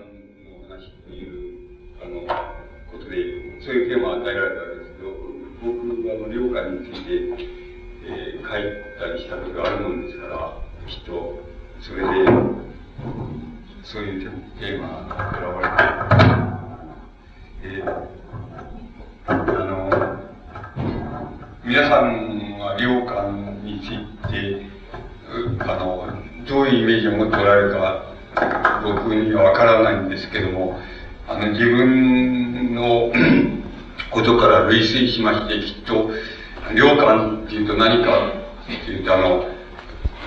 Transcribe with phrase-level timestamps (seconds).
[0.00, 1.30] の話という、
[2.02, 2.20] あの、
[2.90, 5.08] ことで、そういうテーマを与えられたわけですけど、
[5.62, 7.10] 僕はあの、良寛について、
[8.02, 8.62] えー、書い
[8.98, 11.38] たりしたことがあるもんですから、きっと、
[11.80, 12.08] それで、
[13.84, 15.68] そういうテーマが選ばれ
[17.68, 18.10] て、えー、
[19.26, 19.90] あの、
[21.64, 23.98] 皆さんは良寛につい
[24.30, 24.66] て、
[25.60, 26.08] あの、
[26.48, 28.09] どういうイメージを持っておられるか
[28.82, 30.78] 僕にはわからないんですけども、
[31.28, 33.12] あの、自分の
[34.10, 36.10] ことから類推しまして、きっと、
[36.74, 38.28] 良寛っていうと何か
[38.64, 39.44] っていうと、あの、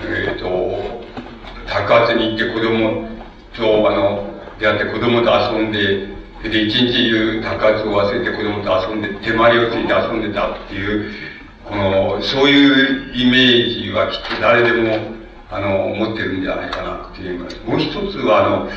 [0.02, 1.04] えっ、ー、と、
[1.66, 3.08] 宅発に行って子供
[3.56, 6.14] と、あの、出会って子供と遊んで、
[6.48, 11.10] で、一日中宅発を忘れて子供と遊んで、手まりをついて遊んでたっていう、
[11.64, 15.13] この、そういうイメージはきっと誰でも
[15.54, 18.68] あの、思ってるんじゃないかなっていうもう一つは、あの、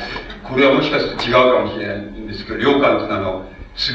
[0.48, 3.48] これはもしかすると違うかもしれないんですけど、良寛っていうのは、あの、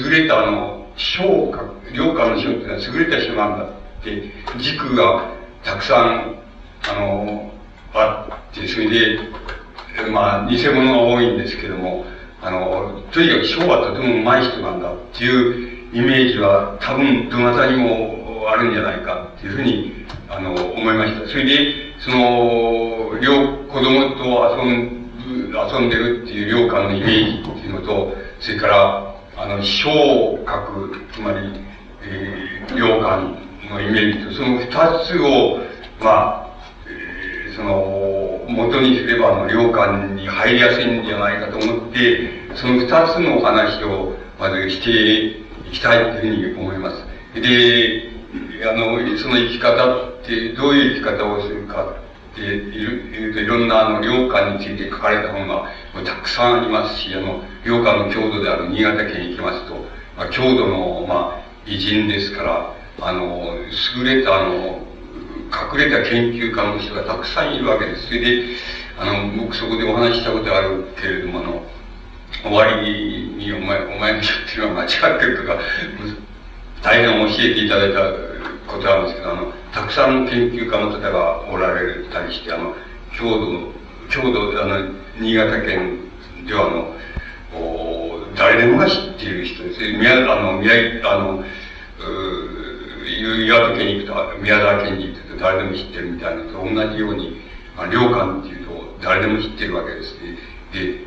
[0.04, 3.68] 優れたあの、章か、良寛の章っていうのは優れた人なんだっ
[4.04, 5.32] て、軸が
[5.64, 6.36] たくさん、
[6.90, 7.52] あの、
[7.94, 9.20] あって、それで、
[10.12, 12.06] まあ、偽物が多いんですけども、
[12.42, 21.28] あの、とにかく章はとても上手い人なんだっていうイメージは多分どなたにもあるんじゃないかっていうふうに、あの、思いました。
[21.28, 25.04] それで、その、両、子供と遊ん、
[25.54, 31.38] 遊んでるっていう良寛のイメージっていうのと、それから、あの、小覚、つまり、
[32.04, 33.38] えー、良寛
[33.70, 34.68] のイメージと、その二
[35.06, 35.60] つを、
[36.00, 36.48] まあ、
[36.88, 47.06] えー、その、元にすれば、あの、良寛に入りやすいんじゃないかと思って、その二つの話を、まずしていきたいというふうに思います。
[47.34, 48.13] で、
[48.68, 51.96] あの、その生き方ってどういう生き方をするか
[52.32, 55.70] っていうと、いろんなあの、良寛について書かれた本が
[56.04, 59.76] たくさんありますし、あの、良寛の郷土である新潟県に行きますと、
[60.18, 63.56] まあ、郷土の、まあ、偉人ですから、あの、
[63.98, 64.88] 優れたあの、
[65.54, 68.08] 隠れた研究家の人がたくさんいるわけです。
[68.08, 68.44] それで、
[68.98, 71.64] あの、僕そこでお話したことあるけれども、あの、
[72.44, 75.60] 終わりに、お前、お前の人っていうのは間違ってるとか、
[76.84, 78.12] 大変教えていただいた
[78.68, 82.76] ことなんですけど、あの、たくさんの研究家の方がおられたりして、あの、
[83.18, 83.40] 郷
[84.10, 86.00] 土、郷土、あの、新潟県
[86.46, 86.96] では、あの、
[87.56, 89.80] お誰でもが知っている人です。
[89.94, 90.74] 宮、あの、宮、
[91.10, 91.44] あの、
[93.46, 97.42] 岩手県に行くと、宮沢県に行くと誰でも知ってるみたいなと同じように、
[97.78, 100.38] あ良寛っていうと誰でも知ってるわけですね。
[100.74, 100.98] で、で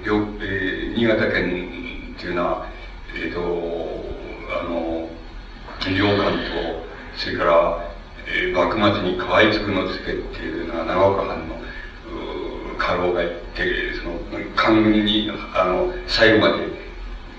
[0.41, 2.67] えー、新潟県っていうのは、
[3.15, 3.41] えっ、ー、と、
[4.61, 5.09] あの、
[5.93, 6.87] 良寛と、
[7.17, 7.91] それから、
[8.27, 11.57] えー、幕末に河合継之助っていうのは長岡藩の
[12.79, 14.21] 家老がいて、その、
[14.55, 16.65] 官軍に、あの、最後まで、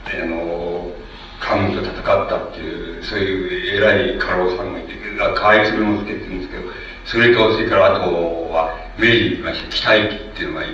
[0.06, 0.92] あの、
[1.40, 6.64] 官軍と戦ったっていう、そういう偉い家老さんがいて、河合継之助って言うんですけど、
[7.06, 8.12] それと、それからあと
[8.52, 10.70] は、明治に行きまして、北駅っていうのがい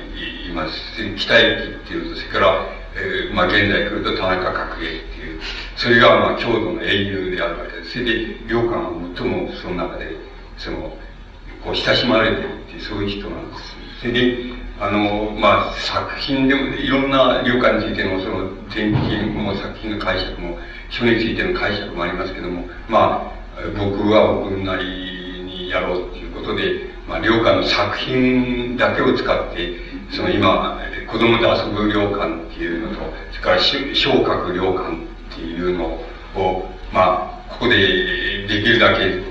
[0.53, 1.16] ます。
[1.17, 5.41] 北駅っていうと、それから、えー、まあ現在来ると田中角栄っていう、
[5.75, 7.91] それがまあ郷土の英雄であるわけです。
[7.91, 10.15] それで、良寛は最もその中で、
[10.57, 10.95] その、
[11.63, 13.75] こう親しまれてるっていう、そういう人なんです。
[14.01, 20.57] それで、あの、まあ、作品でも、いろんな良寛についての、その、転勤も作品の解釈も、
[20.89, 24.83] 書についての解釈もありますけども、まあ、僕は僕なり
[25.45, 29.73] にやろうということで、まあ、良寛の作品だけを使って、
[30.16, 30.79] その今、
[31.12, 33.01] 子供で遊ぶ良寛っていうのと、
[33.31, 36.00] それから小覚良寛っていうの
[36.35, 39.24] を、まあ、ここでできるだけ、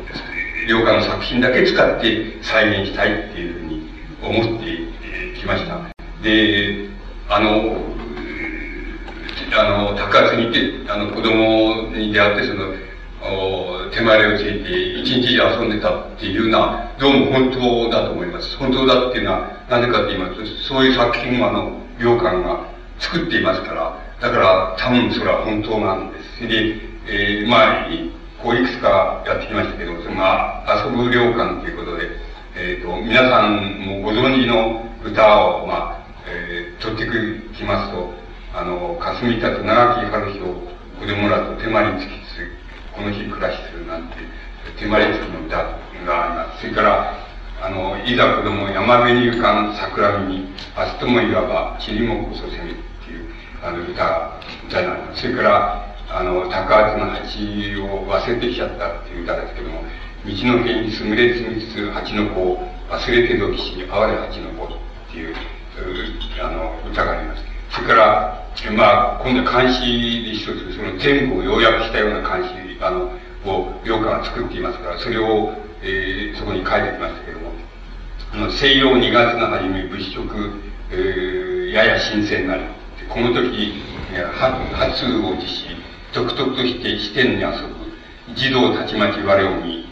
[0.68, 3.90] 良寛の作品だけ使って再現したいっていうふうに
[4.22, 5.78] 思ってきました。
[6.22, 6.88] で、
[7.28, 7.76] あの、
[9.54, 12.74] あの、高圧に行って、あの、子供に出会って、その、
[13.92, 18.56] 手前をついて一日遊んでたっていうのは、どうも本当だと思います。
[18.56, 22.66] 本当だっていうのは、なぜかと言いますと、そういう作品をあの、洋館が
[22.98, 26.48] 作っていますから、だから多分それは本当なんです。
[26.48, 27.86] で、えー、まあ、
[28.42, 32.08] こういくつかやってきましたけど、そのまあ、遊ぶ良館ということで、
[32.56, 38.12] えっ、ー、と、皆さんもご存知の歌を、まあ、えー、取ってきますと、
[38.54, 40.54] あの、霞田と長木春日を
[41.00, 42.61] 子供らと手間につきつ
[42.94, 44.16] この日暮らしするなんて、
[44.78, 46.60] 手まりつきの歌があります。
[46.60, 47.14] それから、
[47.62, 52.74] あの、いざ子供山辺に浮かん桜見に、明日ともいわば、塵もこそせめっ
[53.06, 53.28] ていう、
[53.62, 55.22] あの、歌、歌なんです。
[55.22, 59.84] それから、あの、高圧の蜂を忘れてきちゃったっていう歌ですけども、
[60.26, 64.68] 道の辺にすぐれつみつつ蜂の子を忘れてどきしに、哀れ蜂の子っ
[65.10, 65.34] ていう、
[66.42, 67.44] あの、歌があります。
[67.70, 68.42] それから、
[68.76, 69.80] まあ、今度は監視
[70.24, 73.12] で一つ、その全部を要約したような監視、あの、
[73.44, 75.52] を、良家が作っていますから、それを、
[75.82, 77.52] えー、そこに書いてきましたけども、
[78.32, 82.62] あの、西洋2月の初め、物色、えー、やや新鮮なり。
[83.08, 83.82] この時、
[84.72, 85.76] 初を実施、
[86.12, 89.86] 独特として視点に遊ぶ、児童たちまち我を見、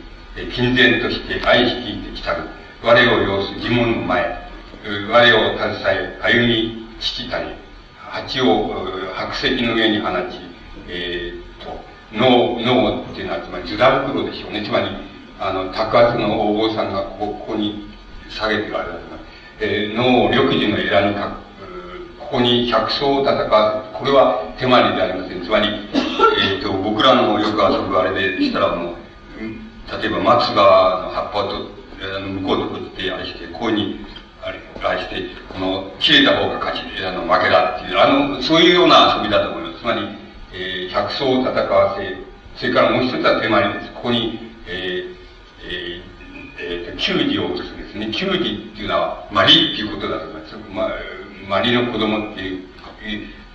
[0.53, 2.45] 金然として愛しきってきたる、
[2.83, 4.49] 我を要す呪文の前、
[5.11, 7.55] 我を携え、歩み、父たり、
[7.97, 10.39] 蜂を白石の上に放ち、
[10.89, 11.50] えー、
[12.13, 14.63] 脳、脳っていうのは、つまり図ダ袋でしょうね。
[14.65, 14.89] つまり、
[15.39, 17.89] あの、卓圧のお坊さんがここここに
[18.29, 19.21] 下げてるあれだと思います。
[19.61, 21.37] えー、脳を緑樹の枝にか
[22.19, 25.43] ここに百草を戦わせこれは手まりでありません。
[25.43, 28.95] つまり、えっ、ー、と、僕らのよく遊ぶあれでしたら、もう、
[30.01, 31.81] 例えば松葉の葉っぱをと、
[32.17, 34.07] あの、向こうとこってあれして、こうに、
[34.43, 35.23] あれ、あれして、
[35.53, 39.81] この、切れた方が勝ち、あの、負けだっていう、あの、そういうような遊びだと思います。
[39.81, 40.07] つまり、
[40.53, 42.17] えー、百草を戦わせ、
[42.57, 43.93] それからもう一つは手まりです。
[43.95, 45.21] ここに、えー、
[45.63, 48.11] えー、えー、球児を打つんですね。
[48.11, 50.57] 球児っていうのは、マリっていうことだと思います。
[50.71, 50.91] ま、
[51.49, 52.69] マリの子供っていう、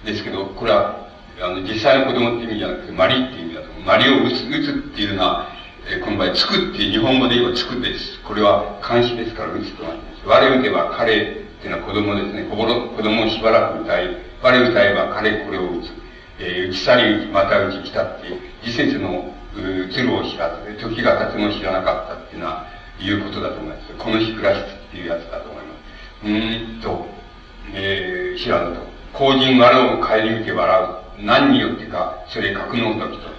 [0.06, 1.10] ですけど、これは、
[1.42, 3.84] あの、実際の子供って意味じゃなくて、マリっていう意味だと思う。
[3.84, 5.48] マリを打つ、打つっていうのは、
[5.88, 8.20] えー、この場合、つくっていう、日本語で言えばつくです。
[8.22, 10.28] これは漢詞ですから、打つとなります。
[10.28, 11.20] 我打てば彼っ
[11.62, 12.44] ていうのは子供ですね。
[12.50, 16.05] 子供をしばらく歌い、我歌えば彼これを打つ。
[16.40, 22.68] えー、打ち去り、また打ち来たっていう、時節の、う、鶴を知らず、時が経つの知らなかったっていうのは、
[23.00, 23.94] いうことだと思います。
[23.98, 25.76] この日暮らしっていうやつだと思います。
[26.26, 27.06] うんと、
[27.74, 28.82] えー、知らぬと。
[29.14, 31.24] 公人我を顧みて笑う。
[31.24, 33.30] 何によってか、それ格納時と。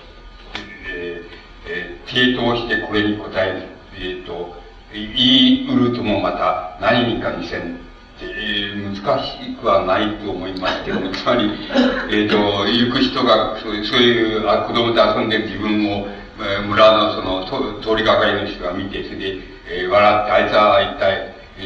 [0.88, 3.68] えー、えー、抵当してこれに答える。
[3.94, 4.54] えっ、ー、と、
[4.92, 7.85] 言い得るともまた何にかにせん。
[8.22, 11.50] えー、難しくはないと思いますけども、つまり、
[12.10, 16.08] えっ、ー、と、行く人が、そういう、そういうあ子供と遊んでる自分を、
[16.40, 17.44] えー、村のその、
[17.82, 21.62] 通りがかりの人が見て、それで、えー、笑って、あいつは一体、え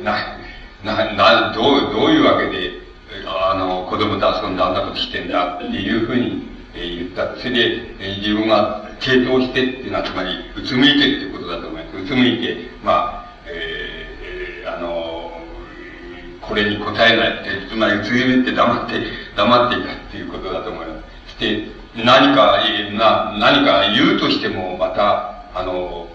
[0.00, 0.38] ー、な、
[0.82, 2.86] な、な、どう、どういうわけで、
[3.26, 6.42] あの、子供と遊んであんなことしてんだっていうふうに、
[6.74, 7.36] えー、言った。
[7.40, 11.96] それで、えー、自分が傾倒してっていうのは、つまり、うつむいてってことだと思います。
[11.96, 15.15] うつむいて、まあ、えー、あの、
[16.48, 19.00] これに答えないって、つまり、うつむいて黙って、
[19.36, 21.04] 黙っていたっていうことだと思います。
[21.26, 22.60] そして、何か、
[22.92, 26.08] な、何か言うとしても、また、あの、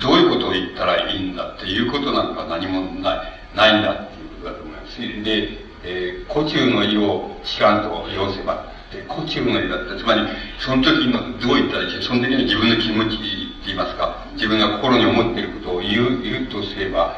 [0.00, 5.00] どういうことを言ったらいいんだっていうことなんか何もない、ないんだっていうことだと思います。
[5.00, 9.96] で、えー、古中の意を知らんと要せば、で、古中の意だった。
[9.96, 10.20] つまり、
[10.58, 12.02] その時の、どう言ったらいい。
[12.02, 13.24] その時の自分の気持ちって
[13.66, 17.16] 言いますか、自分が心に思っていることを言う、言うとすれば、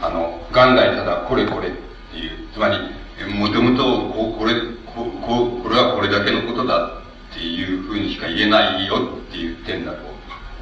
[0.00, 1.70] あの、元来ただこれこれ
[2.12, 2.78] っていう、つまり、
[3.34, 3.82] もともと、
[4.12, 4.52] ここれ、
[4.94, 7.00] こ、こ、これはこれだけのことだ
[7.30, 9.98] っていうふうにしか言えないよっていう点だと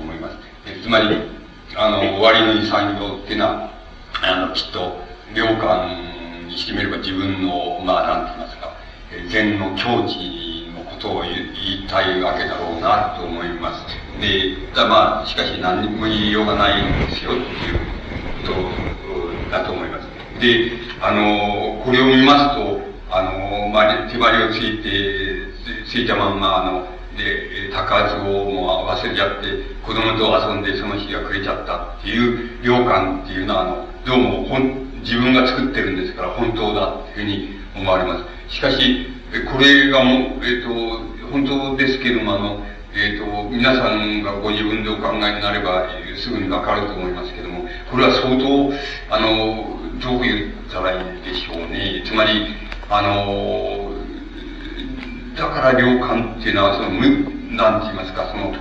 [0.01, 0.37] 思います。
[0.83, 1.09] つまり、
[1.77, 3.71] あの、終わりの遺産業っていうのは、
[4.23, 5.03] あの、きっと、
[5.35, 8.77] 良寛にしてみれば自分の、まあ、なんて言いますか、
[9.31, 13.87] 禅の境地のことを言いたいわけだろうなと思います。
[14.21, 17.79] で、だまあ、しかし何も言いようがないんですよっていう
[18.45, 18.53] こ
[19.49, 20.10] とだと思います。
[20.41, 25.51] で、あの、これを見ますと、あの、まあ、手張りをついて、
[25.87, 29.47] ついたまんま、あの、で、高圧をもう忘れちゃって、
[29.85, 38.19] 子供と遊んでその日が暮れちゃったっていう良感っていうのは、あの、どうも本、自分が作ってるんですから本当だっていうふうに思われま
[38.49, 38.55] す。
[38.55, 39.07] しかし、
[39.53, 42.63] これがもう、えっ、ー、と、本当ですけども、あの、
[42.95, 48.73] えっ、ー、と、皆さんがご自分でお考えになれば、すぐにわかると思いますけども、これは相当、
[49.11, 52.03] あの、どう言ったらいいでしょうね。
[52.07, 52.47] つまり、
[52.89, 53.93] あの、
[55.37, 57.09] だから良感っていうのは、その、無、
[57.55, 58.55] なんて言いますか、その、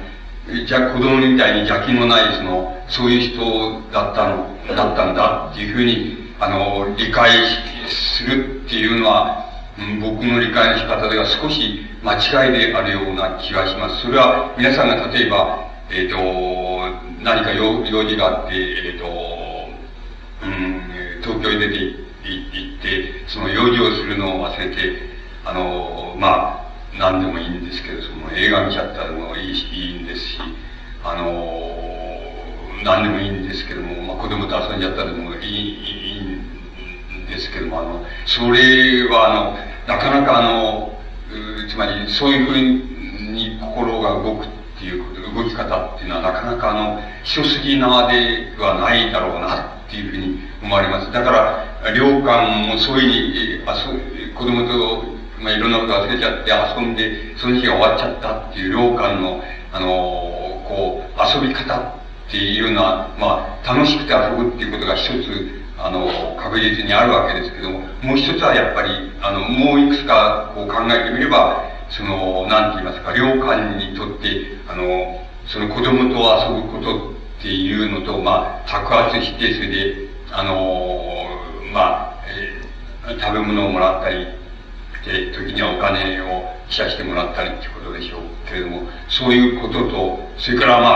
[0.66, 7.32] じゃ子供みたいに邪気のない、その、そういう人だったの、だったんだっていうふうに、あの、理解
[7.88, 9.46] するっていうのは、
[10.02, 14.02] 僕の理解の仕方では少し間違いであるような気がします。
[14.02, 19.06] それは、皆さんが例えば、えっ、ー、と、何か用用事があって、えっ、ー、と、
[20.44, 20.79] うん、
[21.30, 21.76] 東京に出て
[22.24, 24.94] 行って、その用事をするのを忘れて、
[25.46, 30.40] あの、まあ、何でもいいんですけど、その映画見ちゃったのもいい、いいんですし、
[31.04, 41.00] あの、何でもいいんですけども、まあ、子供と遊んじゃったのもいい、いいんですけども、あの、それは、あの、なかなかあの、
[41.70, 45.04] つまり、そういうふうに心が動くっていう、
[45.36, 51.12] 動き方っていうのは、なかなかあの、一筋縄ではないだろうなっていうふうに思われます。
[51.12, 51.32] だか
[51.84, 54.00] ら、良寛もそういうふうに、あそう
[54.36, 59.42] 子供とまあ、いろんなこと忘れちゃって遊んで、その日が終わっちゃったっていう良感の、
[59.72, 59.86] あの、
[60.68, 68.90] こう、遊び方っていうのは、まあ、楽しくて遊ぶっていうことが一つ、あの、確実にあるわけですけども、もう一つはやっぱり、
[69.22, 79.96] あの、もういくつかこう考えてみれば、その、なんて言いますか、良感にとって、あの、その子供と遊ぶことっていうのと、まあ、托発して、それで、
[80.32, 81.26] あの、
[81.72, 84.28] まあ、えー、食べ物をもらったり、
[85.06, 90.90] で、時にはお金を寄ゃしてもらったりっていうことでしょうけれども、そういうことと、それからま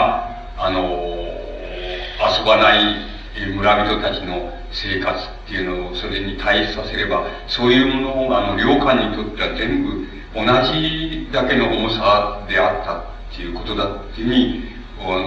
[0.58, 3.14] あ、あの、遊ばない
[3.56, 10.42] 村人たちの生活っていうのをそれに対比させれば、そういうものを、あの、領館にとっては全部同
[10.74, 14.73] じだけの重さであったっていうことだっていうふうに、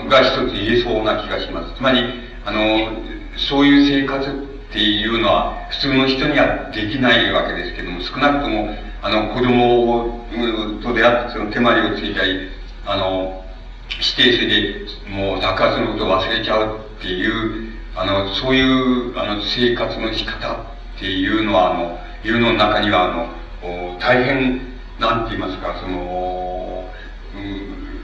[0.08, 1.76] が一つ言えそうな気がします。
[1.76, 2.02] つまり、
[2.44, 2.60] あの、
[3.36, 4.32] そういう生活っ
[4.72, 8.68] ていうのは普通の人にはできないわけですけども、少なくとも、
[9.02, 10.20] あの、子供
[10.82, 12.48] と出会ってその手まりをついたり、
[12.84, 13.42] あの、
[13.90, 24.60] 指定性でもう爆発のことを忘れちゃうっていう、あの、そういう、あの、生活の仕方っていうのは、あの、いうの中には、あの、大変、
[24.98, 26.84] なんて言いますか、その、
[27.34, 27.95] うん、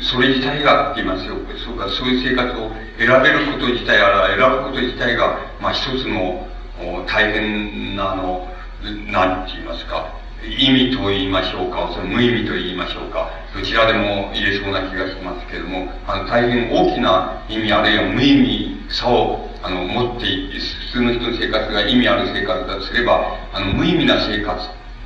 [0.00, 1.36] それ自体がって言いますよ。
[1.64, 6.46] そうか、そういう生活を選べること自体あら、選ぶこと自体が、まあ一つの、
[7.06, 8.48] 大変な、あの、
[9.10, 24.58] なんて言いますか、意味と言いましょうか、その無意味と言いましょうか、どちらでも言えそうな気がしますけれども、あの、大変大きな意味あるいは無意味さを、あの、持って普通の人の生活が意味ある生活だとすれば、あの、無意味な生活、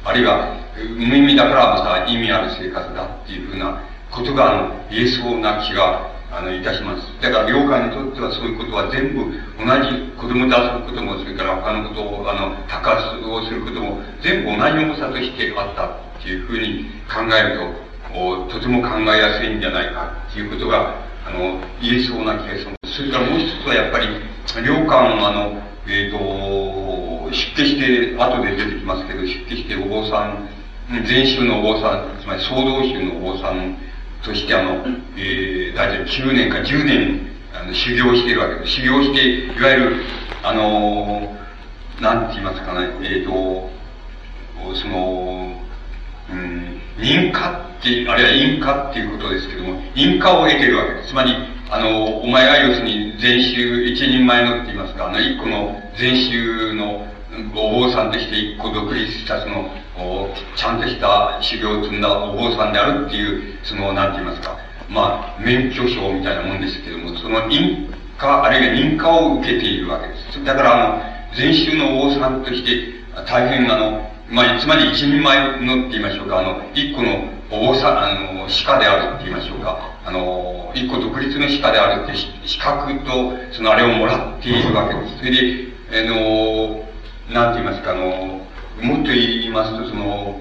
[0.04, 0.54] あるいは、
[0.96, 3.80] 無意味だからまた意味ある生活だっていうふうな
[4.10, 7.06] ことが、あの、言えそうな気があの、いたします。
[7.22, 9.22] だから、領館にとってはそういうことは全部、
[9.54, 17.62] 同じ子供と遊ぶことも、それから他のことを、あの、高発をすることも、全部同じ重さとしてあったっていうふうに考える
[18.10, 22.98] と、とても考えやすいんじゃないかっていうことが、あの、言えそうな気がします。
[22.98, 24.08] それからもう一つはやっぱり、
[24.66, 30.48] 領館あの、えっ、ー、と、出家して、後で出てきますけど、出家してお坊さん、
[31.06, 33.78] 禅宗のお坊さん、つまり総道宗のお坊さん
[34.24, 34.84] としてあの、
[35.16, 37.20] えー、大体9年か10年、
[37.52, 38.72] あの、修行してるわけです。
[38.72, 39.96] 修行して、いわゆる、
[40.42, 43.70] あのー、なんて言いますかね、えっ、ー、と、
[44.74, 45.60] その、
[46.30, 51.08] うん、認可って、あるいは因果っていうことですけども、因果を得てるわけです。
[51.10, 51.34] つまり、
[51.70, 57.06] あの、お前が要するに禅宗、一人前のって言いますか、あの、一個の禅宗の
[57.54, 59.70] お坊さんとして一個独立したその、
[60.56, 64.56] ちゃんとした修行を積んだお坊さんであるっていう、その、なんて言いますか、
[64.88, 70.44] まあ、免許証みたいなもんですけども、その認可、あるいは認可を受けているわけです。
[70.44, 71.02] だから、あの、
[71.36, 72.94] 禅宗のお坊さんとして、
[73.26, 85.18] 大変あの、まあ、つまり一人前のって言いましょうか、あの、一個のお坊さん、あの、鹿であるって言いましょうか、あの、一個独立の鹿であるって資格と、そのあれをもらっているわけです。
[85.18, 86.84] それで、あの、
[87.32, 88.40] なんて言いますか、あの、
[88.84, 90.40] もっと言いますと、その、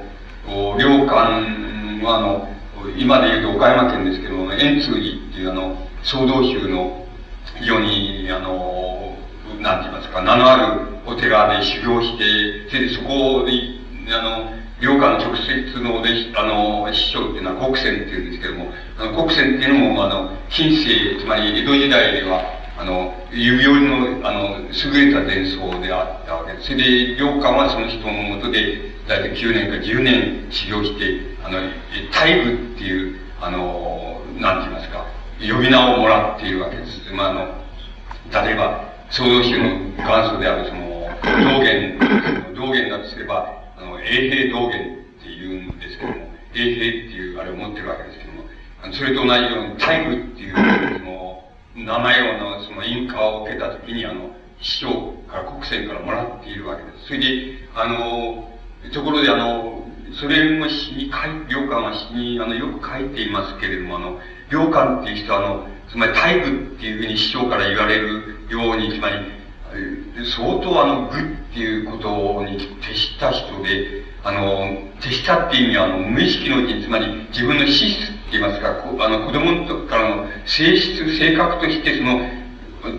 [0.78, 2.48] 領館は、あの、
[2.98, 7.06] 今で言うと岡山県ですけども、円通寺っていうあの、総道宗の
[7.56, 9.16] 非常に、あの、
[9.62, 12.18] なんて言いますか、名のあるお寺で修行し
[12.70, 26.66] て、そこで、あの、領館直接の弟子、あの、師匠っていうのは国仙っていうんですけども、あの国仙っていうのも、あの、近世、つまり江戸時代では、あの、指折りの、あの、優れた伝送であったわけです。
[26.68, 31.60] それで、領館はその人のもとで、大体9年か10年修行して、あの、
[32.12, 35.06] 大部っていう、あの、なんて言いますか、
[35.40, 37.14] 呼び名をもらっているわけです。
[37.14, 37.64] まあ、あの、
[38.46, 40.84] 例えば、創造主の元祖であるその、
[41.22, 42.00] 道元、
[42.56, 46.18] 道元だとすれば、あの、永平道元って言うんですけども、
[46.56, 48.44] 永平っていうあれを持ってるわけですけども、
[48.92, 51.33] それと同じように、大部っていう、その、
[51.76, 54.30] 名前をの、その、印鑑を受けたときに、あの、
[54.62, 57.08] 師匠から国政からもらっているわけです。
[57.08, 58.50] それで、あの、
[58.94, 59.84] ところであの、
[60.20, 69.16] それも詩に書い、良寛は詩に、あの、よく書いていますけれども、あの、良寛っていう人は、あの、つまり大愚っていうふうに師匠から言われるように、つまり、
[70.38, 82.20] 相当あの、愚っていうことに徹した人で、あの、徹したっていう意味は、あの、無意識のうちに、つまり自分の資質言いますか、あの、子供の時からの性質、性格として、その、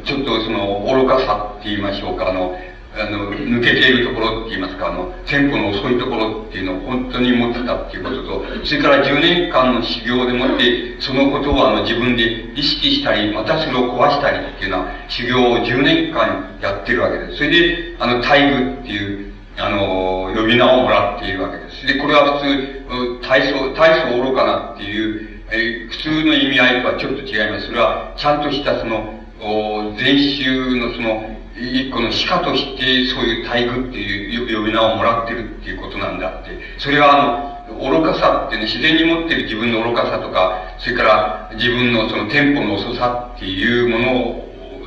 [0.04, 2.56] ちょっとその、愚かさって言いましょうか、あの、
[2.96, 12.22] あの、抜けているところって言いますか、あの、テンポの遅いところっていうのを本当に持ってたっていうことと、それから10年間の修行でもって、そのことをあの自分で
[12.54, 17.38] 意識したり、またそれを壊したりっていうのは、修行を10年間やってるわけです。
[17.38, 21.86] それで、あの、大愚っていう、あの、呼び名をもらっているわけです。
[21.86, 22.83] で、これは普通、
[23.20, 27.66] 大層、大層愚かなっていう、えー、普通の意味合いとはちょっと違います。
[27.66, 29.20] それは、ちゃんとしたその、
[29.98, 36.50] 禅宗のその、一個の歯科としてそういう待遇っていう呼び名をもらってるっていうことなんだって。
[36.78, 44.44] それはあの、愚かさっていうね、自然に持ってる自分の愚かさとか、それから自分のそのテンポの遅さっていうもの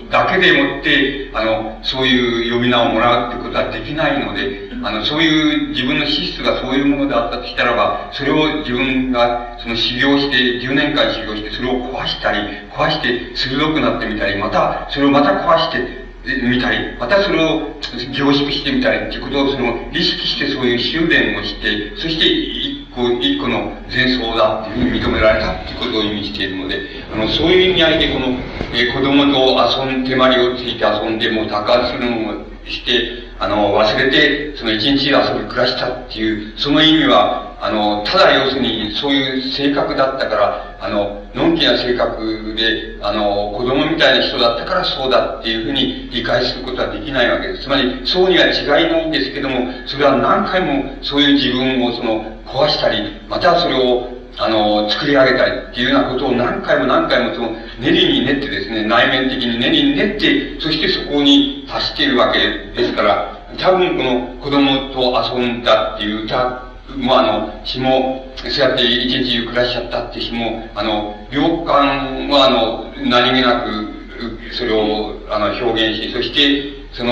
[0.09, 12.39] だけでもって、あの、そういう呼び名をもらうってことはできないので、あの、そういう自分の資質がそういうものであったとしたらば、それを自分が、その修行して、10年間修行して、それを壊したり、
[12.72, 17.79] 壊して鋭くなってみたり、また、それをまた壊して、みたり、またそれを
[18.12, 26.81] 凝縮してみたりっていうことをその意識してそういう修練をして、そして一個一個の前奏だっていうふうに認められたっていうことを意味しているので、
[27.13, 28.39] あの、そういう意味合いでこの、
[28.74, 47.63] え、子供と遊ん、手まりをついて遊んで、もう高するのをして、あの、忘れて、その一日遊び暮らしたっていう、その意味は、あの、ただ要するに、そういう性格だったから、あの、のんきな性格で、あの、子供みたいな人だったからそうだっていうふうに理解することはできないわけです。
[47.63, 62.39] つまり、そうには違いないんですけども、それは何回もそういう自分をその、壊したり、またそれを、あの、作り上げたりっていうようなことを何回も何回もその、練りに練ってですね、内面的に練りに練って、そしてそこに達しているわけ
[62.75, 77.12] ですから、多分この子供と遊んだっていう歌もうあの、詩も、そうやって一日中暮らしちゃったって詩も、あの、良感はあの、何気なく、それを、あの、表現し、そして、その、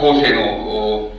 [0.00, 1.12] 後世の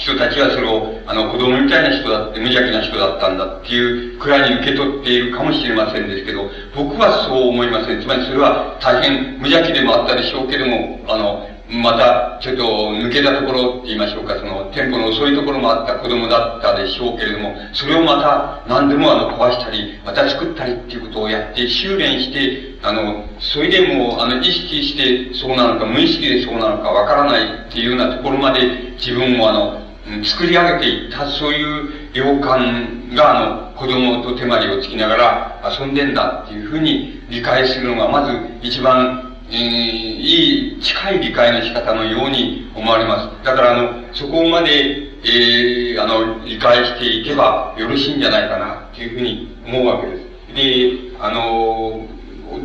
[0.00, 8.00] 人たちはそれを、あの、子供みたいな人だって、無邪気な人だったんだっていうくらいに受け取っているかもしれませんですけど、僕はそう思いません。
[8.00, 12.64] つまりそれは大変無邪気でもあったでしょうけども、あの、また、ちょっと
[12.98, 28.62] 抜けたところって言いましょうか、その、テンポの遅いところもあった子供だったでしょうけれども、それをまた何でもあの、壊したり、また作ったりっていうことをやって、修練して、あの、それでも、あの、意識してそうなのか、無意識でそうなのかわからないっていうようなところまで
[28.98, 29.89] 自分をあの、
[30.24, 43.44] 作り上げていった、そういう洋感が、あの、子供と手まりをつきながら遊んでんだっていうふうに理解するのが、まず一番えー、いい、近い理解の仕方のように思われます。
[43.44, 50.54] だから、あの、そこまで、えー、あの、理解していけばよろしいんじゃないかな、というふうに思うわけです。
[50.54, 52.06] で、あの、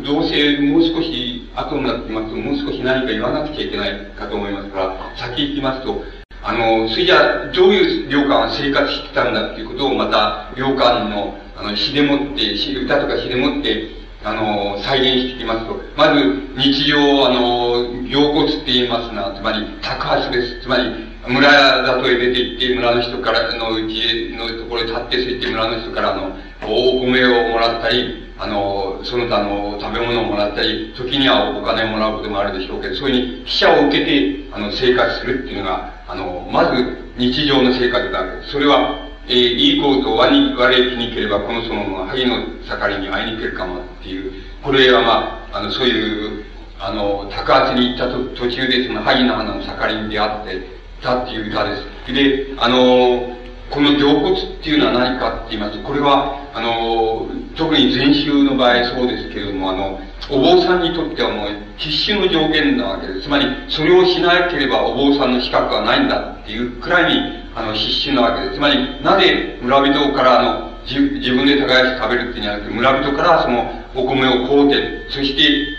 [0.04, 6.04] どうせもう少し後になってますと、もう少し何か言わなくちゃいけないかと思いますから、先行きますと、
[6.46, 12.54] あの、それじゃどういう良寛は生活してたんだっていうことをまた、良寛の、あの、詩でもって、
[12.84, 13.88] 歌とか詩でもって、
[14.22, 16.22] あの、再現していきますと、まず、
[16.56, 20.60] 日常、あの、行骨って言いますな、つまり、宅発です。
[20.62, 20.84] つまり、
[21.28, 21.50] 村
[21.82, 38.52] 里へ出て行って、村の人からのうちのところへ立って、そう言って村の人からの、お米をもらったり、あの、その他の食べ物をもらったり、時にはお金をもらうこともあるでしょうけど、そういうふうに、記者を受けて、あの、生活するっていうのが、あの、まず、日常の生活だわけです。
[38.52, 46.44] それは、えー、いい子と割に、割れにければ、このその、萩の盛りに会いに行けるかもっていう、これはまあ、あの、そういう、
[46.78, 52.12] あの、高圧に行ったと途中でその萩の花の盛りに出会ってたっていう歌です。
[52.12, 53.36] で、あの、
[53.70, 63.22] この凝骨っていうのは何かって言いますと、これは、あの、特に禅宗の場合そうですけれども、あの、お坊さんにとってはもう必死の条件なわけです。
[63.22, 67.20] つまり、それをしなければお坊さんの資格はないんだっていうくらいに、
[67.54, 68.56] あの、必死なわけです。
[68.56, 71.00] つまり、なぜ村人からあの、自
[71.32, 75.75] 分で耕して食べるっていうんじゃなくて、村人からそのお米を買うて、そして、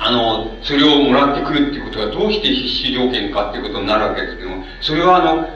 [0.00, 5.46] あの、それをもらってくるっていうことがどうして必死条件かっていうことになるわけですけども、それはあの、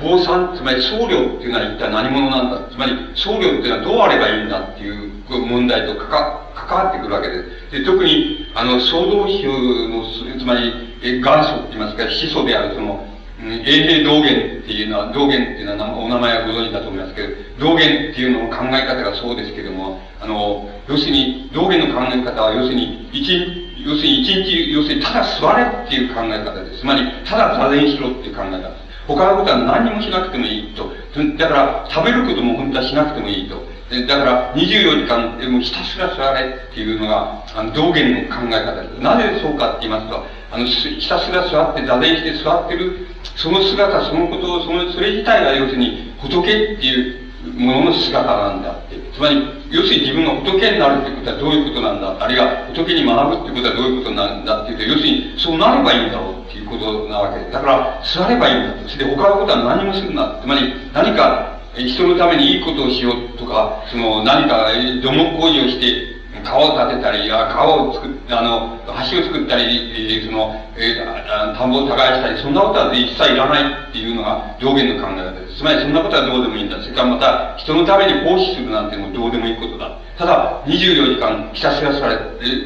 [0.00, 7.34] 坊さん、つまり僧侶っていうのは一体何者なんだつまり僧侶っていうのはどうあればいいんだっていう問題と関わってくるわけで
[7.70, 7.78] す。
[7.78, 10.04] で特に、あの、創造宗の、
[10.38, 13.04] つまり、元祖って言いますか、始祖であるその、
[13.42, 17.28] 永平道元っていうのは、道元っていうのはお名前はご存知だと思いますけど、
[17.58, 26.80] 道元っていうのの考え方がそうですけども、あの、要するに、道元の考え方は要するに、一、要するに一日、要するにただ座れっていう考え方です。
[26.80, 28.84] つまり、ただ座禅しろっていう考え方です。
[29.06, 30.90] 他のことは何もしなくてもいいと。
[31.36, 33.62] だから、食べることも本当はしなくてもいいと。
[34.08, 39.00] だから、24時間、でもひたすら座れっていうのが、あの、道元の考え方です。
[39.00, 48.96] なぜそうかって言いますと、あの、ひたすら座って、座禅して座ってる、その姿、そのことを、その、それ自体が要するに、仏っていうものの姿なんだって。
[49.12, 52.24] つまり、要するに自分が仏になるっていうことはどういうことなんだ？
[52.24, 57.50] あるいは仏に学ぶってことはどういうことなんだっていうと、要するにそうなればいいんだろうっていうことなわけで。
[57.50, 58.88] だから、座ればいいんだと。
[58.88, 60.38] それで他のことは何もするな。
[60.40, 64.70] つまり、何か人のためにいいことをしようとか、その何か
[65.02, 66.13] 土木工事をして、
[66.44, 68.78] 川を建てたり、川を作っ、あの、
[69.10, 75.58] 橋を作ったり、その、えー、田んぼを耕したり、そんなことは一切いらないっていうのが上限の考え方です。
[75.58, 76.80] つまりそんなことはどうでもいいんだ。
[76.80, 79.98] それからまた、人のために奉仕するなんてもどうでもいいことだ。
[80.18, 82.16] ただ、24時間ひたすら座れ、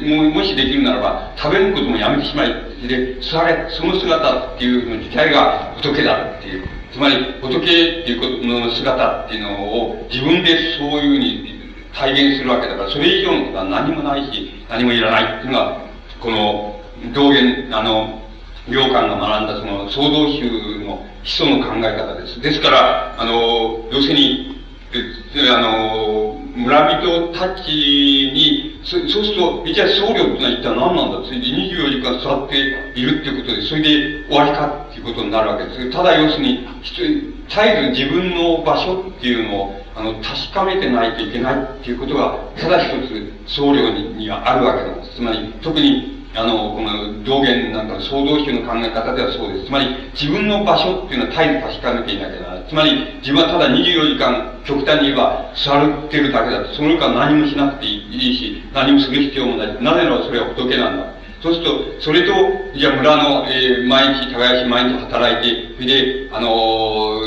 [0.05, 2.53] ももしできるならば、食べることもやめてしまい、
[2.87, 6.63] で、座れ、その姿っていうの自体が仏だっていう。
[6.91, 7.61] つまり、仏っ
[8.05, 11.48] ていうことの姿っていうのを自分でそういうふうに
[11.93, 15.81] 体現するわけだから、それ以上のことは何もないし、何もいらないっていうのが、
[16.19, 16.79] この、
[17.13, 18.19] 道元、あの、
[18.67, 22.41] 良寛が学んだその創造宗の基礎の考え方です。
[22.41, 24.59] ですから、あの、要するに、
[25.55, 32.57] あの、村人たちに、そそうすると、じゃあ僧侶ってのは一体何なんだそれで24時間座って
[32.95, 35.91] いるっていうことで、それで終わりかっていうことになるわけです。
[35.91, 42.89] ただ要するに、絶えず自分の場所っていうのを、あの、確かめてないといけないっていうことが、ただ一
[43.45, 45.15] つ僧侶ににはあるわけなんです。
[45.17, 49.65] つまり、特に、あの、この道元なんかの創造主の考え方ではそうです。
[49.65, 52.69] つまり、自分の場所っていうのは絶えず確かめていなきゃならない。
[52.69, 56.73] つまり、自分はただ24時間、極端に言えば、座ってるだけだと。
[56.75, 59.67] その他何もしなくていいし、何もする必要もない。
[59.83, 61.19] なぜならそれは仏なんだ。
[61.41, 62.33] そうすると、それと、
[62.77, 66.47] じゃあ村の、えー、毎日耕し、毎日働いて、それで、あの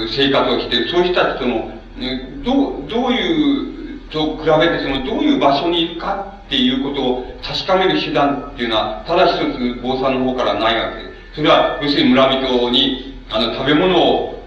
[0.04, 3.72] ー、生活をしてる、そういう人たちとの、ねどう、どういう、
[4.10, 11.10] と比べて、その、どういう場所にいるかっていうことを確かめる手段っていうのは、ただ一つ、坊さんの方からないわけで。
[11.34, 14.42] それは、要するに村人に、あの、食べ物を、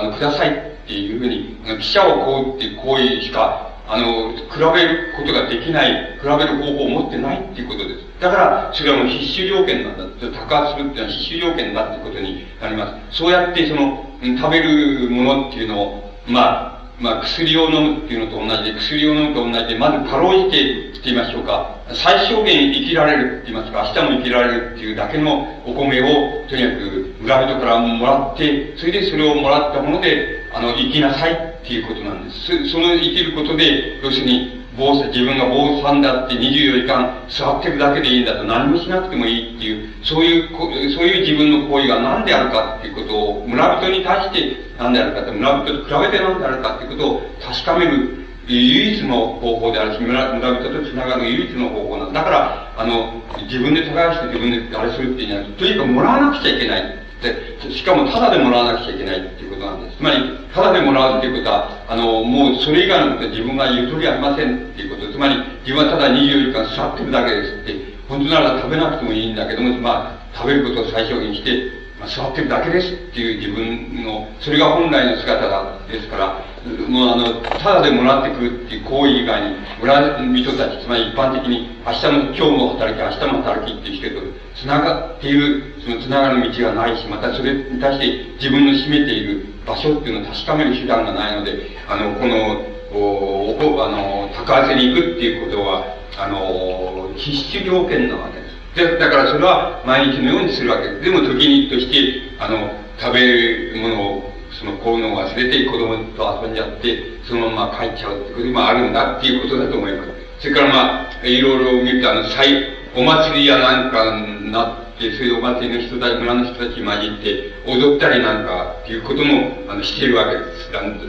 [0.00, 0.52] あの、くださいっ
[0.86, 8.00] ていうふうに、記者をこうっていう行為しか、あの、比べることができない、比べる方法を持ってないっていうことです。
[8.20, 10.04] だから、それはもう必須条件なんだ。
[10.46, 13.18] 高発するっていうのは必須条件だっていうことになります。
[13.18, 32.68] そうやって、その、食べるものっていうのを、まあ、まあ、薬を飲むっていうのと同じで、薬を飲むと同じで、まずかろうじてって言いましょうか、最小限生きられるって言いますか、明日も生きられるっていうだけのお米を、とにかく村人からもらって、それでそれをもらったもので、あの、生きなさいっていうことなんです。
[32.68, 40.48] その生きることで、要するに、坊さん、自分が坊主さんだって24時間座ってるだけでいいんだと何もしなくてもいいっていう、そういう、
[40.94, 52.20] そういう自分の行為が何であるかっていうことを村人に対して何であるかって、村人と比べて何であるかっていうことを確かめる唯一の方法であるし、村村人と繋がる唯一の方法なんだ。
[52.20, 53.12] だから、あの、
[53.44, 57.02] 自分で耕して自分であれするっていうんじゃなくて、とにかくもらわなくちゃいけない。
[57.22, 59.96] で、しかもタダでもらわなくちゃいけないっていうことなんです。
[59.98, 60.18] つまり、
[60.52, 65.10] タダでもらうっていうことは、あの、もうそれ以外のことは自分がゆとりありませんっていうこと。
[65.10, 67.76] つまり、自分はただ24時間座ってるだけですって、
[68.08, 76.44] 本当なら食べなくてもいいんだけども、まあ、食べることを最小限にして、座ってるだけですっていう自分の、それが本来の姿だ、ですから、
[76.88, 91.52] もうあの、ただでもらってくるっていう行為以外に、村人たち、つまり一般的に、明日も、今日も働き、明日も働きっていう人と、繋がっている、その繋がる道がないし、またそれに対して自分の占めている場所っていうのを確かめる手段がないので、
[91.88, 95.84] あの、この、おおあの、高汗に行くっていうことは、
[96.18, 98.41] あの、必須条件なわけ。
[98.74, 101.00] で、だからそれは毎日のようにするわけです。
[101.02, 110.10] でも時にとして、あの、食べるものをその効能を忘れて子供と遊んじゃって、そのまま帰っちゃうってこともあるんだっていうことだと思います。
[110.40, 120.44] それからまあ、いろいろ見ると、あの、祭、お祭りやなんかになって、そういうお祭りの人たち、村の人たち混じって踊ったりなんかっていうことも、あの、しているわけで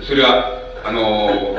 [0.01, 0.07] す。
[0.07, 1.57] それは、あの、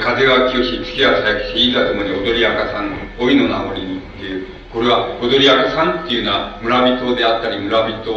[0.00, 8.14] 風は清し、月は咲きし、いざともに踊り明かさん、老いの名残にっていう、これは踊り明かさんっていうのは村人であったり、村人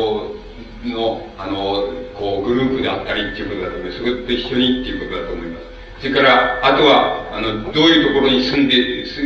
[0.86, 3.97] の、あの、こう、グループであったりっていうことだと思います。
[3.97, 5.65] それと一緒にっていうことだと思います。
[6.02, 8.78] それから、あとは、あの、どういうところに住んで、
[9.10, 9.17] す、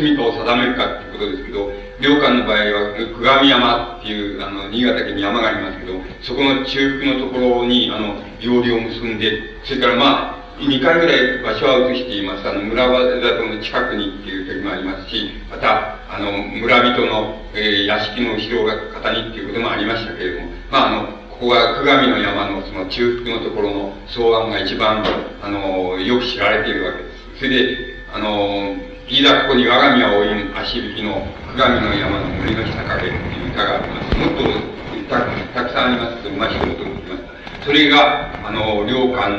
[0.00, 12.48] 住処を定めるかっていうことですけど、領館の場合は、久上山っていう、あの、新潟県に山がありますけど、そこの中腹のところに、あの、料理を結んで、それからまあ、2回ぐらい場所は移しています。
[12.48, 25.02] あの、村里の近くにっていう時もありますし、また、あの、村人の、えー、屋敷の後ろ方にっていうこともありましたけれども、まあ、あの、ここは久上の山のその中腹のところの草案が一番、
[25.42, 27.38] あの、よく知られているわけです。
[27.38, 28.76] それで、あの、
[29.08, 34.16] いざここに我が身は追い足引きの久上の山の森の下かけっていう歌があります。
[34.16, 34.74] もっと
[35.10, 35.20] た
[35.52, 37.23] たくさんあります、まあ一言言います。
[37.64, 39.30] それが、あの、領館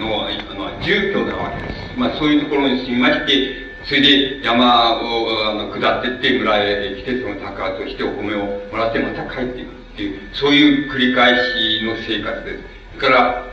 [0.00, 1.98] の、あの、住居なわけです。
[1.98, 12.64] まあ、そういうところに住みまして、それで山をあの下ってって村へ来て、その高としてお米をもらってまた帰っていくっていう、そういう繰り返しの生活です。
[12.96, 13.44] それから、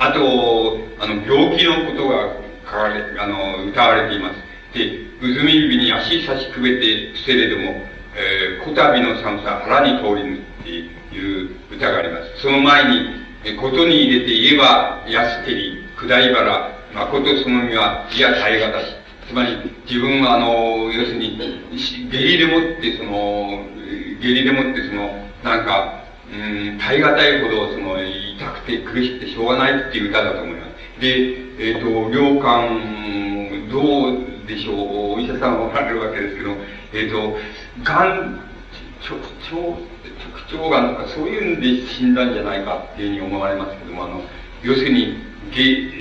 [0.00, 2.34] あと、あの、病気のことが
[2.66, 4.36] 書かれ、あの、歌われています。
[4.76, 7.82] で、うずみ指に足差しくべて伏せれども、
[8.16, 12.42] えー、こたびの寒さ腹に通りぬっていう歌があります。
[12.42, 18.94] その前に、ことに入れて言えば、安照り、下り腹、誠その身は、いや耐え難し。
[19.28, 21.38] つまり、自分は、あの、要するに、
[21.76, 23.66] 下痢でもって、その、
[24.20, 31.00] 下痢でもって、その、なんか、うん、耐え難いほど、その、痛くて苦しくてしょうがないっていう歌だと思います。
[31.00, 36.56] で、えっ、ー、と、良寛、どうでしょう、お医者さんはおられるわけですけど、
[36.92, 37.36] えっ、ー、と、
[37.82, 38.40] がん、
[39.04, 39.93] 直腸、
[40.50, 44.22] 直腸がんとかそういうんで死んだんじゃないかっていうふうに思われますけども、あの、
[44.62, 45.22] 要するに、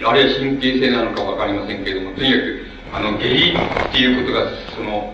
[0.06, 3.54] あるいは神経性なのかわかりませんけれども、とにかく、あの、下痢
[3.90, 5.14] っていうことが、その、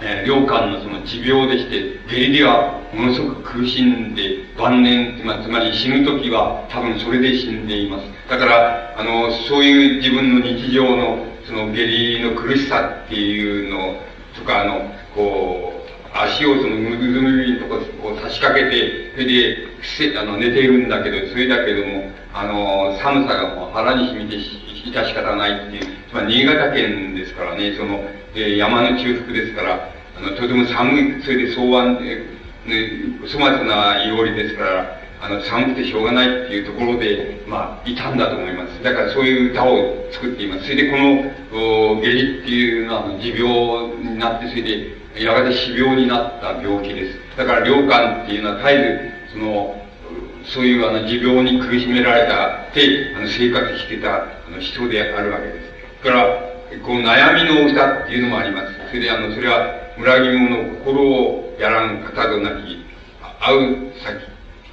[0.00, 8.04] えー、良寛のその持病でして、下痢ではものすごく苦しんで、晩年、ま、つまり死ぬ時は多分それで死んでいます。
[8.28, 13.96] だから、あの、そういう自分の日常の、その下痢の苦しさっていうの
[14.34, 15.81] とか、あの、こう、
[16.14, 32.26] 足をそのむずむりのとここう差し掛けて、それで、せあの寝ているんだけど、それだけども、あの、寒さがもう腹に染みて致し方ないっていう、つまり新潟県ですからね、その、え山の中腹ですから、あの、とても寒い、それで草案、え
[32.66, 38.82] ね、粗末ないおりですから、あの、寒くてしょうがないっていうところで、まあ、いたんだと思います。
[38.82, 40.64] だからそういう歌を作っています。
[40.64, 43.46] それでこの、お下痢っていうのは、持病
[44.02, 47.18] になって、それで、やがて死病になった病気です。
[47.36, 49.82] だから、良感っていうのは絶えず、その、
[50.44, 56.04] そういうあの持病に苦しめられたって、あの生活してたあの人であるわけです。
[56.04, 56.52] だから、
[56.84, 58.74] この悩みの歌っていうのもあります。
[58.88, 62.84] それであの、それは、裏切り者心をやらん方となき、
[63.40, 64.16] 会う先、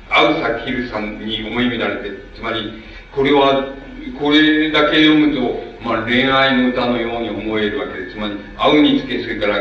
[0.10, 2.82] 会う先るさんに思い乱れて、つまり、
[3.14, 3.76] これは、
[4.20, 8.16] これだけ読むと、まあ、恋愛の歌のように思えるわけです。
[8.16, 9.58] つまり、会うにつけ、それから、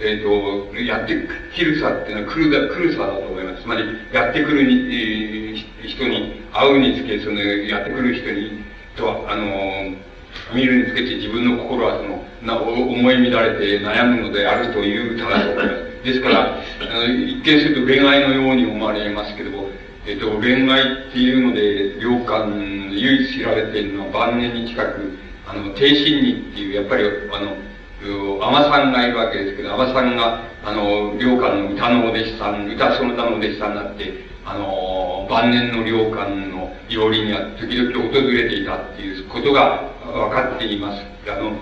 [0.00, 1.14] えっ、ー、と、やって
[1.54, 3.62] きるさっていうのは来るだ、来るさだと思います。
[3.62, 8.64] つまり、やってくるに、えー、人に、会うにつけ、その、やってくる人に、
[8.96, 9.94] と、あの
[10.54, 15.86] 見るにつけて自分の心はその、な思い乱れて悩むのであるという歌だと思います。
[16.04, 19.70] ですから、あの一見すると恋愛のように思われますけども、
[20.06, 27.56] えっ、と、恋愛っていうので、良寛、唯一知られているのは晩年に近く、あの、低心理っていう、やっぱり、あの、
[28.02, 41.02] 尼さんがいるわけですけど、尼さんが、あの、良寛の歌のお弟子さん、歌その他のお弟子さんになって、あの、晩年の良寛のいおりには時々訪れていたっていうことが分かっています。
[41.28, 41.58] あの、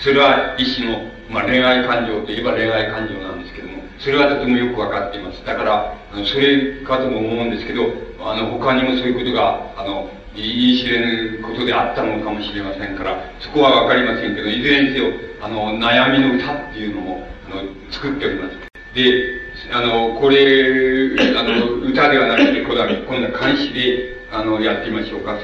[0.00, 5.44] それは一種の、まあ、恋愛感情といえば恋愛感情なんですけども、それはとてもよく分かっています。
[5.44, 7.84] だから、それかとも思うんですけど、
[8.20, 18.56] あの、他にもそういうことが、あの、言い知れぬことであったのかもしれませんから、そこは分かりませんけど、いずれにせよ、あの、悩みの歌っていうのも、あの、作っております。
[18.94, 19.38] で、
[19.72, 25.36] あの、これ、あの、歌ではなくて、これは、今度は監視で、あの、やってみましょうか。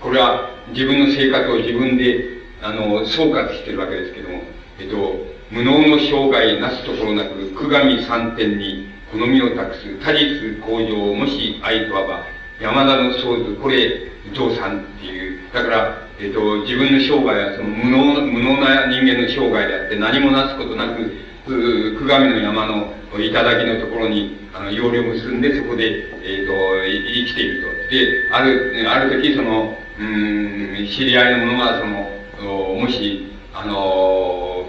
[0.00, 4.42] これは、自分の生活を自分で、あの、総括してるわけですけども、
[4.78, 5.16] えっと、
[5.50, 26.52] 無能の生涯なすところなく、久上三点に好みを託す、他実向上、もし愛とはば、山田の創図、これ、伊藤さんっていう、だから、えっと、自分の生涯はその無能、無能な人間の生涯であって、何もなすことなく、久上の山の頂のところに、あの、要領を結んで、そこで、えっ、と、
[26.84, 27.68] 生きていると。
[27.90, 34.59] で、ある、ある時、その、うん、知り合いの者が、その、もし、あの、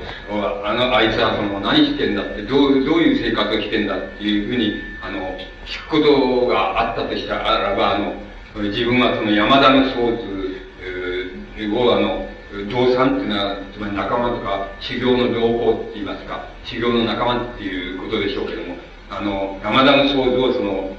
[0.64, 8.16] あの、あいつはその、何してんだって、どう、どういう生活をしてんだっていうふうに、あの、聞くことがあったとしたらば、あの、
[8.70, 12.28] 自分はその山田の僧図を、あの、
[12.70, 15.40] 同参っていうのは、つまり仲間とか、修行の同
[15.72, 18.76] 胞って言いますか、修行の仲間っていうことでしょうけども、
[19.10, 20.96] あの、山田の僧図をその、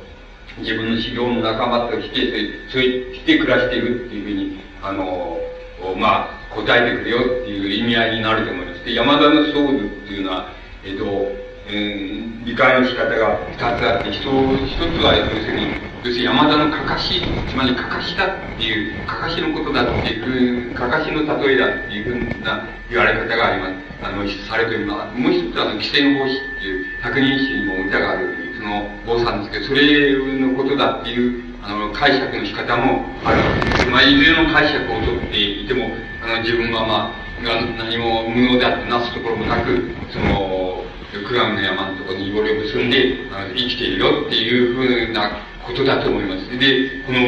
[0.59, 5.39] 自分の修行の仲間として、そうして暮らしているっていうふうに、あの、
[5.97, 8.72] まあ、答えてくれよっていう意味合いになると思います。
[8.85, 10.53] で、山田の僧図っていうのは、
[10.85, 11.05] えっ、と、
[11.69, 15.67] えー、理解の仕方が二つあって、一つは、要するに、
[16.05, 23.75] 要するに山田のかかし、つまりかかしだっていう、かかしのことだっていう、かかしの例えだっていうふうな言われ方があります。
[24.03, 25.19] あの、されております。
[25.19, 33.39] もう一つは、あの、規制法師っていう、百人一首にも歌がある、その、坊さんですけど、それのことだっていうあの、解釈の仕方もある。
[33.91, 46.59] まあ、いずれの解釈をとっていても、あの、自分はまあ、何も無能であってなすところもなく、その、九岳の山のところによりを結んで、あの生きているよっていうふうなことだと思います。
[46.59, 47.27] で、この無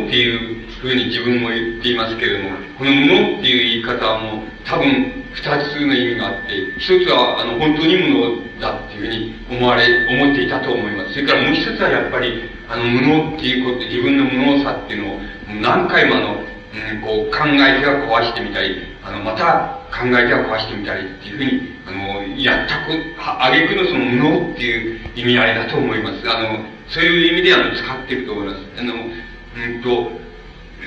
[0.00, 11.12] 能っていうふうに自分も言っていますけれども、この無能っていう言い方はもう多分二つの意味があって、一つはあの本当に無能だっていうふうに思われ、思っていたと思います。
[11.12, 15.20] それからもう一つはやっぱり、あの無能っていうこと、自分の無能さっていうのを
[15.60, 16.55] 何回もあの、
[17.02, 26.28] こう考えては壊してみたり、あの、また考えては壊してみたりっていうふうに、あの、やったく、あげくのその無能っていう意味合いだと思います。
[26.28, 28.58] あの、そういう意味であの、使ってると思います。
[28.78, 30.10] あの、うんと、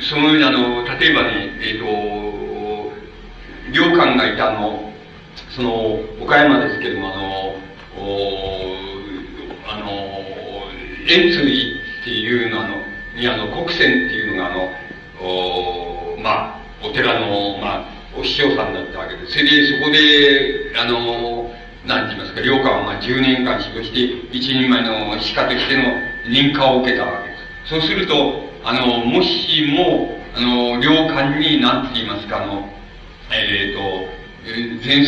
[0.01, 2.91] そのようにあの、例えばね、えっ、ー、と、
[3.71, 4.91] 領官がいたあの、
[5.49, 7.55] その、岡山ですけども、あの、
[7.97, 8.77] お
[9.67, 9.87] あの、
[11.07, 12.81] 円通寺っていうのあの、
[13.15, 14.71] にあの、国船っていうのがあの、
[15.21, 19.33] おまあ、お寺の、まあ、お師匠さんだったわけです。
[19.33, 21.51] それで、そこで、あの、
[21.85, 25.83] なんて言いますか、領官はまあ10年間指導して、一人前の歯科としての
[26.27, 27.69] 認可を受けたわけです。
[27.69, 32.67] そうすると、あの、もしも、あの、領官に、なんて言いますか、あの、
[33.31, 34.19] えっ、ー、と、
[34.85, 35.03] 前、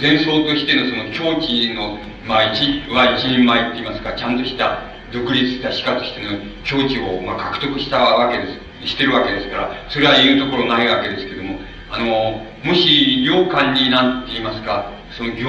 [0.00, 4.82] 前奏としてのその境地の、まあ、一、は一人前って言いますか、ちゃんとした
[5.12, 8.69] 独立した歯科としての境地を、まあ、獲得したわけです。
[8.84, 11.58] してるわけですから、それは言うところないわけですけども、
[11.90, 15.44] あの、もし、領官になんて言いますか、その行、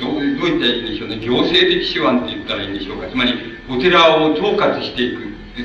[0.00, 3.08] どう、どう言ったらいいんでしょうね、行政的手腕って言ったらいいんでしょうか。
[3.08, 3.34] つまり、
[3.68, 5.20] お寺を統括していく。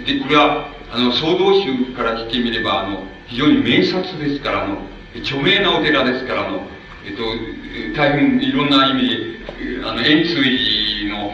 [0.06, 4.78] で、これは、あの、総道宗からしてみれば、あの、非常に名刹ですから、あの、
[5.24, 6.68] 著名なお寺ですから、あの、
[7.06, 7.24] えっと、
[7.96, 9.16] 大変いろんな意味で、
[9.86, 11.34] あの、円通寺の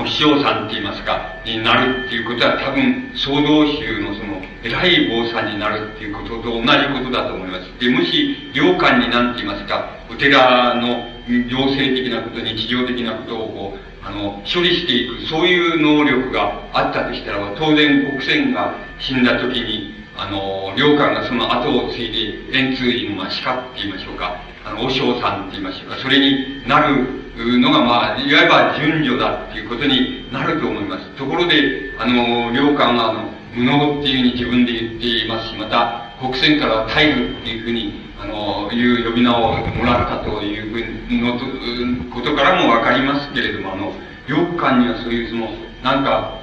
[0.00, 7.68] お師匠さんって言いますか、になるっていうことは多分、総道宗のその、偉い坊さんになるっていうことと同じことだと思います。
[7.78, 22.12] で、もし、領官になんて言いますか、お寺の行政的なこと、日常的なことをこう、あの、処理していく、そういう能力があったとしたら、当然国船が死んだ時に、あの、領官がその後を継い
[22.50, 27.19] で、円通寺の、まあ、鹿って言いましょうか、あの、和尚さんって言いましょうか、それになる
[27.58, 31.06] のが、まあ、いわば順序だっていうことになると思います。
[31.16, 43.92] ところで、あの、領官は、あの、無能っていうふうに自分で言っていますし、また、国船から大愚っていうふうに、あの、いう呼び名をもらったというふうのことからもわかりますけれども、あの、
[44.28, 45.48] 領官にはそういうその、
[45.82, 46.38] なんか、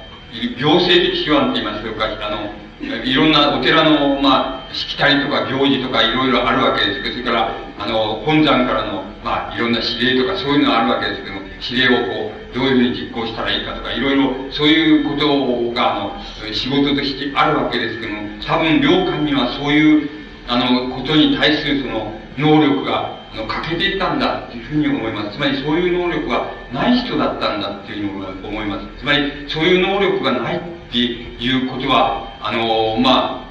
[0.58, 20.08] 行政的手腕って言いますか、あの、いろんなお寺の、まあ、しきたりとか行事とかいろいろあるわけですけど、それから、あの、本山からの、まあ、いろんな指令とかそういうのがあるわけですけども、指令をこう、どういうふうに実行したらいいかとか、いろいろ、そういうことが、あの、仕事としてあるわけですけども、多分、領官にはそういう、
[20.46, 25.36] あの、ことに対するその、能力が、あの、欠けていたんだっていうふうに思います。
[25.36, 28.86] つまり、そういう能力がない人だったんだっていうふうに思います。
[29.00, 33.48] つまり、そういう能力がないっていうことは、あの、まあ、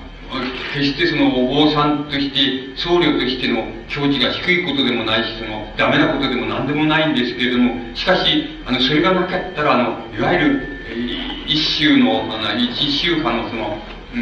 [0.73, 10.77] 決してそのお坊さんとして、僧侶としての境地が低いことでもないし、その、ダメなことでも何でもないんですけれども、しかし、あの、それがなかったら、あの、いわゆる、
[11.47, 13.77] 一宗の、あの、一宗派のその、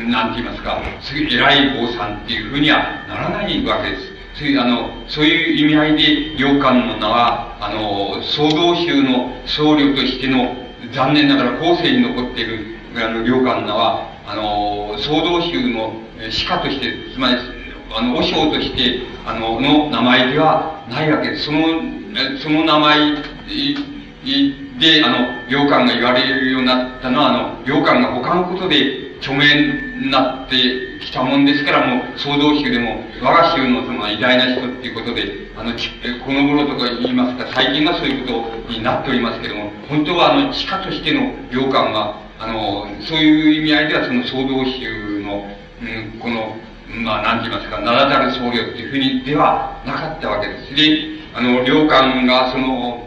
[0.09, 0.81] なんて言いますか、
[1.15, 4.15] 偉い坊さんっていうふうにはならないわけです。
[4.35, 10.55] そういう、あの、そういう意味合いで、良官の名は、あの、総道宗の僧侶としての、
[10.91, 15.93] 残念ながら後世に残っている、あの、良官の名は、あの、総道宗の
[16.29, 17.37] 歯科として、つまり、
[17.95, 21.45] あの、和尚として、あの、の名前ではないわけです。
[21.45, 21.59] その、
[22.41, 23.15] その名前
[24.79, 29.45] で、あの、良官が言われるようになったのは、あの、良官が他のことで著名
[30.01, 38.33] になってきたもんですから、もう、総道宗でも、我が宗のその偉大な人っていうことで、あの、この頃とか言いますか、最近はそういうこ
[38.67, 45.47] とになっておりますけども、本当はあの、地下としての良官は、あの、そういう意味合いではその総道宗の、
[45.81, 46.55] うん、この、
[47.03, 50.75] まあ、なんて言いますか、名だたる僧侶っていうふうにではなかったわけです。
[50.75, 53.05] で、あの、領官がその、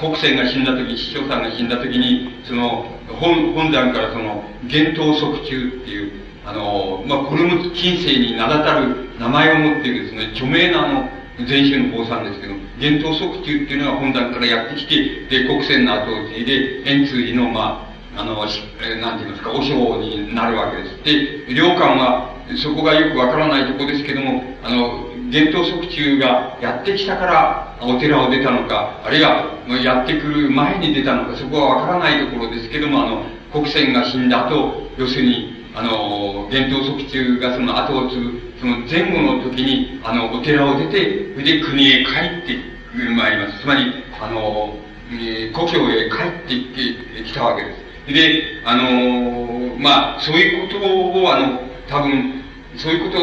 [0.00, 2.86] 国船が死んだ時、師匠さんが死んだ時に、その、
[3.20, 6.12] 本、本山からその、幻冬即中っていう、
[6.44, 11.08] あの、まあ、これも近世に名だたる名前を持っているですね、著名なあの、
[11.48, 18.46] 前宗の坊さんですけど、幻冬即中っていうのが本山からやってきて、で、国船の後を継いで、円通寺の、まあ、あの、
[18.80, 21.46] えなんて言いますか、和尚になるわけです。
[21.48, 29.44] で、領官は、そこがよくわからないとこですけども、あの、幻冬即中がやってきたからお寺を出たのか、あるいは
[29.82, 42.10] やってくる前に出たのか、そこはわからないところですけども、あの、国船が死んだ後、要するに、あの、幻冬即中がその後を継ぐ、その前後の時に、あの、お寺を出て、それで国へ帰
[42.44, 42.76] って
[43.14, 43.60] まいります。
[43.60, 44.74] つまり、あの、
[45.10, 47.85] えー、故郷へ帰ってきたわけです。
[48.12, 52.42] で、あの、まあ、そういうことを、あの、多分、
[52.76, 53.18] そういうこと、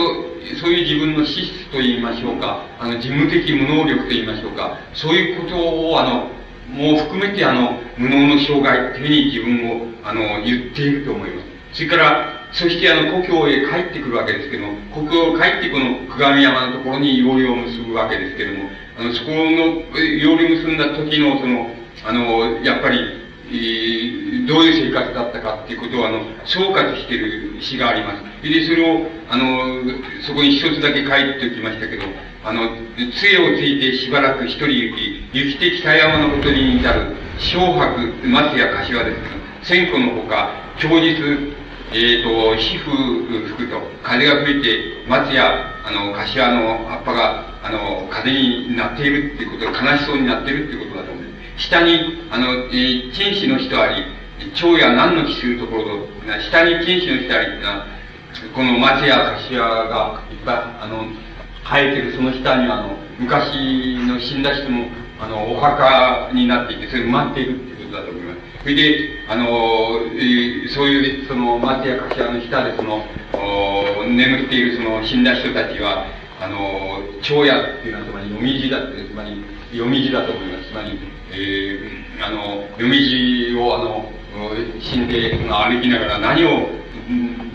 [0.60, 6.30] そういう自分の資質と言いましょうか、あの、事務的無能力と言いましょうか、そういうことを、あの、
[6.70, 11.54] もう含めて、あの、無能の障害というふうに自分を、あの、言っていると思います。
[11.74, 21.72] それから、そしてあの、故郷へ帰ってくるわけですけども、故郷帰ってこの久我山のところに要領を結ぶわけですけども、あの、そこの、要領を結んだ時の、その、
[22.06, 28.50] あの、やっぱり、えー、どういう生活だったかっていうことを、あの、総括している詩があります。
[28.50, 29.82] で、それを、あの、
[30.26, 32.04] そこに一つだけ書いておきましたけど、
[32.44, 32.76] あの、
[33.20, 41.16] 杖をついてしばらく一人行き、行きて北山のことに至る、小白、松や柏ですけど、千個のほか、供日、
[41.94, 51.23] えっ、ー、と、皮膚吹くと、風が吹いて、松や、あの、柏の葉っぱが、あの、風になっているっていうこと、悲しそうになっているっていうことだと思う。
[51.58, 54.04] 下に、あの、えー、陳氏の人あり、
[54.56, 56.08] 蝶や何の木するところと、
[56.50, 57.86] 下に陳氏の人ありっていうのは、
[58.56, 61.06] この松や柏がいっぱい、あの、
[61.64, 64.88] 生えてるその下にあの、昔の死んだ人の、
[65.20, 68.40] あの、お墓になっていて、それ埋まっているっていうことだと思います。
[68.64, 69.46] それで、あの、
[70.16, 73.06] えそういう、その、松や柏の下で、その、
[74.08, 76.06] 眠っているその死んだ人たちは、
[76.42, 80.70] あの、蝶やっていうのは、つまり、読み字だって、つまり、読み字だと思います。
[80.70, 81.00] つまり、
[81.36, 84.12] えー、あの、読み字を、あの、
[84.80, 86.70] 死んで、歩きながら何を、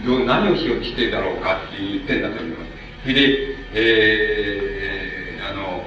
[0.04, 2.70] ど何をしようとしてるだろうかって言ってんだと思います。
[3.02, 5.84] それで、えー、あの、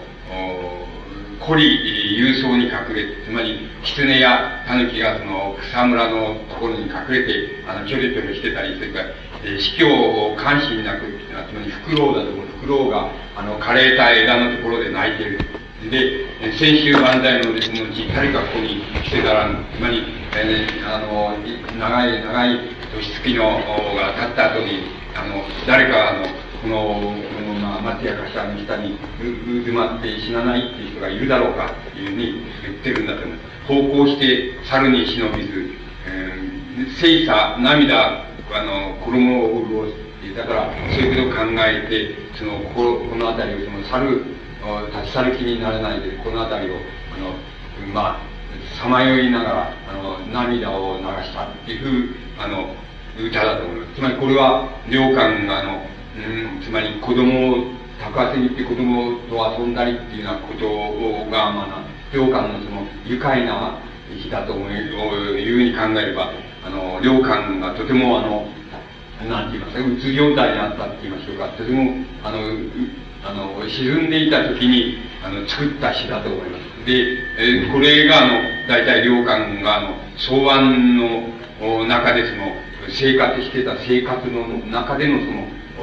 [1.46, 9.06] 孤立郵送に隠れて、つまり、狐や狸がその草むらのところに隠れて、あの、キョロキョロしてたり、それから、
[9.44, 12.46] えー、死去を関心なく、つまり、フクロウだと思う。
[12.46, 15.40] フクロウが、あの、枯れた枝のところで泣いてる。
[15.90, 20.04] で、先週万歳のですね、うち、誰かここに来てたら、つまり、
[20.36, 21.34] えー、あの、
[21.80, 22.60] 長い、長い
[22.94, 23.60] 年月の、
[23.96, 24.84] が経った後に、
[25.16, 26.26] あの、誰か、あの、
[26.62, 26.78] この、
[27.34, 33.38] この、まあ、松屋頭の下にうずまって死なないっていう人がいるだろうかっていうふうに言ってるんだと思う。
[33.68, 35.66] 奉公して猿に忍びず、
[36.06, 44.24] えー、精査、涙、あの、衣を潤す、だから、そういうことを考えて、その、こ、この辺りを、その、猿、
[44.94, 48.32] 立ち去る気にならないで、この辺りを、あの、まあ、
[48.82, 52.76] さまよいながら、あの、涙を流したっていう、あの、
[53.20, 53.96] 歌だと思います。
[53.96, 55.86] つまりこれは、良寛が、あの、
[56.16, 66.32] うん、つまり子供を高橋に行って子供と遊んだりっていうようなことが、まあ、良寛のその愉快な日だと思ういうふうに考えれば、
[66.66, 68.48] あの、良寛がとてもあの、
[69.30, 72.40] なんて言いますか、うつ状態にあったって言いましょうか、とても、あの、
[73.24, 76.86] あの、沈んでいた時に、あの、作った詩だと思います。
[76.86, 76.94] で、
[77.38, 82.52] えー、これが、あの、大体良寛が、あの、草案の中でその、
[82.90, 85.26] 生活してた生活の中でのそ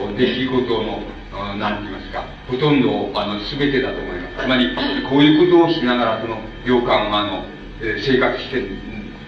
[0.03, 1.03] の、出来事の、
[1.57, 4.45] なんて言いますか、ほとんど、あの、すべてだと思います。
[4.45, 4.71] つまり、
[5.09, 7.45] こういうことをしながら、その、洋館は、あの、
[7.81, 8.63] 生活して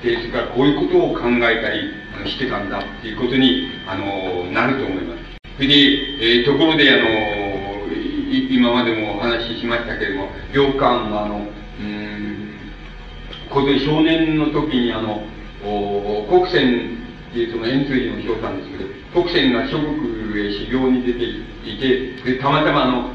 [0.03, 5.21] で、それからこういうことを考えたりしてたんだっていうことに、あの、なると思います。
[5.57, 7.40] それで、えー、ところで、あの、
[8.31, 11.47] 今までもお話ししましたけれども、洋館は、あの、
[11.81, 12.55] うん、
[13.51, 15.23] こ少年の時に、あの、
[15.65, 17.01] お国船
[17.31, 21.25] っていうその円通寺の翔さんですけど、国船が諸国へ修行に出て
[21.65, 23.11] いて、で、たまたまあの、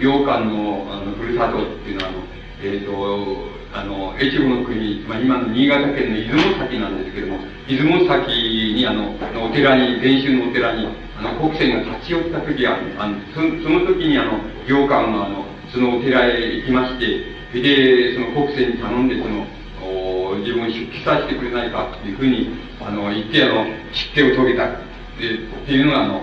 [0.00, 2.18] 領館のあのふるさとっていうのは、あの、
[2.62, 9.14] えっ、ー、と、あの、越後の国、まあ、今の新潟県の出雲崎なんですけども、出雲崎に、あの、
[9.44, 19.46] お寺に、禅宗のお寺に、あの、国船が立ち寄った時は、あの、そその時に、あの、行官が、あの、そのお寺へ行きまして、で、その国船に頼んで、その、
[19.82, 22.50] お自分を出家させてくれないかっていうふうに、
[22.80, 23.66] あの、言って、あの、
[24.14, 24.66] 出家を遂げた。
[24.66, 26.22] で、っていうのが、あの、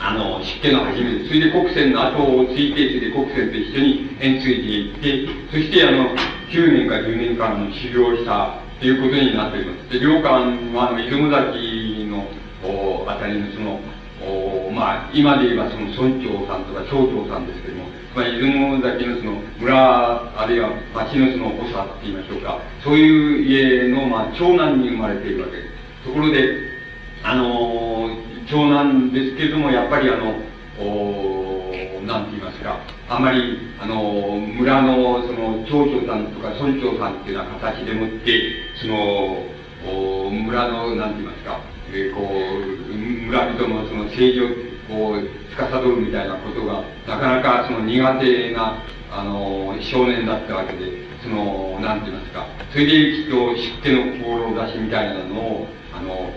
[0.00, 6.14] あの、湿気の初めで、それで国船の後をついて、それで国船と一緒に円髄に行って、そしてあの、
[6.50, 9.92] 9年か10年間の修行したということになっております。
[9.92, 10.28] で、領館
[10.74, 12.24] はあの、出雲崎の、
[12.64, 13.80] おあたりのその、
[14.22, 17.84] おまあ、今で言えばその村長さんとか町長さんですけども、
[18.14, 25.68] まあ、出雲崎のその村、あるいは町のその長って言いましょうか、そういう家の、まあ、長男に生まれているわけです。
[26.04, 26.77] ところで、
[27.22, 28.10] あの
[28.50, 30.34] 長男ですけれども、やっぱりあの、
[30.80, 31.58] お
[32.06, 39.44] なんて言いますか、あまり、あの、村の、その、町長さんとか村長さんっていうような形でもって、その、
[39.86, 41.60] お村の、なんて言いますか、
[41.92, 48.78] えー、こう、村人のその政治を、こう、司るみたいなことが、なかなかその苦手な、
[49.12, 52.92] あの、少年だったわけで、その、なんて言いますか、それで
[53.24, 53.54] きっと
[53.84, 56.30] 出家の志みたいなのを、あの、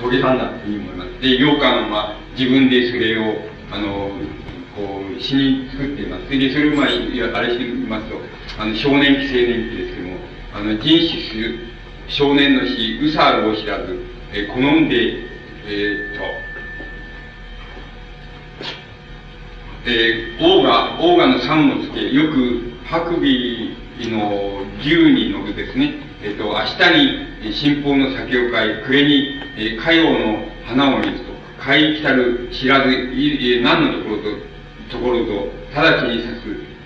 [0.00, 1.22] 遂げたんだというふうに思います。
[1.22, 3.36] で、羊羹は自分でそれを、
[3.70, 4.10] あの、
[4.76, 6.28] こう、詩に作っています。
[6.30, 8.20] で、それをまあ、あれしてみますと、
[8.58, 10.16] あの、少年期、青年期ですけども、
[10.54, 11.58] あの、人死する
[12.08, 13.98] 少年の死、うさるを知らず、
[14.32, 14.96] え好んで、
[15.66, 16.44] えー、っと、
[19.86, 31.24] えー、オーガ、オーガの三の付け、よく、白尾の竜に乗るですね、えっ、と、明日に信奉の酒を買い、暮れに、えー、海王の花を見ると、
[31.58, 34.22] 買い来たる知らず、い何のところと、
[34.90, 36.40] ところと、直ちに指す、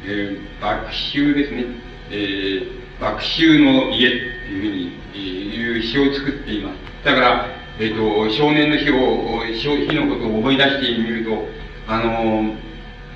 [0.06, 1.64] えー、爆臭ですね。
[2.11, 7.04] えー、爆臭の家っていうふうに、えー、いう詩を作っています。
[7.04, 7.46] だから、
[7.78, 11.46] えっ、ー、と、少年の日を、日のことを思い出してみると、
[11.86, 12.54] あの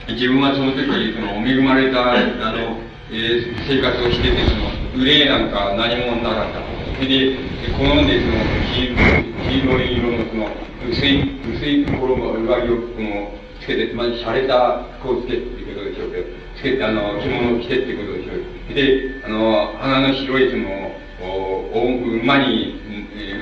[0.08, 2.78] 自分はその時、その、恵まれた、あの、
[3.12, 6.64] えー、生活をしてて、その、憂いなんか何もなかった。
[6.96, 7.36] それで、
[7.76, 8.40] 好んで、その、
[8.72, 10.48] 黄色い色のその、
[10.88, 16.24] 薄い、薄い衣、上着を、この、つけて、まり、洒落た服をつけってことでしょうけど、
[16.56, 18.74] つけて、あの、着物を着てってことでしょう。
[18.74, 22.80] で、あの、鼻の白いその、おお馬に、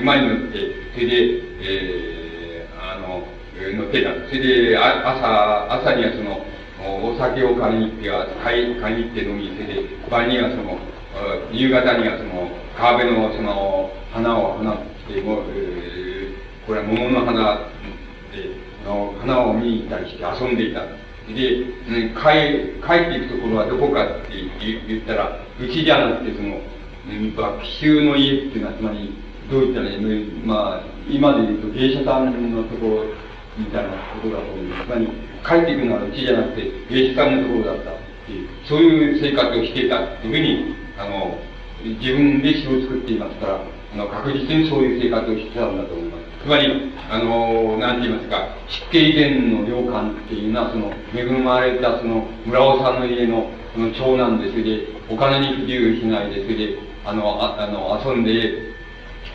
[0.01, 0.59] 馬に乗って、
[0.93, 1.15] それで、
[1.63, 3.23] えー、あの、
[3.55, 4.11] 乗ってた。
[4.27, 6.45] それで、あ朝、朝にはその、
[6.81, 10.79] お酒を買いに行っては、買い、買いに行って飲み、それで、晩にはその、
[11.51, 14.77] 夕方にはその、川辺のその、花を放っ
[15.07, 17.69] て、も、えー、これは桃の花
[18.33, 18.49] で、
[18.85, 20.81] の花を見に行ったりして遊んでいた。
[20.81, 21.35] で、
[21.87, 24.33] ね、帰、帰っていくところはどこかって
[24.87, 26.59] 言ったら、うちじゃなくてその、
[27.35, 29.13] 爆臭の家っていうのは、つまり、
[29.49, 30.01] どういったらいい
[30.45, 33.03] まあ、今で言うと芸者さんのところ
[33.57, 33.89] みたいな
[34.21, 35.30] ことだと思います。
[35.45, 41.37] 帰っていくのはうちじゃなくて、芸者さんのところだったっていう、そういう生活をしていたっていうふうに、あの、
[41.83, 43.59] 自分で詩を作っていますから、
[43.93, 46.31] あの、確実にそういう生活をしてたんだと思います。
[46.43, 58.31] つまり、あの、なんて言いますか、湿気以前の領館っていうのは、その、恵まれたその、村尾さんの家の、その長男で、それで、お金に不自由しないで、それで、あの、ああの、遊んで、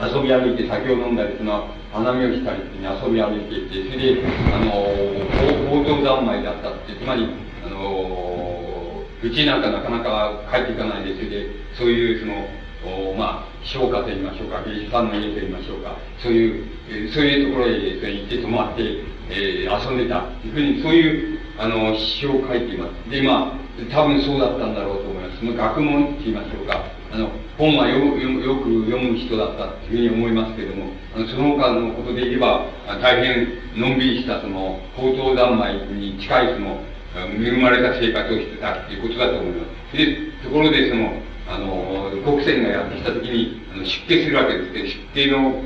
[0.01, 4.21] 遊び歩いて酒を飲んだり、そのは、花見をしたりって遊び歩いていて、それで、
[4.53, 4.71] あの、
[5.71, 7.27] 報道三昧だったって、つまり、
[7.65, 12.49] あの、うちなんかなかなか帰っていかないで、それで、そういうその、
[12.85, 18.83] おまあ、商家と言いましょうか、芸術さんの家と言いましょうか、そういう、えー、そういうところへ行って泊まって、
[19.31, 20.29] えー、遊んでた。
[20.45, 23.11] いうふうに、そういう、あの、詩を書いています。
[23.11, 25.39] で、まあ、多分そうだったんだろうと思います。
[25.39, 26.96] その学問って言いましょうか。
[27.13, 32.67] あの、本はよよよく読む人だったというふうに思いますけれども、あのその他のことで言えば、
[33.01, 36.83] 大変のんびりしたその、高等三昧に近いその、
[37.17, 39.97] 恵まれた生活をしてたっていうことだと思います。
[39.97, 41.13] で、ところでその、
[41.49, 45.63] あの、国船がやってきたときに、あの出家するわけですけど、出家の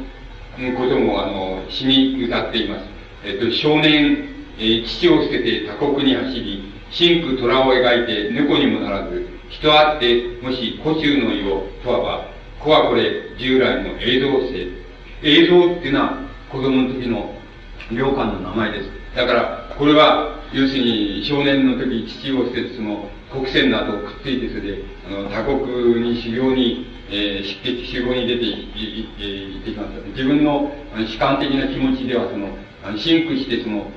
[0.79, 2.85] ことも、あの、詩に歌っています。
[3.25, 4.29] えっと、少年、
[4.59, 12.27] えー、父を捨てて他国に走り、真空虎を描いて猫にもならず、人あって、もし古中のようとはば、
[12.61, 14.81] 子はこれ、従来の映像性。
[15.23, 16.19] 映像っていうのは、
[16.51, 17.35] 子供の時の
[17.91, 18.91] 良寛の名前です。
[19.17, 30.09] だから、これは、要するに、少年の時、父を捨てて、その、国船などくっついて、それで、あの、他国に修行に、えー、出家、修行に出ていってきました。
[30.09, 32.49] 自分の、あの、主観的な気持ちでは、その、
[32.85, 33.91] あの、シンクして、その、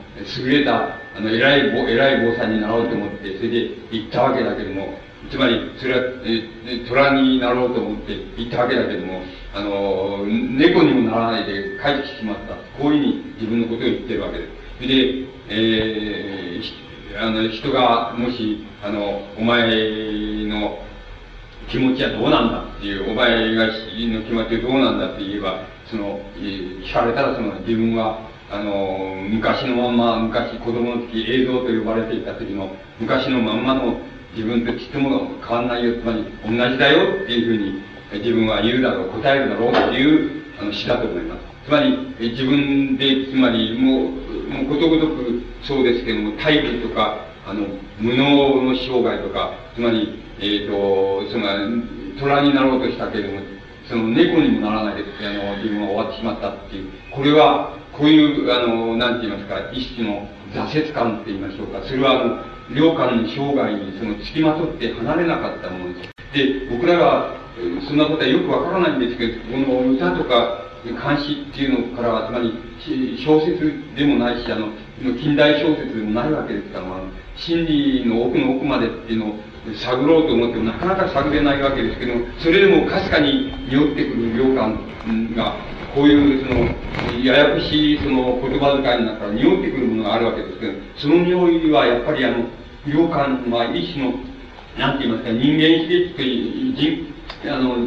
[0.45, 4.97] 優れた、あの、偉い、偉い坊さんになろうと思って、それで行ったわけだけども、
[5.29, 9.21] つまり、それは、え、虎になろうと思って行ったわけだけども、
[9.53, 12.55] あの、猫にもならないで帰ってきてしまった。
[12.77, 14.45] こういうふうに自分のことを言ってるわけで
[14.79, 14.87] す。
[14.87, 19.67] で、えー、あの、人が、もし、あの、お前
[20.45, 20.79] の
[21.69, 22.63] 気持ちはどうなんだ？
[22.77, 23.71] っていう、お前がの
[24.23, 28.19] 気持ちはどうなんだって言えば、その、聞かれたらその自分は、
[28.51, 33.97] あの、昔のまんま、昔子供の時映像と呼ばれていた時の昔のまんまの
[34.35, 41.53] 自分とちっとも変わんないよ、つまり同じだよっていうふうに自分は言うだろう、答えるだろうっていうあの詩だと思います。
[41.65, 47.65] つまり自分で、つまりもう、もうことごとくそうですけども、大義とか、あの、
[47.99, 51.47] 無能の生涯とか、つまり、えっ、ー、と、その、
[52.19, 53.41] 虎になろうとしたけれども、
[53.87, 66.09] その猫にもならないで、あの、自分は終わってしまったっていう、これは、こういう、あの、なんて言いますか、一種の挫折感って言いましょうか、それは、あの、良寛の生涯にその付きまとって離れなかったものです。
[66.33, 67.35] で、僕らが
[67.87, 72.53] そんなことはよくわからないんですけど、この歌とか監視っていうのからは、つまり
[73.23, 74.69] 小説でもないし、あの、
[75.19, 79.35] 近代小説でもないわけですから、あの真理の奥の奥までっていうのを
[79.71, 84.77] 探ろうと思ってもなかなか探れないわけですけど、それでもかすかに匂ってくる良感
[85.35, 85.55] が、
[85.95, 92.45] こういうその、ややこしいその言葉遣いの中から匂ってくるものがあるわけですけど、その匂いはやっぱりあの、
[92.85, 94.13] 良感は一種の、
[94.77, 97.13] なんて言いますか、人間刺激という、人、
[97.47, 97.77] あの、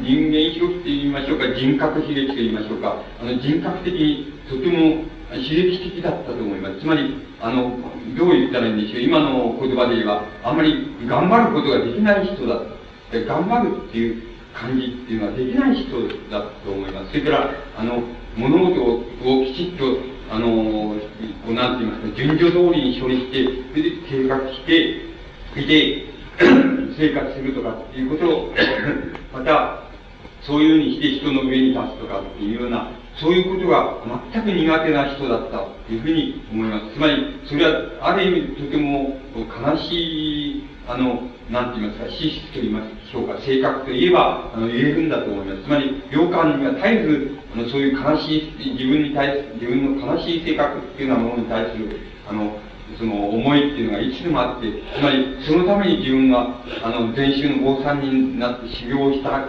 [0.00, 6.80] 人間刺激と言いましょうか、人格刺激と言いましょうか、あの、人格的にとても刺激的だったと思います。
[6.80, 7.78] つまり、あの、
[8.16, 9.02] どう言ったらいいんでしょう。
[9.02, 12.60] 今の言葉で言えば、あんまり頑張ることができない人だ。
[13.26, 14.22] 頑張るっていう
[14.54, 17.10] 感じっていうのはできない人だと思います。
[17.10, 18.02] それから、あの、
[18.36, 19.98] 物事をきちっと、
[20.30, 20.96] あの、
[21.44, 25.06] こうなんて言いますか、順序通りに処理して、それで計画して、
[25.52, 26.16] それで、
[26.98, 28.54] 生活するとかっていうことを、
[29.32, 29.82] また、
[30.42, 33.96] そういうふうにして人の上に立つとかっていうような、そういうことが
[34.32, 36.94] 全く苦手な人だったというふうに思います。
[36.94, 45.62] つまり、それはある意味とても悲しい、あの、なんて言いますか、資質と言いましょうか、性格といえば、あの、言えるんだと思います。
[45.62, 52.58] つまり、良寛には絶えず、あの、そういう悲しい、自分に対する、自分の悲しい性格っていうようなものに対する、あの、
[52.98, 59.42] その思いっていうのがいつでもあって、つまり、そのために自分が、あの、禅宗の坊さんになって修行をしたっ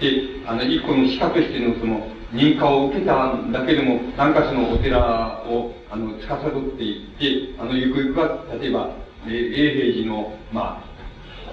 [0.00, 4.98] て、あの、一個の資格としてのその、認可を受けたんだけども、なんかそのお寺
[5.44, 8.90] を、あの、司っていって、あの、ゆくゆくは、例えば、
[9.26, 10.92] え永平寺の、まあ、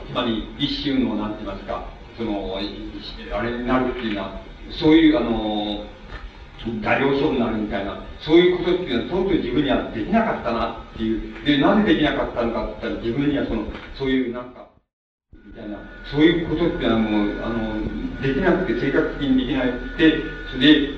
[0.08, 1.84] つまり、一宗の、なんて言いますか、
[2.18, 5.86] その、あれになるっていうのは、そういう、あの、
[6.82, 11.46] 大領将になるみたいな、そういうことっていうのは、とうとう自分にはできなかったなっていう。
[11.46, 13.64] で、なぜでできなかったのかって言ったら、自分にはその、
[13.98, 14.68] そういうなんか、
[15.46, 15.78] みたいな、
[16.10, 20.90] そういうことっていうのはもう、あの、できなくて、性格的にできなくて、で、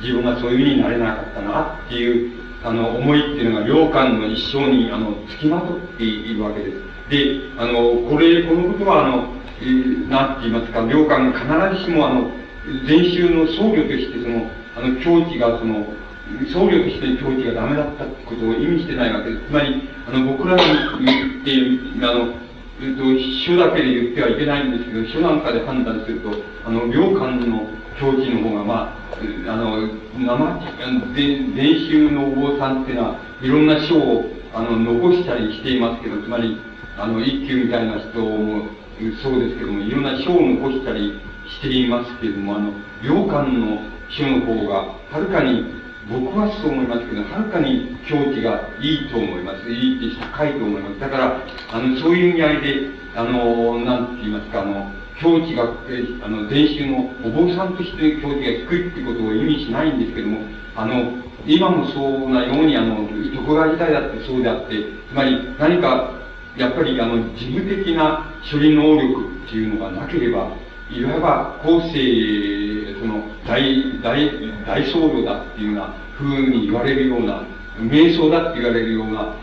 [0.00, 2.32] 自分がそういう意味になれなかったなっていう、
[2.64, 6.92] あの、思いっていうのが、良寛の一生に、あの、付きまとっているわけです。
[7.08, 9.28] で、あの、これ、このことは、あの、
[9.60, 12.30] えー、なんて言いますか、良寛が必ずしも、あの、
[12.86, 15.86] 禅宗の僧侶として、その、あの、境地が、その、
[16.52, 19.42] 僧侶としての境地がダメだったってことを意味してないわけです。
[19.48, 20.62] つまり、あの、僕らに
[21.04, 22.34] 言って、あの、
[22.80, 23.04] えっと、
[23.46, 26.30] 書だけで言ってはいけないんですけど、書なんかで判断すると、
[26.64, 27.66] あの、良寛の
[28.00, 29.88] 境地の方が、まあ、あの、
[30.18, 34.24] 生、伝習のお坊さんっていうのは、いろんな書を、
[34.54, 36.58] あの、残したりしていますけど、つまり、
[36.98, 38.66] あの、一休みたいな人も、
[39.22, 42.72] そうですけども、いろんな書を残したりしていますけれども、あの、
[43.02, 43.78] 良寛の
[44.10, 49.70] 書の方が、はるかに僕はそう思いますけど、はるかに境地がいいと思います。
[49.70, 51.00] いいって高いと思います。
[51.00, 51.40] だから、
[51.70, 54.90] あの、そういう意味合いで、あの、なんて言いますか、あの、
[55.22, 55.64] 境地が、
[56.24, 60.40] あの、禅宗のお坊さんとして境地が低いってことを意味しないんですけども、
[60.76, 64.76] あの、今もそうなように、あの、徳川時代だってそうであって、
[65.08, 66.10] つまり何か、
[66.56, 70.50] やっぱりあの、事務的な処理能力っていうのがなければ、
[70.90, 74.30] いわば後世、その、大、大、
[74.66, 77.42] 大僧侶だっていうような風に言われるような、
[77.78, 79.34] 瞑想だって言われるような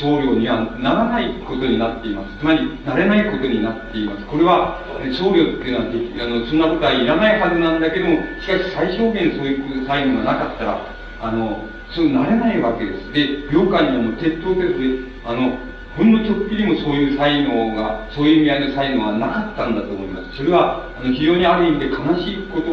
[0.00, 2.38] 僧侶にはならないことになっています。
[2.38, 4.24] つまり、なれないことになっています。
[4.26, 4.80] これは、
[5.12, 5.84] 僧侶っていうのは
[6.24, 10.80] あの、そんなことはいらないはずなんだけども、しかし最小限そういう才能がなかったら、
[11.20, 11.58] あの、
[11.94, 13.12] そうなれないわけです。
[13.12, 15.58] で、病館にはもう鉄頭鉄で、あの、
[15.96, 20.36] ほんのちょっぴりもそういう才能が、そういう意味合いの才能はなかったんだと思います。
[20.36, 22.72] それは、あの、非常にある意味で悲しいこと、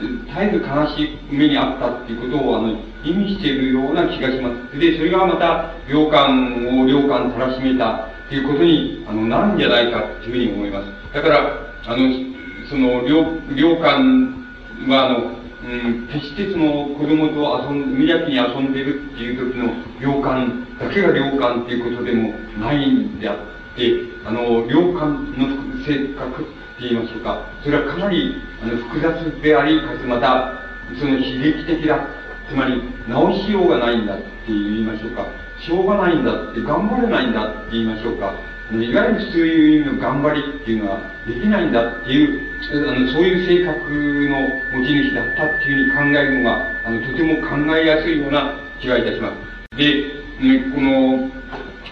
[0.00, 2.70] 絶えず悲しい目にあったっていうことを、あの、
[3.04, 4.78] 意味しているような気がします。
[4.78, 11.14] で、それがまた、良感を、良感たらしめたっていうことに、あの、なるんじゃないかっていうふうに思います。
[11.14, 12.08] だから、あの、
[12.68, 13.24] その、良、
[13.56, 14.46] 良感
[14.88, 23.92] は、あの、うん、決してその子供と遊ん、無邪気に遊んでるっていう時の良感だけが良感っていうことでもないんであって、
[24.24, 25.48] あの、良感の
[25.84, 26.46] 性格っ
[26.80, 29.12] 言いましょうか、それはかなりあの複雑
[29.42, 30.60] であり、かつまた、
[30.98, 32.06] その悲劇的だ。
[32.48, 35.24] つまり、直しようがないんだって言いましょうか、
[35.60, 38.34] しょうがないんだって、頑張れないんだって言いましょうか、
[38.72, 42.40] いわゆるそういう意味の頑張りっていうのはできないんだっていう、
[42.72, 43.90] あのそういう性格
[44.28, 49.76] の持ち主だったっていうふうに考えるのが、あのとても考えやすいような気がいたします。
[49.76, 50.10] で、
[50.40, 51.30] ね、この、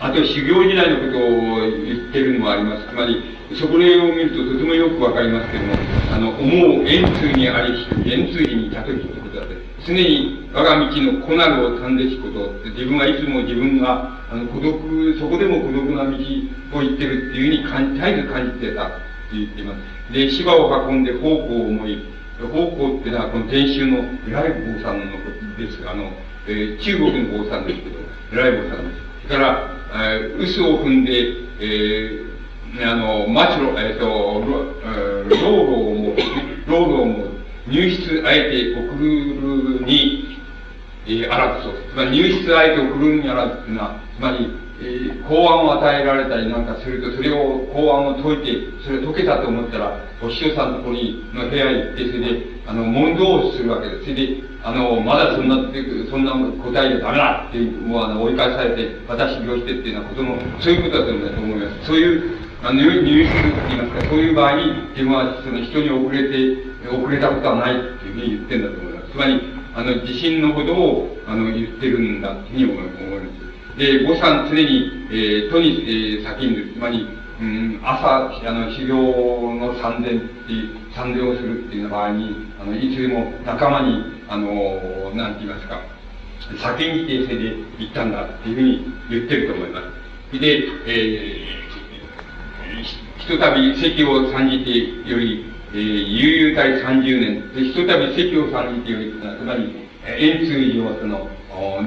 [0.01, 2.88] あと修行時代のことを言ってるのもあります。
[2.88, 3.22] つまり、
[3.59, 5.74] そこら辺を見るととてもよくわかりますけども、
[6.12, 19.09] あの、思う円通にありし、円通にたときってことだって、常に我が道の子なるを堪でしこと、自分はいつも自分が、あの、孤独、そこでも孤独な道を行ってるっていうふうに感じ、絶えず感じてた。
[19.32, 20.12] 言っています。
[20.12, 22.03] で、芝を運んで方向を思い、
[22.40, 25.86] 方向ってのはこの天宗の偉い坊さんのことです。
[25.86, 26.11] あの、
[26.46, 27.99] えー、中国の坊さんですけど、
[28.32, 29.03] 偉い坊さんです。
[29.26, 29.78] それから、
[30.39, 31.12] 嘘を踏んで、
[31.61, 33.34] えー、あの、末
[33.66, 36.16] 路、えっ、ー、と、労働も、
[36.66, 37.28] 労働も
[37.66, 40.39] 入室あえて送るに、
[41.07, 41.72] えー、あらずそ。
[41.91, 44.51] つまり入室あえて送るにあらずっていうのは、つまり、
[44.81, 54.03] えー、公安を与えられたりなんかすると、それを、公安を解いて、それを解けたと思ったら、お師匠さんのところに、の部屋に行って、それで、あの、問答をするわけです。
[54.03, 55.57] それで、あの、まだそんな、
[56.11, 61.87] そんな答えじゃダメだって、もうあの、追い返されて、私病してっていうようなことも、そういうことだと思います。
[61.87, 69.11] そういう、あの、入室と言いますか、そういう場合に、自分はその人に遅れて、遅れたことはないっていうふうに言ってんだと思います。
[69.11, 69.43] つまり、
[69.74, 73.47] あの、地震のほどを、あの、言ってるんだっていうふうに思います。
[73.79, 77.07] で、誤算常に、えー、都に、えー、先に、つまり、
[77.41, 78.97] うん、朝、あの、修行
[79.55, 85.81] の参伝っていう、参伝をするっていう場合に、あの、いつでも仲間に、あの、なんて言いますか、
[86.57, 89.83] 先に訂正で行ったんだっていうふうに言ってると思いま
[90.33, 90.39] す。
[90.41, 99.72] で、えー、ひとたび席を参じてより、えー、悠々たり30年、で、ひとたび席を参じてより、つまり、
[100.05, 101.31] 円通寺をその、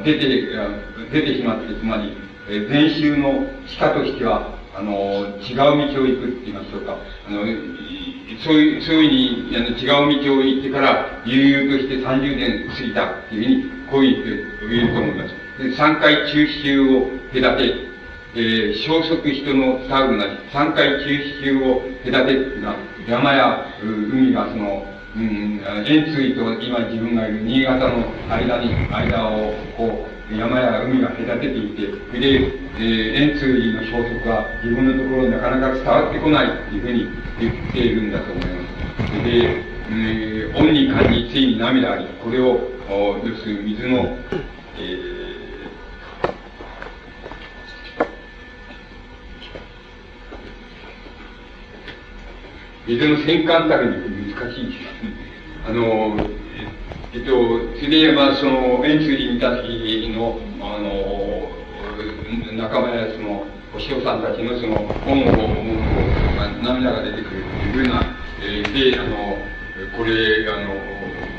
[0.06, 0.48] 出て、
[1.12, 2.16] 出てしまって、つまり、
[2.50, 6.98] え禅宗の地下としては、あの、違う道を行くって言いましょうか。
[7.28, 7.44] あの、
[8.44, 14.22] そういう、そういうふうに、あの、違う道を行ってから、悠々として30年過ぎたっていうふうに、こう言って、
[14.70, 15.42] 言えると思います。
[15.62, 17.92] で、3回中州を隔て、
[18.34, 22.76] えー、消息人の騒ぐなし、3回中州を隔てっていうのは、
[23.08, 37.08] 山や海がその、うん、円髄と今自分がいる新潟の間に、間をこう、山や海が隔てていて、で、えー、円髄の消息が自分のところになかなか伝わってこないっていうふうに
[37.40, 38.52] 言っているんだと思いま
[39.08, 39.24] す。
[39.24, 42.60] で、えー、恩に感じついに涙あり、これを、
[42.90, 44.18] お要するに水の、
[44.78, 45.22] えー
[52.88, 54.78] 水の戦艦たるに難しいです
[55.68, 56.18] あの、
[57.14, 57.32] えっと、
[57.76, 61.52] それでまあその、円通にいた時の、あの、
[62.56, 63.44] 仲間やその、
[63.76, 66.00] お師匠さんたちのその、本を思うと、
[66.38, 69.36] まあ、涙が出てくるっていうふうな、えー、で、あの、
[69.98, 70.74] これ、あの、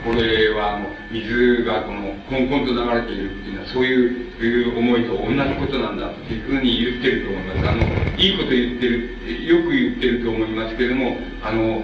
[0.04, 7.68] これは、あの、水がこの、コンコンと流れているっていうのは、そういう思いと同じことなんだっていうふうに言ってると思います。
[7.68, 11.82] あの、いいこと言ってる、よく言ってると思いますけれども、あの、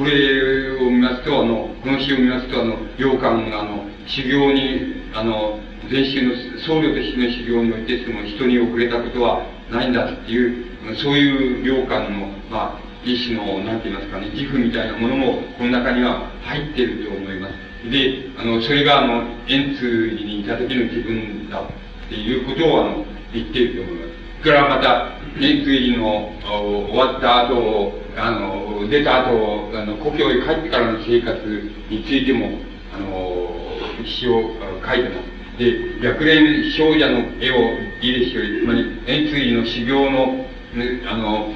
[0.00, 6.32] これを見ますと、あの、この詩を見ますと、あの、洋館が、あの、修行に、あの、禅宗の
[6.64, 17.90] 僧侶としての修行において、その人に遅れたことはないんだっていう、そういう洋館の、まあ、一種の、なんて言いますかね、自負みたいなものも、この中には入っていると思います。
[17.90, 24.20] で、あの、それが、あの、円通にいた時の自分だっていうことを、あの、言っていると思います。
[24.48, 31.40] からまた、円通の終わった後、あの、出た後、あの、故郷へ帰ってからの生活
[31.88, 32.50] についても、
[32.94, 33.56] あの、
[34.04, 34.42] 詩を
[34.84, 35.58] 書いてます。
[35.58, 37.56] で、逆連少女の絵を
[38.00, 40.26] いいですよつまり、円通の修行の、
[40.74, 41.52] ね、あの、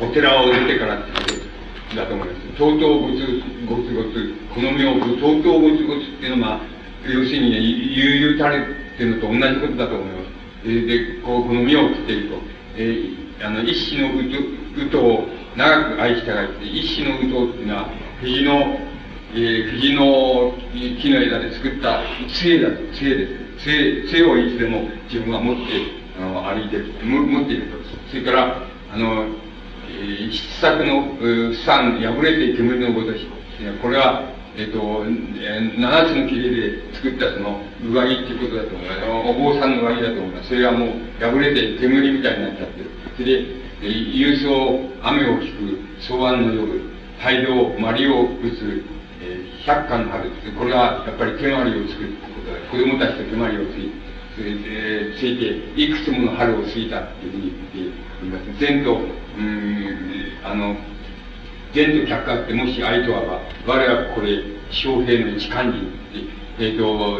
[0.00, 1.20] お寺を出てからってこ
[1.90, 2.40] とだと思います。
[2.56, 6.60] とうとうごつごつごつ、この身をとうとうごつごつっていうのは、
[7.04, 8.62] 要するにね、悠々たれっ
[8.96, 10.86] ていうのと同じことだと思います。
[10.86, 12.36] で、こう、この身を食っていると。
[12.76, 17.90] えー、あの、一種のうと、うとを長く愛したがって、一種のうとっていうのは、
[18.20, 18.78] 藤の、
[19.32, 20.54] えー、藤の
[21.00, 23.26] 木の枝で作った杖だ、杖で
[23.58, 23.64] す。
[23.64, 25.62] 杖、杖をいつでも自分は持って、
[26.18, 27.76] あの、歩いてる、持っていると。
[28.10, 29.26] それから、あの、
[30.28, 31.16] 一作の
[31.66, 33.26] 三破れて煙のごとし、
[33.82, 34.22] これは、
[34.56, 35.04] えっ、と、
[35.78, 39.00] 七つの切れで作ったその上着っていうことだと思います。
[39.30, 40.48] お坊さんの上着だと思います。
[40.48, 40.90] それはもう
[41.20, 42.90] 破れて煙みたいになっちゃってる。
[43.16, 46.82] それで、郵送、雨を聞く、草案の夜、
[47.22, 48.84] 大量、マリを打つ、
[49.22, 50.30] えー、百花の春。
[50.58, 52.58] これはやっぱり手まりを作るってことだ。
[52.70, 58.60] 子供たちと手まりをついて、それで、ついて、いくつもの春を過ぎたっていうふうに言っています。
[58.60, 59.86] 善と、うん、
[60.44, 60.76] あの、
[61.72, 67.16] 善と客観ってもし愛とはば、我はこれ、将兵の一肝心って、えっ、ー、と、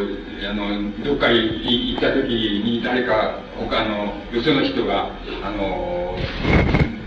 [0.47, 5.09] あの、どっか行った時に誰か、他の、よその人が、
[5.43, 6.15] あの、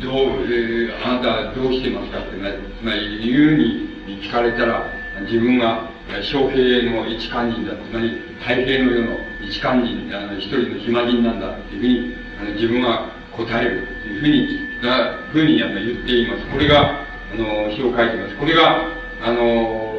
[0.03, 4.83] どう、えー、あなたどうしてますかって、つまり、言うに聞かれたら、
[5.23, 5.89] 自分が
[6.23, 8.11] 将兵の一肝心だ、つまり
[8.41, 16.47] 太平の世の一肝心、あの一人の暇人なんだっていうふうに、あの自分は答えるというふうになふうにあの言っています。
[16.51, 18.37] これが、あの、詩を書いています。
[18.37, 18.89] これが、
[19.23, 19.94] あの、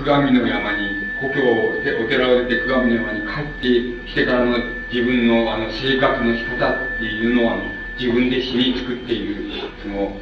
[0.00, 4.56] 久我の山に、故郷お寺を出て久我の山に帰ってきてからの
[4.90, 7.60] 自分のあの生活の仕方っていうのは、
[7.98, 9.44] 自分で詩に作っている、
[9.82, 10.16] その、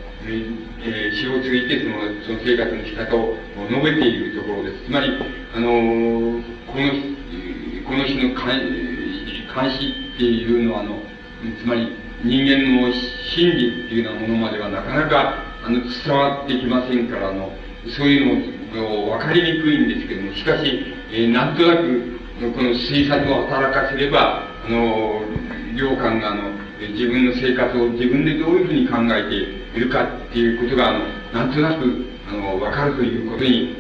[0.83, 3.37] えー、詩を継いてその、その生活の仕方を
[3.71, 4.85] 述べているところです。
[4.87, 5.15] つまり、
[5.55, 6.91] あのー、この、
[7.87, 10.99] この詩の監視っていうのは、あの、
[11.63, 17.53] つまり人間の心理っていうようなものまではなかなか、あの、伝わってきませんから、あの、
[17.97, 22.19] そういうのを分かりにくいんですけども、しかし、えー、なんとなく、
[22.55, 25.23] この推察を働かせれば、あの、
[25.75, 26.51] 良寛が、あの、
[26.93, 29.35] 自分の生活を自分でどういうふうに考えて
[29.77, 33.77] いるかっていうことが、あの、なんとなく、あの、わかるということに、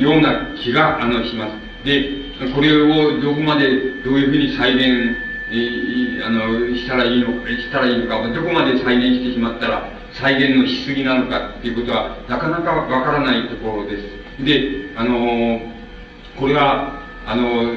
[0.00, 1.84] ような気が、あの、します。
[1.84, 3.68] で、これをどこまで
[4.04, 5.16] どういうふうに再現、
[5.50, 14.44] えあの、したらいいの、したらいいのか、どこまで再現してしまったら、再現のしすぎなのかっていうことは、なかなかわからないところです。
[14.44, 15.60] で、あの、
[16.38, 17.74] これは、あの、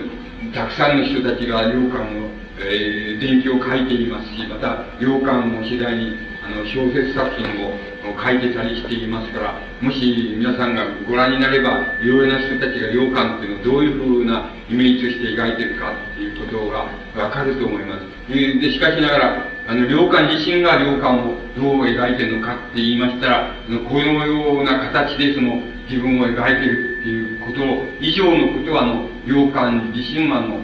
[0.53, 6.13] たくさんの人たちが良寛のえー、伝記を書いていますし、また、洋館も次第に、
[6.45, 7.73] あの、小説作品を
[8.21, 16.85] 書いてたりしていますから、もし皆さんがご覧になれば、いろいろな人たちが洋館っていうのをどういうふうなイメージとして描いてるかっていうことが
[17.17, 18.05] わかると思います。
[18.29, 23.55] で、しかしながら、あの、良館自身が良館をどう描いてるのかって言いましたら、
[23.87, 27.61] このような形でその自分を描いてるっていうこと
[28.01, 30.59] 以上のことは、あの、良館自身は、あの、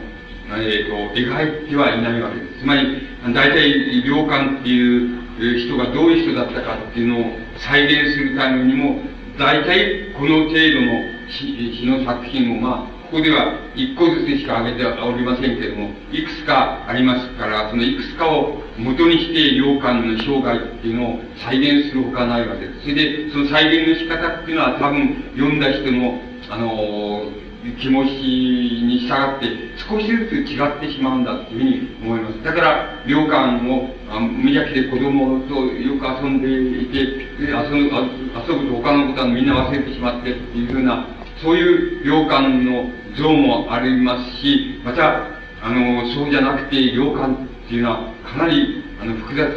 [0.60, 2.60] えっ、ー、と、描いてはいないわけです。
[2.60, 9.00] つまり、大体、良寛っていう人がどういう人だったかっていうのを再現するためにも、
[9.38, 11.00] 大体、この程度の
[11.30, 22.80] 詩の作品を、まあ、ここでは一個ずつしか挙げておりませんけれども、いくつかありますから、そのいくつかを元にして、良寛の生涯っていうのを再現するほかないわけです。
[22.82, 27.32] それで、その再現の仕方っていうのは多分、読んだ人の、あの
[27.80, 29.46] 気持ちに従って
[29.88, 32.44] 少しずつ違ってしまうんだというふうに思います。
[32.44, 33.88] だから、良寛を
[34.20, 36.98] 無邪気で子供とよく遊んでいて、
[37.40, 41.06] 遊ぶ遊ぶと他のことはみんな忘れてしまってっていうふうな、
[41.42, 45.22] そういう良寛の像もありますし、また、
[45.62, 47.34] あの、そうじゃなくて良寛
[47.66, 49.48] っていうのはかなりあの複雑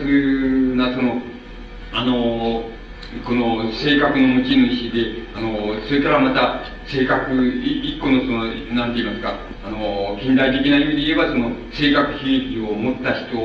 [0.76, 1.22] なその、
[1.93, 2.64] あの、
[3.26, 9.36] この性格の持ち主で、あの、それからまた、性格、一個のその、なんて言いますか、
[9.66, 13.36] あの、近代的な意味で言えば、その、性格悲劇を持った人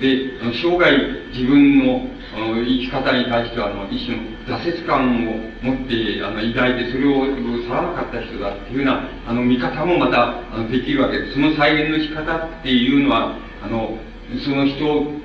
[0.00, 0.92] で、生涯
[1.32, 11.32] 自分の、あの、生き方に対しては、あの、一種の挫折感を持って、あの、抱いて、それを去らなかった人だっていうような、あの、見方もまた、あの、できるわけです。
[11.32, 13.96] その再現の仕方っていうのは、あの、
[14.44, 15.16] その人を、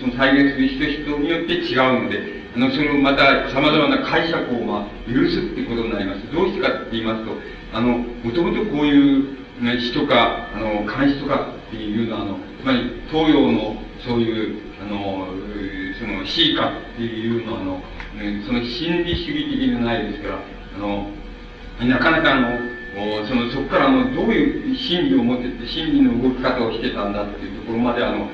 [0.00, 2.18] その再現する人人によって違うので、
[2.56, 6.32] あの、その、また、様々な解釈を、まあ、許すってことになります。
[6.34, 7.30] どうしてかって言いますと、
[7.72, 15.45] あの、もともとこういう、ね、詩とか、あの、漢詩とかっていうのは、あの、つまり、東洋の、そういう、あの、
[15.98, 17.82] その、詩歌っていうのは、あの、
[18.16, 20.38] ね、その心理主義的じゃないですから、
[20.76, 21.10] あの、
[21.84, 22.58] なかなかあの、
[23.26, 28.28] その、そこからあの、どういう心理を持ってて、心理の動き方をしてたんだっていうところまで、あの、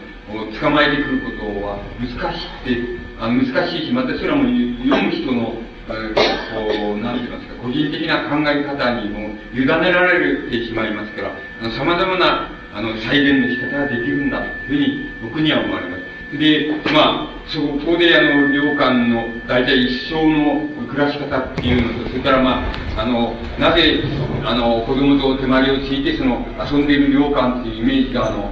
[0.60, 2.78] 捕まえてくることは難しくて、
[3.18, 4.46] あ難しいし、またそれはもう
[4.84, 16.01] 読む人の、こう、なんて言いますか、個人的な考え方にも委ねられてしまいますから、あの様々な、あの、再現の仕方ができるんだ、というふうに僕には思われます。
[16.38, 22.62] で、まあ、そこで、あの、領館の大体一生の暮らし方っていうのと、それからま
[22.96, 24.02] あ、あの、なぜ、
[24.44, 28.50] あの、子供と手まりをついて、その、遊んでいる領館っていうイメージが、あの、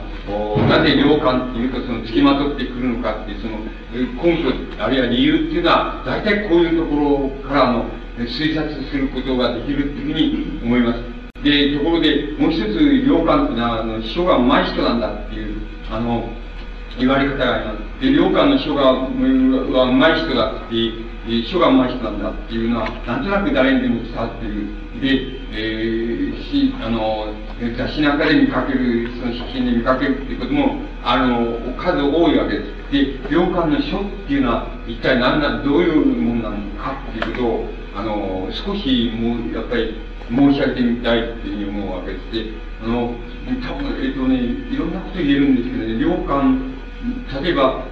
[0.68, 3.58] なぜ領館っていうと、その、付きまとってくるのかっていう、その、
[4.22, 7.86] 根拠、あるいは理由っていうのは、大体こういうところから、あの、
[8.18, 11.00] 推察することができるっていうふうに思います。
[11.42, 15.56] で、ところで、もう一つ、領館っていうのは、あの、秘書が上手い人なんだっていう、
[15.90, 16.28] あの、
[16.98, 18.00] 言われ方があります。
[18.00, 24.66] で、領館の書が、は上手い人だって、書が上手い人なんだっていうのは、なんとなく誰にでも伝わってる。
[25.00, 27.32] で、えー、し、あの、
[27.76, 32.92] 雑誌なんかで見かける、その写真で見かけるっていうことも、あの、数多いわけです。
[32.92, 39.94] で、領館の書っていうのは、一体何だ、どういうものなのかっていうことを、あの、少しもう、やっぱり、
[40.30, 42.32] 申し上げてみたいっていうふうに思うわけです。
[42.32, 43.14] で、あの、
[43.66, 44.36] 多分、えっ、とね、
[44.70, 46.70] いろんなこと言えるんですけどね、領館
[47.42, 47.84] 例えば、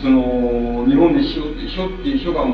[0.00, 2.44] その、日本で書書っていう書が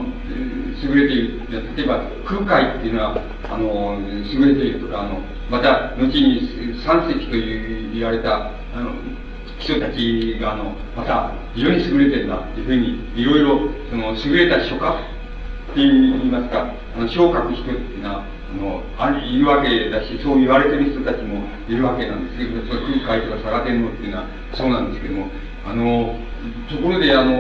[0.83, 1.41] 優れている。
[1.77, 3.97] 例えば、空海っていうのは、あの、
[4.33, 8.93] 優れているとか、あの、また、後に三石という言われた、あの、
[9.59, 14.97] 人たちが、あの、また、非常に優れてるんだっていうふうに、いろいろ、その、優れた書家っ
[15.75, 22.61] て言いますか、あの、書を書く人っていうのは、あの、あいるわけだし、そう言われてる人たちもいるわけなんですけど、
[23.07, 25.29] 空海とか佐賀天皇っていうのはそうなんですけども、
[25.67, 26.15] あの、
[26.69, 27.33] ところで、あの、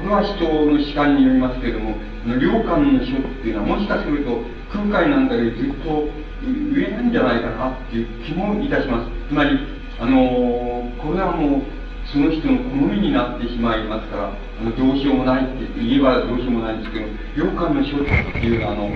[0.00, 1.96] これは人の主観によりますけれども、
[2.26, 4.38] 良寛の書っていうのは、もしかすると、
[4.72, 6.08] 空海なんかよりずっと
[6.44, 9.10] 上なんじゃないかなっていう気もいたします。
[9.28, 9.58] つまり、
[10.00, 11.62] あの、これはもう、
[12.12, 18.00] その人の好みになってしまいますから、あのどうしようもないって言えばどうしようもないんですけど、良寛の書っ
[18.32, 18.90] ていうのは、あの、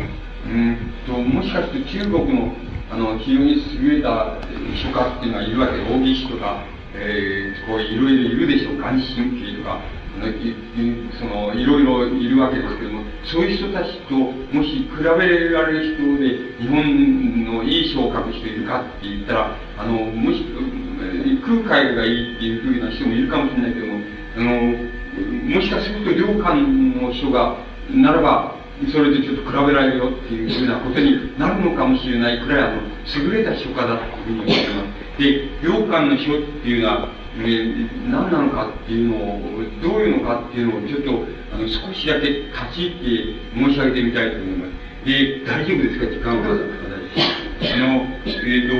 [0.46, 2.52] うんと、もしかして中国の、
[2.92, 4.36] あの、非常に優れた
[4.76, 6.62] 書家っていうのはいるわけで、大岸とか、
[7.00, 8.78] えー、こういろいろいるでしょう。
[8.78, 9.80] 眼神経とか、
[11.18, 20.44] その、いろいろいるわけですけども、そういう人たちと、もし比べられる人で、日本のいい書を書く人いるかって言ったら、あの、もし、
[21.44, 24.00] 空海がいいっていうふうな人もいるかもしれないけども、
[24.36, 27.56] あの、もしかすると良寛の人が、
[27.94, 28.56] ならば、
[28.86, 32.82] それでちょっと比べられるよっていうふうなことになるのかもしれないくらい、あの、
[33.24, 34.82] 優れた書家だというふうに思ってま
[35.18, 35.22] す。
[35.22, 37.08] で、良寛の書っていうのは、
[37.38, 39.40] えー、何なのかっていうのを、
[39.82, 41.10] どういうのかっていうのをちょっと、
[41.52, 45.06] あの、少しだけ立ち入って申し上げてみたいと思います。
[45.06, 46.06] で、大丈夫ですか？
[46.06, 46.78] 時間は。
[47.60, 48.74] あの、えっ、ー、と、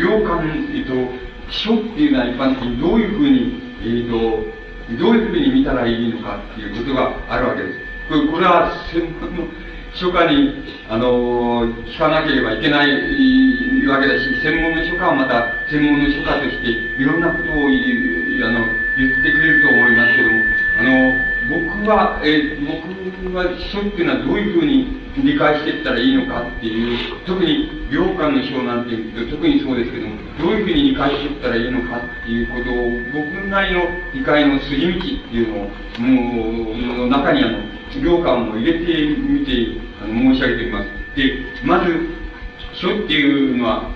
[0.00, 1.12] 良寛、えっ、ー、と、
[1.50, 4.62] 書っていうのは一般的にどういうふうに、えっ、と、
[4.98, 7.91] どういうふうに見たらいいのかっていうことがあるわけです。
[8.08, 9.44] これは専門の
[9.94, 12.90] 書家に、あの、聞かなければいけない
[13.86, 33.82] わけだし、専門の書家はまた専門の書家としていろんなことをあの言ってくれると思いますけども、あの、僕は、え僕は書っていうのはどういうふうに理解していったらいいのかっていう、特に良寛の書なんていうと特にそうですけども、どういうふうに理解していったらいいのかっていうことを、僕なりの
[34.14, 37.58] 理解の筋道っていうのを、もう、の中にあの、
[38.00, 39.52] 行間を入れてみて、
[40.02, 40.88] あの、申し上げております。
[41.16, 42.22] で、まず、
[42.74, 43.90] 書っていうのは、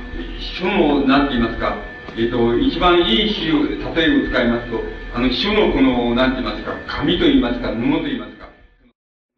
[0.58, 1.76] 書の、なんて言いますか、
[2.16, 4.80] えっ、ー、と、一番いい資料で、例えを使いますと、
[5.14, 8.48] あの、書のこの、なんて言いますか、紙と言いますか、布と言いますか、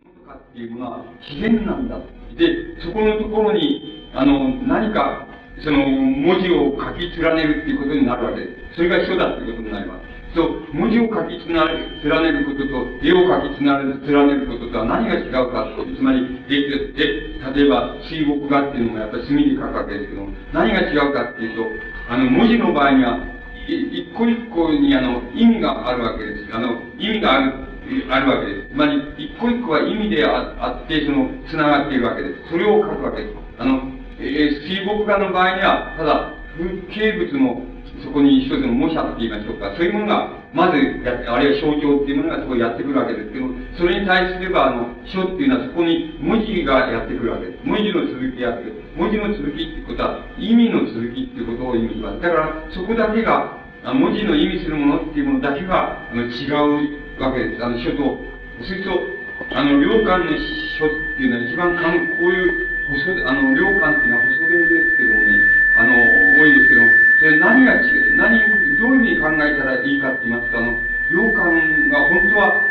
[0.03, 1.99] 布とかっていうものは自然なんだ。
[2.37, 5.27] で、そこのところに、あの、何か、
[5.63, 8.77] その、文字を書き連ねるっていうことになるわけです。
[8.77, 10.08] それが書だっていうことになります。
[10.39, 13.75] と、文字を書き連ねることと、絵を書き連
[14.31, 15.83] ねることとは何が違うかと。
[15.83, 21.67] つまり、絵、絵、例えば水墨画っていうのもやっぱり墨で書くわけですけども、何が違うかっていうと、
[22.09, 23.19] あの、文字の場合には、
[23.67, 26.55] 一個一個にあの、意味があるわけです。
[26.55, 27.53] あの、意味がある、
[28.09, 28.69] あるわけです。
[28.71, 32.51] つまり、一個一個は意味であって、その、繋がっているわけです。
[32.51, 33.35] それを書くわけです。
[33.59, 33.83] あの、
[34.21, 37.63] えー、水墨画の場合には、ただ、風景物の
[38.03, 43.47] そこに一つの模写って言いましょうか、そういうものが、まずや、あるいは象徴っていうものがそこにやってくるわけですけど、
[43.77, 47.59] それに対すれば、あの、書っていうのはそこに文字がやってくるわけです。
[47.65, 48.83] 文字の続きやってくる。
[48.97, 52.21] 文字の続きってことは、意味の続きっていうことを意味します。
[52.21, 57.65] だから、そこだけが、文字の意味するものっていうものだけが、あの、違うわけです。
[57.65, 58.19] あの、書と、
[58.63, 58.91] すると、
[59.55, 60.33] あの、良寛の
[60.79, 66.81] 書っていうのは一番かん、こういう、細、あの、良寛っていうのは細弁ですけどもね、あの、多いんですけど
[67.29, 70.73] も、それ何が違う、何、どういうふうに考えたらいいかって言いますと、あの、
[71.13, 72.63] 良寛が本当は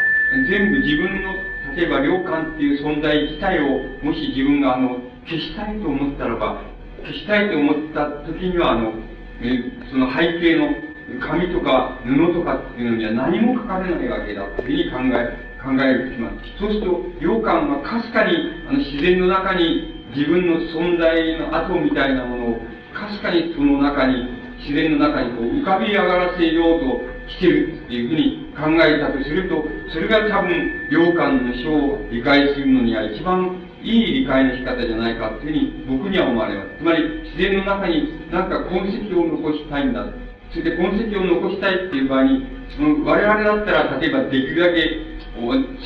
[0.49, 1.35] 全部自分の、
[1.75, 6.61] 例えば良寛っていう存在自体を、もし自分があの、消したいと思ったらば、
[7.03, 8.93] 消したいと思った時には、あの、
[9.41, 10.73] えその背景の
[11.21, 16.35] 紙とか布とかっていうのには何も書かれないわけだというふうに考え、考えるきます。
[16.59, 18.33] そうすると、良寛はかすかに
[18.67, 22.59] あの自然の中に自分の存在の跡みたいなものを
[22.93, 36.69] かすかにその中に自然の中にこう浮かび上がらせようとしてるっていうふうに考えたとすると、それが多分、良寛の書を理解するのには一番いい理解の仕方じゃないかっていうふうに僕には思われます。
[36.79, 40.05] つまり、自然の中になんか痕跡を残したいんだ。
[40.51, 44.97] それで痕跡を残したいっていう場合に、その我々だったら、例えばできるだけ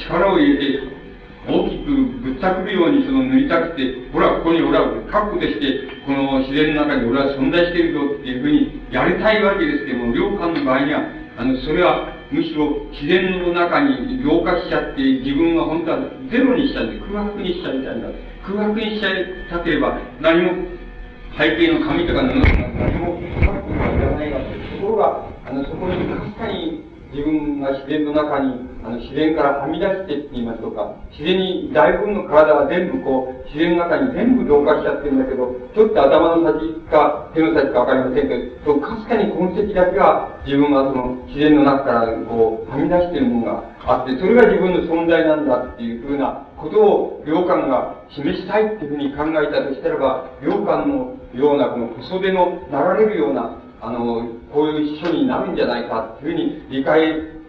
[0.07, 1.00] 力を入れて、
[1.47, 1.89] 大きく
[2.21, 11.01] ぶったくるようにその塗りたくて、ほら、ここに俺は確保でして、この自然の中に俺は存在しているぞっていうふうにやりたいわけですけども、良寛の場合には、
[11.37, 18.07] あの、それはむしろ自然の中に浄化しちゃって、自分は本当はゼロにしちゃうんで、空白にしちゃいたいんだ。
[18.45, 20.51] 空白にしちゃいたければ、何も
[21.37, 24.77] 背景の紙とか布とか何も確保がいらないわけです。
[24.77, 57.01] ところが、あの、そこにかすかに自分が自然の中に、あの、自然からはみ出してって言いますとか、自然に大部分の体は全部こう、自然の中に全部同化しちゃってるんだけど、ちょっと頭の先か手の先かわかりませんけど、かすかに痕跡だけは自分はその自然の中からこう、はみ出してるものがあって、それが自分の存在なんだっていうふうなことを、良感が示したいっていうふうに考えたとしたらば、良感のようなこの小袖の流れるようなあの、こういう書になるんじゃないかっていうふうに理解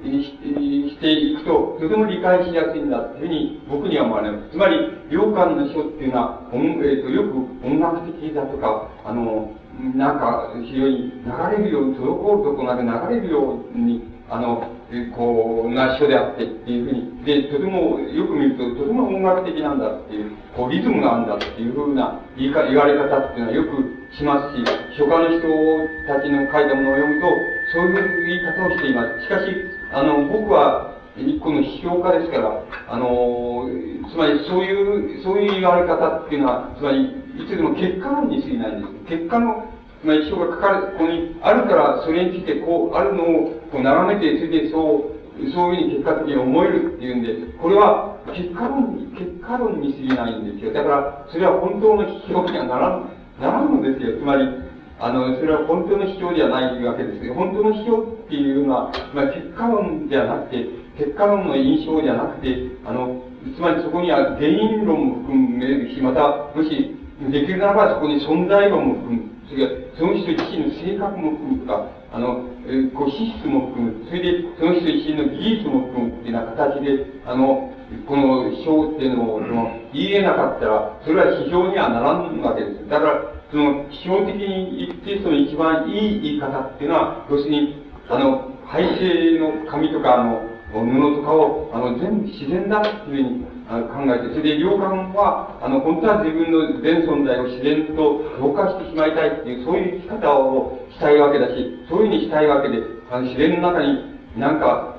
[0.02, 4.50] していくと、とても理解しやすいんだっていうふうに僕には思われます。
[4.50, 4.76] つまり、
[5.10, 9.50] 良感の書っていうのは、えーと、よく音楽的だとか、あの、
[9.94, 14.70] なんか非常に流れるように、滞るとこなく流れるように、あの、
[15.14, 24.64] こう、な書であってっていうふうに、で、とても、よく見ると、とても音楽的なんだっていう、こう、リズムがあるんだっていうふうな言い言われ方っていうのはよくしますし、
[24.96, 27.28] 書家の人たちの書いたものを読むと、
[27.72, 29.22] そういう言い方をしています。
[29.22, 29.44] しかし、
[29.92, 33.68] あの、僕は、一個の批評家ですから、あの、
[34.10, 39.18] つまりそういう、そういう言われ方っていうのは、つまり、いつでも結果論に過ぎないんです。
[39.18, 50.72] 結果のつまあ、一生が書かれ、ここにあるから、それについてこう、あるのをこう眺めて、それでそう、そういうふうに結果的に思えるっていうんで、これは結果論に、結果論に過ぎないんですよ。
[50.72, 53.10] だから、それは本当の批評にはならん、
[53.42, 54.18] ならんですよ。
[54.18, 54.46] つまり、
[55.00, 57.34] あの、それは本当の批評ではないわけですよ。
[57.34, 60.64] 本当の批評っていうのは、まあ、結果論ではなくて、
[60.96, 62.54] 結果論の印象じゃなくて、
[62.86, 63.20] あの、
[63.56, 66.94] つまりそこには原因論も含めるし、また、もし、
[67.30, 69.22] できるならばそこに存在論も含む。
[69.50, 74.06] それからその人自身の性格も含むとか、あの、えー、こう資質も含む。
[74.06, 77.74] それで、その人自身の技術も含むっていうような形で、あの、
[78.06, 82.40] この表っていうのを、その、言えなかったら、それは批評にはならん。
[82.42, 82.88] わけです。
[82.88, 90.40] だから、その、批評的に言って、その一番いい言い方っていうのは、要するに、あの、背景の紙とか、あの、
[90.72, 102.78] 布とかを、あの、全部自然だっていうふうに考えて、それで良感は、あの、本当は自分の全存在を自然と同化してしまいたいっていう、そういう生き方をしたいわけだし、そういうふうにしたいわけで、
[103.10, 104.58] あの自然の中になん。
[104.58, 104.91] か、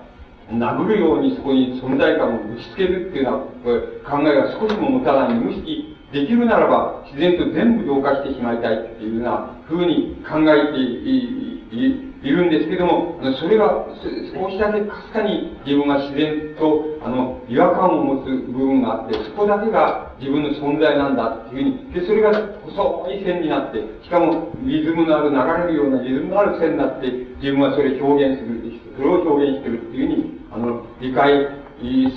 [0.59, 13.87] 殴るようにそこに存在感を打ち付けるっていうような考えが少しも持たない無意識できるならば、自然と全部同化してしまいたいっていうような風に考えているんですけども、それが
[14.31, 22.31] 少しだけかすかに自分が自然と、あの、違和感を持つ部分があって、そこだけが自分の存在なんだっていうふうに、で、それが
[22.61, 25.35] 細い線になって、しかもリズムのある流
[25.65, 27.09] れるようなリズムのある線になって、
[27.41, 28.61] 自分はそれを表現する、
[28.95, 31.33] それを表現してるっていうふうに、あの、理解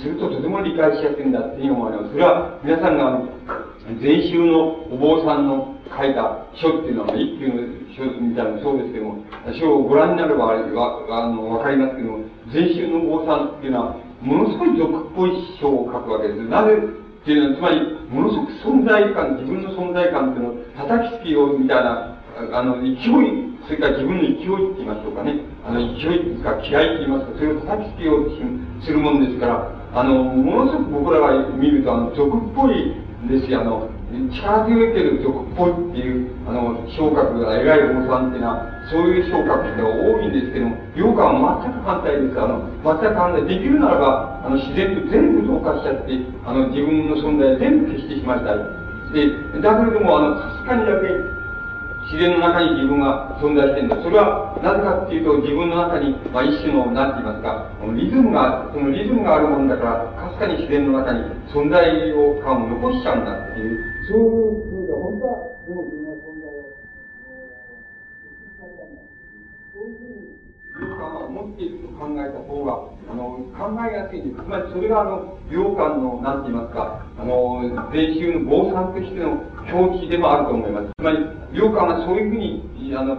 [0.01, 2.11] するととても理解しやすいんだっていうふうに思われます。
[2.11, 3.19] それは皆さんが、
[3.99, 7.65] 禅宗のお坊さんの書いた書っていうのは、一級の
[7.97, 9.25] 書みたいなそうですけども、
[9.59, 12.19] 書をご覧になればわあのわかりますけども、
[12.53, 16.47] 禅宗のお坊さんっていうのは、ものすごい俗っぽい書を書くわけです。
[16.47, 22.15] なぜっていうのは、つまり、ものすごく存在感、自分の存在感っていうのを叩きつけようみたいな、
[22.53, 25.43] あの、勢い、それから自分の勢いって言いましょうかね。
[25.67, 28.35] あの、勢いか嫌いって言いますか、それを叩きつけようと
[28.79, 32.95] するもんですから、あの、ものすごく僕らが見ると、あの、俗っぽい
[33.27, 33.89] ですよ、あの、
[34.31, 42.39] 力強いけど俗っぽいっていう、あの、昇格が偉いお坊さんっていうのは、そういう昇格って多いんですけども、洋館は全く反対です。
[42.39, 43.43] あの、全く反対。
[43.43, 46.15] できるならば、あの、自然と全部同化しちゃって、
[46.47, 48.87] あの、自分の存在全部消してしまいたい。
[49.11, 51.36] で、だけれども、あの、かすかにだけ、
[52.07, 53.99] 自然の中に自分が存在してるんだ。
[53.99, 61.19] それは、なぜかっていうと、自分の中に、まあ、一種の、なんて言いますか、リズムが、そのリズムがあるもんだから、かすかに自然の中に
[61.51, 61.83] 存在
[62.15, 66.63] を、感を残しちゃうんだっていう、そういうふうで、本当は、でも自分の存在を、
[69.75, 70.31] そういうふうに、
[70.79, 74.35] 良感を持っていると考えた方が、あの、考えやすいです。
[74.35, 79.39] つまり、それが、あの、良感の、なんて言いますか、あの、禅宗の坊さんとしての
[79.71, 80.87] 境地でもあると思います。
[80.97, 81.17] つまり、
[81.53, 83.17] 良感がそういうふうに、あの、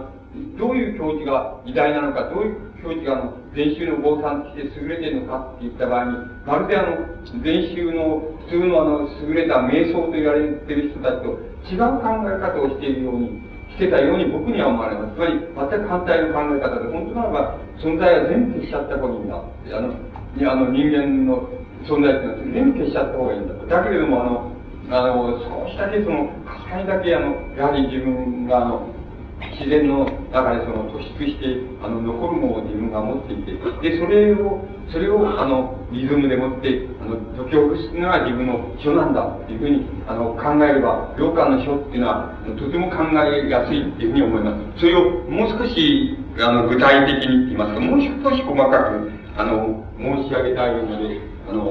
[0.57, 6.97] どういう境地が偉大なのか、どういう境地が、あの、禅宗の坊さんとして優れているのかって言った場合に、まるであの、
[7.41, 11.33] 禅宗の普通のあの、優れた瞑想と言われている人たちと
[11.65, 13.48] 違う考え方をしているように、
[13.79, 15.15] てたように僕には思われます。
[15.15, 19.39] つまり、全く反対の考え方で、本当ならば、存在は全部消しちゃった方がいいんだ。
[19.39, 19.93] あの、
[20.37, 21.49] いやあの人間の
[21.87, 23.53] 存在っていうのは全部消しちゃった方がいいんだ。
[23.65, 24.51] だけれども、あの、
[24.91, 28.98] あの、少しだけその、かすかにだけあの、やはり自分があの、
[29.39, 33.51] 自然の中でその突出して、あの、残るものを自分が持っていて、
[33.81, 44.81] で、それを、それを、あの、リズムでもって、あの、解き起こすのが自分の書なんだっていうふうに、あの、考えれば、良寛の書っていうのは、とても考えやすいっていうふうに思います。
[44.81, 51.63] それをもう少し、あの、具体的に言いますか、もう少し細かくあの、申し上げたいので、あの、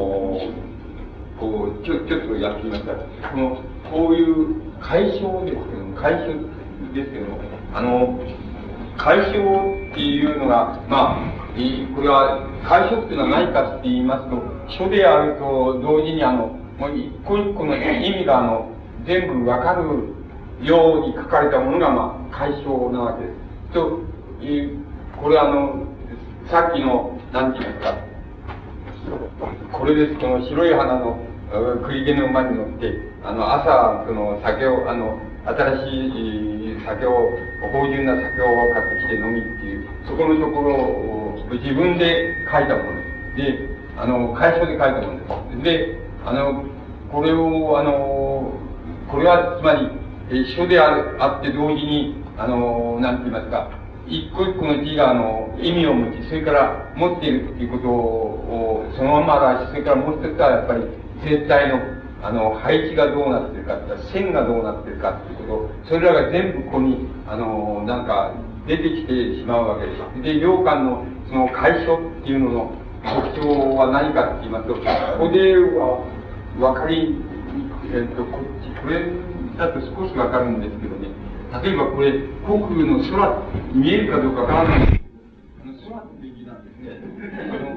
[1.38, 2.94] こう、ちょ、ちょっとやってみました。
[3.28, 6.32] この、こういう解消ですけども、解消
[6.94, 7.38] ですけども、
[7.74, 8.18] あの、
[8.96, 11.38] 解消っていうのが、まあ、
[11.94, 18.70] これは、解消っていうのは何かって言いますと、書であると同時にあの、もう一個一個の意味があの、
[19.06, 19.82] 全部わかる
[20.62, 23.72] ように書かれたものが、まあ、解消なわけです。
[23.72, 24.00] と
[24.44, 24.78] いう、
[25.20, 25.86] これはあの、
[26.50, 28.08] さっきの、なんて言いますか、
[29.72, 31.18] これです、この白い花の
[31.86, 32.92] 栗毛の馬に乗って、
[33.24, 43.02] あの、朝、その、酒を、あの、新しい酒を、芳醇な酒を買ってきて飲みっていう、そこのところを自分で書いたもので
[43.36, 43.36] す。
[43.36, 45.62] で、あの、会社で書いたものです。
[45.62, 46.64] で、あの、
[47.10, 48.52] これを、あの、
[49.10, 49.88] これはつまり、
[50.30, 53.70] 一緒でああって同時に、あの、なんて言いますか、
[54.06, 60.84] 一個一個の字が、あの、意味を持ち、それから持っているっていうことを、そのままだし、それからもう一つはやっぱり、
[61.24, 63.78] 全体の、あの、配置がどうなってるか
[64.12, 68.32] 線がどうなってるかっていうこと、それらが全部ここに、あの、なんか、
[68.66, 70.22] 出てきてしまうわけです。
[70.22, 72.72] で、洋館の、その解消っていうのの
[73.02, 74.80] 特徴は何かって言いますと、こ
[75.18, 76.04] こでは、
[76.60, 77.16] わかり、
[77.94, 79.08] えっと、こっち、これ
[79.56, 81.08] だと少しわかるんですけどね、
[81.64, 82.12] 例えばこれ、
[82.44, 83.42] 航空の空、
[83.72, 87.00] 見えるかどうかわからないんですけど、空っていう字なんですね。
[87.40, 87.72] あの、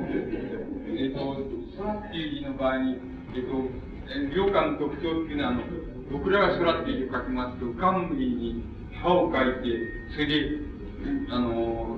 [0.91, 1.39] えっと、
[1.79, 2.99] 空っていう字の場合に、
[3.35, 3.90] えっと、
[4.35, 5.61] 両館の特徴っていうのは、あの、
[6.11, 8.63] 僕らが空っていう字を書きますと、冠に
[9.01, 9.79] 歯を書いて、
[10.11, 10.59] それで、
[11.31, 11.97] あの、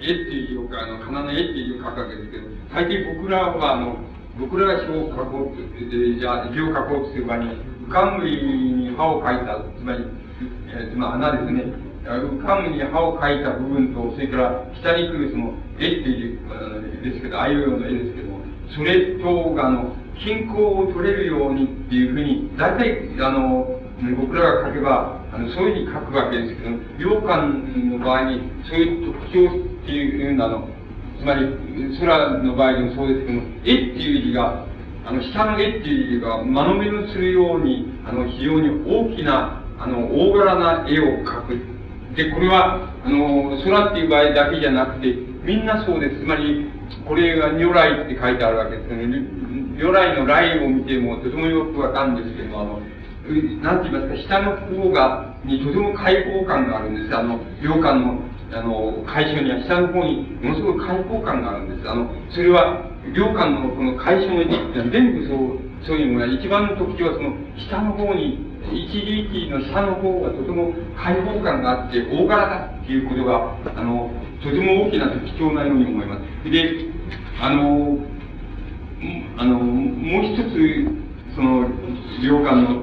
[0.00, 3.96] 絵っていう字を、あの、花の絵っていう書くわけですけど、大抵僕らは、あの、
[4.38, 7.56] 僕らが書を書こうと、で、じゃあ、字を書こうとする場合に、
[7.90, 10.04] 冠に歯を書いた、つまり、
[10.68, 11.90] えー、つまり穴ですね。
[12.06, 16.40] 冠に歯を書いた部分と、それから下に来るその絵っていう、
[17.02, 18.40] ですけど、ああいうような絵ですけども、
[18.74, 19.92] それと、あの、
[20.24, 23.80] 均衡を取れるようにっていうふうに、大体、あの、
[24.18, 29.48] 僕らが書けば、あの、そういうふうに書くわけですけど、羊羹の場合に、そういう特徴
[29.82, 30.68] っていうのは、あの、
[31.18, 34.66] つまり、空の場合でもそうですけど、絵っていう字が、
[35.06, 41.58] あの、下の絵っていう字が、間延びのするように、あの、非常に大きな、あの、大柄な絵を描く。
[42.14, 45.14] で、これは、あの、空っていう場合だけじゃなくて、
[45.44, 46.20] みんなそうです。
[46.20, 46.66] つまり、
[47.06, 49.40] これが如来って書いてあるわけですよね。
[49.80, 52.80] 如来の来を見てもとてもよくわかるんですけど、あの、
[53.62, 57.16] なんて言いますか、下の方が、にとても開放感があるんです。
[57.16, 58.20] あの、洋館の、
[58.52, 61.88] あの、会所には下の方にものすごく開放感があるんです。
[61.88, 62.84] あの、それは、
[63.14, 64.44] 洋館のこの会所の
[64.92, 74.10] 全部そう、そういうのが、一番の特徴はその、下の方に、一時一時の下の方がとても開放感があって、大柄だっていうことが、あの、
[74.42, 76.50] とても大きな特徴なように思います。
[76.50, 76.84] で、
[77.40, 77.96] あの、
[79.36, 81.68] あの、もう一つ、その、
[82.22, 82.82] 領館の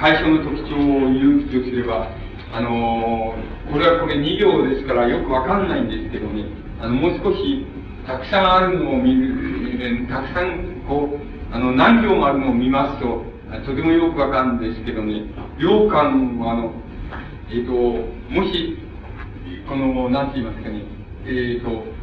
[0.00, 2.08] 会社の特徴を言うとすれば、
[2.52, 3.34] あの、
[3.70, 6.44] これはこれ2行ですからよくわかんないんですけどね、
[6.80, 7.66] あの、もう少し
[8.06, 13.24] たくさんあるのを見る、たくさん、こう、あの、何行もあるのを見ますと、
[13.66, 15.22] とてもよくわかるんですけどね、
[15.58, 15.94] 領館
[16.40, 16.72] はあの、
[17.50, 18.78] えっ、ー、と、もし、
[19.68, 20.82] この、なんて言いますかね、
[21.26, 21.93] えっ、ー、と、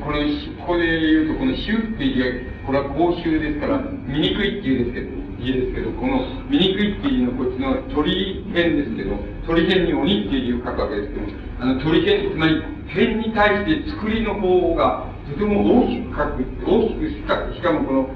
[0.00, 0.24] これ、
[0.58, 11.26] ここで言うと、この臭っていうこれは公衆ですから、見にくいっていうんですけど、家ですけど、この見にくいっていうのこっちの鳥編ですけど、鳥編に鬼っていう字を書くわけですけど、
[11.60, 18.08] あの鳥編、つまり編に対して作りの方がとても大きく書く、大きくしか、しかもこの、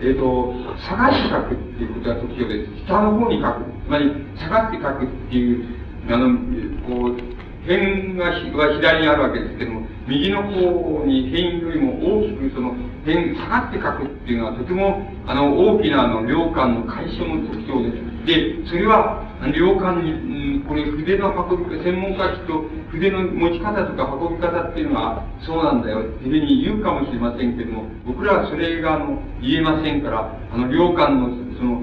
[0.00, 0.52] えっ、ー、と、
[0.84, 2.84] 下がって書くっていうことが特徴です。
[2.84, 3.64] 下の方に書く。
[3.64, 5.64] つまり、下がって書くっていう、
[6.12, 6.36] あの、
[6.84, 12.74] こう、辺がは左にあるわけですけども、右の方に辺よりも大きくその
[13.04, 18.06] 辺、下がって書くっていうのはとても、あの、大きなあの、領間の解消の特徴です。
[18.26, 19.22] で、それは、
[19.54, 26.02] 領間に、うん、これ筆の運び、専門家きっと筆の持ち方とか運び方っていうのは、そうなんだよ。
[26.22, 31.82] 筆に言うかもしれませんけども、僕らはそれが、あの、言えませんから、あの、領間の、その、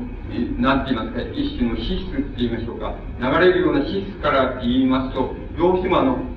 [0.57, 2.95] なんて言いますか、一種の資質って言いましょうか。
[3.21, 6.32] 流れるような資質から言いますと、どうしてもあの、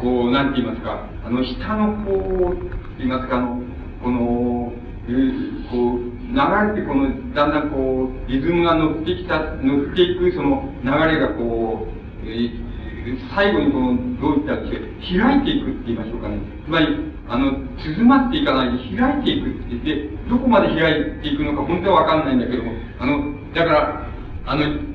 [0.00, 2.54] こう、なんて言いますか、あの、下の方、
[2.98, 3.62] 言いますか、あの、
[4.02, 4.72] この、
[5.08, 11.86] えー、こう、流れてこの、だんだんこう、リズムが乗ってきた、乗っていくその流れがこ
[12.24, 14.78] う、えー、最後にこの、どういったって、
[15.18, 16.38] 開いていくって言いましょうかね。
[16.64, 16.86] つまり、
[17.28, 24.06] あの、鈴まっていかないで開いていくって言って、どこまで開いていくのか本当はわかんないんだけども、あの、だから、
[24.46, 24.91] あの、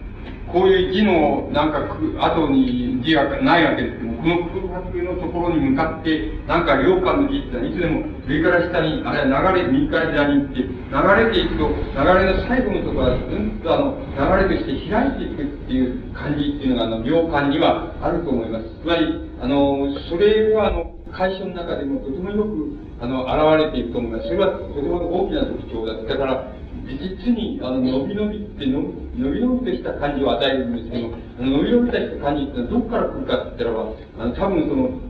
[0.52, 18.65] こういう字の、なんか、後に字がないわけですけども、この空白のところに向かって、なんか量感の実はいつでも上から下に、あるいは流れ、右から左に行って、流れていくと、流れの最後のところは、うんとあの、流れとして開いていくっていう感じっていうのが、あの、量感にはあると思います。
[18.82, 19.03] つまり、
[19.41, 24.28] あの、それは、あの、会社の中でもとてもよく、あの、現れていると思います。
[24.28, 25.94] それはとても大きな特徴だ。
[26.03, 26.48] だから、
[26.95, 28.81] 実に、あの、伸び伸びっての、
[29.18, 35.07] 伸び伸びとした感じを与えるんですけど、伸び伸びとした感じってどこから来るかって言ったらば、あの、多分その、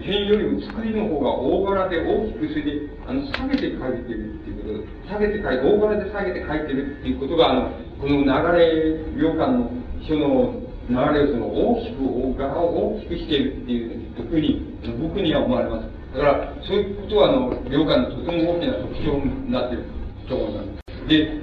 [0.00, 2.72] 辺よりも作りの方が大柄で大きく、それで、
[3.06, 7.70] あの、下げて書いてるっていうこと、下げて書いて、大柄で下げて書いてるっていうことが、あの、
[8.00, 9.70] この流れ、良感の
[10.08, 10.54] 書の
[10.88, 15.88] 流れをその大きく、大柄を大きくしているっていうふうに、僕には思われます。
[16.16, 19.84] だから、そういうことは、あの、良感のとても大きな特徴になっている
[20.28, 20.89] と思います。
[21.10, 21.42] で、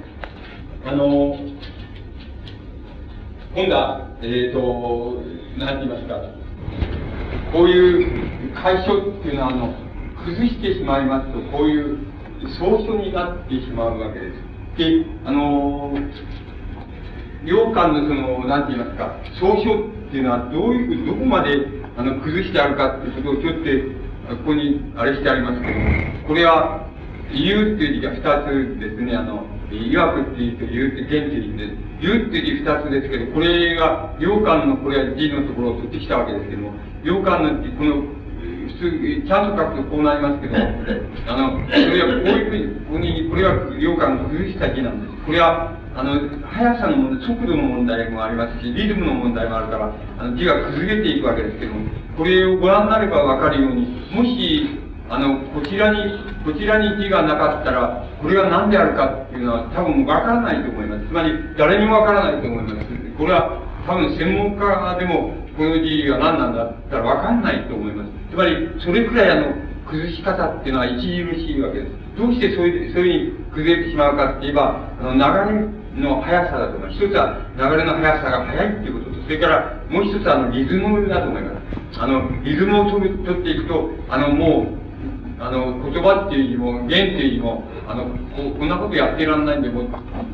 [0.86, 1.36] あの、
[3.54, 5.22] 今度は、えっ、ー、と、
[5.58, 6.14] なんて言いますか、
[7.52, 9.74] こういう解消っていうのは、あの、
[10.24, 11.98] 崩してしまいますと、こういう
[12.56, 14.38] 草書になってしまうわけです。
[14.78, 15.92] で、あの、
[17.44, 21.50] 洋館のその、なんて言いますか、草書っていうのはどういう、どこまで、
[21.98, 23.54] あの、崩してあるかっていうことをちょっ
[24.28, 25.84] と、ここに、あれしてありますけども、
[26.26, 26.88] これは、
[27.30, 31.66] 理由っていう字が二つですね、あの、いわくっていうと、理由って現地で、
[32.00, 36.72] 理由っていう字二つですけど、これが、洋館の、これは字のところを取ってきたわけですけども、
[37.02, 38.02] 洋館のこの、
[38.38, 40.64] 普通、ちゃんと書くとこうなりますけども、
[41.26, 45.24] あの、これはこういうふうに、ここに、これは洋館の崩した字なんです。
[45.26, 46.14] これは、あの、
[46.46, 51.80] 速さの問題、速度の問題もありますし、リズムの問題もあるから、あの字が崩れていくわけですけども、
[52.16, 53.84] これをご覧になればわかるように、
[54.14, 61.06] もし、あの、こちらに、こちらに字がなかったら、これが何であるかっていうのは多分わからないと思います。
[61.06, 62.76] つまり、誰にもわからないと思います。
[63.16, 68.10] これは多分専門家でも、この字が何なんだったらわかんないと思います。
[68.30, 69.46] つまり、それくらいあの、
[69.88, 71.92] 崩し方っていうのは著しいわけです。
[72.16, 75.18] どうしてそういう、そういうふうに崩れてしまうかって言えば、あの、流
[75.96, 77.04] れの速さだと思います。
[77.04, 82.00] 一つは流れの速さが速いっていうことと、それからもう一つはあの、リズムだと思います。
[82.00, 84.77] あの、リズムを取る、取っていくと、あの、もう、
[85.40, 88.04] あの、言葉っていうよりも、言っていうよりも、あの、
[88.34, 89.88] ここんなことやってらんないんで、もう、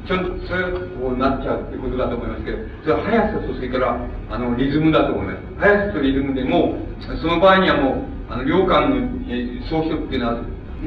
[0.08, 4.00] ちょっと、そうなっちゃうってことだと思いますけど、それは速さと、それから、
[4.30, 5.38] あの、リズムだと思います。
[5.60, 6.76] 速さとリズムでも、
[7.20, 8.96] その場合にはもう、あの、良感の、
[9.28, 10.40] え、装飾っていうのは、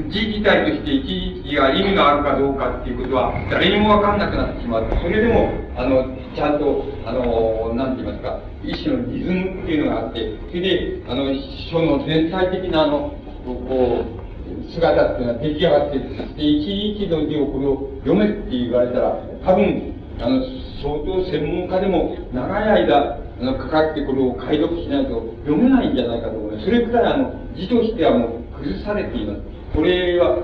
[0.09, 4.85] 字自体として一時が意味があるかどうかっていうことは、誰にもわかんなくなってしまう。
[5.01, 11.25] それでも、あの、ちゃんと、あの、なんて言いますか、一種のリズムっていうのがあって、それで、あの、
[11.71, 13.15] 書の全体的な、あの、
[13.55, 20.41] こう、姿っていうのは出来上がって、で、一日の字をこれを読めって言われたら、多分、あの、
[20.81, 26.65] 相当専門家でも長い間、あの、かかってこれを解読しないと読めないんじゃないかと思います。
[26.65, 29.41] それくらいあの、字としてはもう崩されています。
[29.73, 30.37] これは、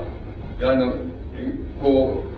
[0.61, 0.93] あの、
[1.81, 2.33] こう、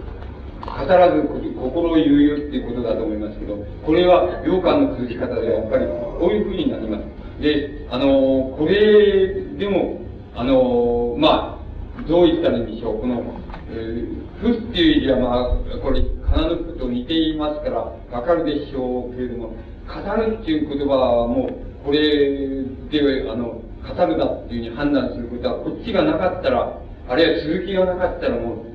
[0.65, 7.41] 語らず心を言うよっていうことだと思いますけど、これは羊羹の崩し方ではやっぱりこういうふうになります。
[7.41, 10.04] で、あの、これでも、
[10.35, 11.63] あの、ま
[11.97, 12.99] あ、どう言ったらいいんでしょう。
[12.99, 13.23] この、
[13.69, 17.79] えー、ふっていう字はまあ、これ、かなぬくと似ていますから、
[18.11, 19.55] わかるでしょうけれども、
[19.87, 28.65] 語るっていう言葉はもう、これで、あの、語るだっていうふうに判断することは、こっちがなかったら、あるいは続きがなかったらもう、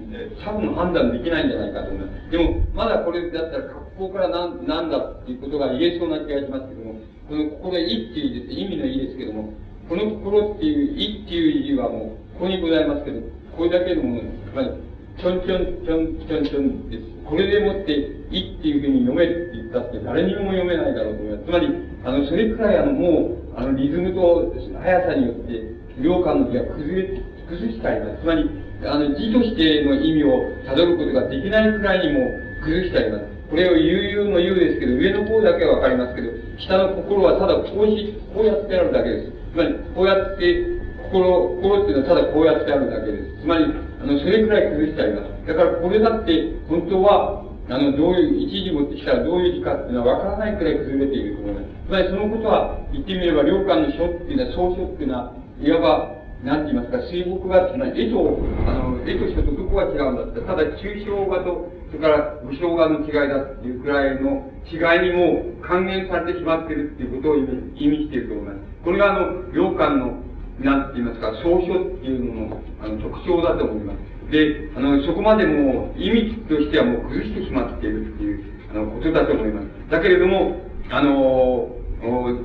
[0.42, 2.30] 多分判断できないんじゃないかと思います。
[2.30, 6.94] でも、まだこれだったら、格好からなんなんだっていうことが言えそうな気がしますけども、
[7.28, 8.50] この、ここでいっていう。
[8.50, 9.52] 意味のいいですけども、
[9.90, 13.26] この心っていう、いっていう字はもう、ここにございますけど、
[13.58, 14.70] これだけのもの、つまり、
[15.18, 17.02] ちょんちょんちょんちょんちょんです。
[17.26, 17.98] これでもって、
[18.30, 21.44] いっていうふうに読めって言ったって誰にも読めないだろうと思います。
[21.44, 21.66] つまり、
[22.06, 25.58] あの、それくらいあの、もう、あの、リズムと速さによって、
[25.98, 28.22] 良感の字が崩れ、崩してあります。
[28.22, 28.46] つまり、
[28.86, 32.30] あの、字としての意味を辿ることができないくらいにも
[32.62, 33.24] 崩してあります。
[33.50, 36.30] これを悠々の言うですけど、上の方だけはわかりますけど、
[36.62, 39.39] 下の心はただこうし、こうやってあるだけです。
[39.52, 43.42] つまり、こうやって、心、心っていうのはただこうやってあるだけです。
[43.42, 45.46] つまり、あの、それくらい崩してあります。
[45.46, 51.66] だからこれだって、本当は、あの、どういう、一時持ってきたらどういう字かっていうのは分からないくらい崩れていると思います。
[51.86, 58.38] つまりそのことは、言ってみれば、良寛の書っていうのは、総書っていうのは、いわば、なんて言いますか、水墨画っていうのは、絵と、
[58.70, 64.78] あの、絵と書とどこが違うんだって、ただ抽象画と、それから武将画の違いだっていうくらいの違
[65.10, 68.69] いにも還元されてしまってるっていうことを意味意味していると思います。
[68.84, 70.22] これがあの、洋館の、
[70.60, 74.30] なんて言いますか、総書っていうのの、あの、特徴だと思います。
[74.30, 79.66] で、あの、そこまでもう意味としてはもう崩してしまっているっていう、あの、ことだと思います。
[79.90, 81.76] だけれども、あの、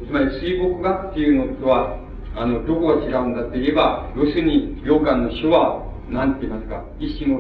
[0.08, 1.98] つまり水墨画っていうのとは、
[2.36, 7.40] あの、どこが違うんだって言えば、要するに、洋館の書は、なんて言いますか、一種の、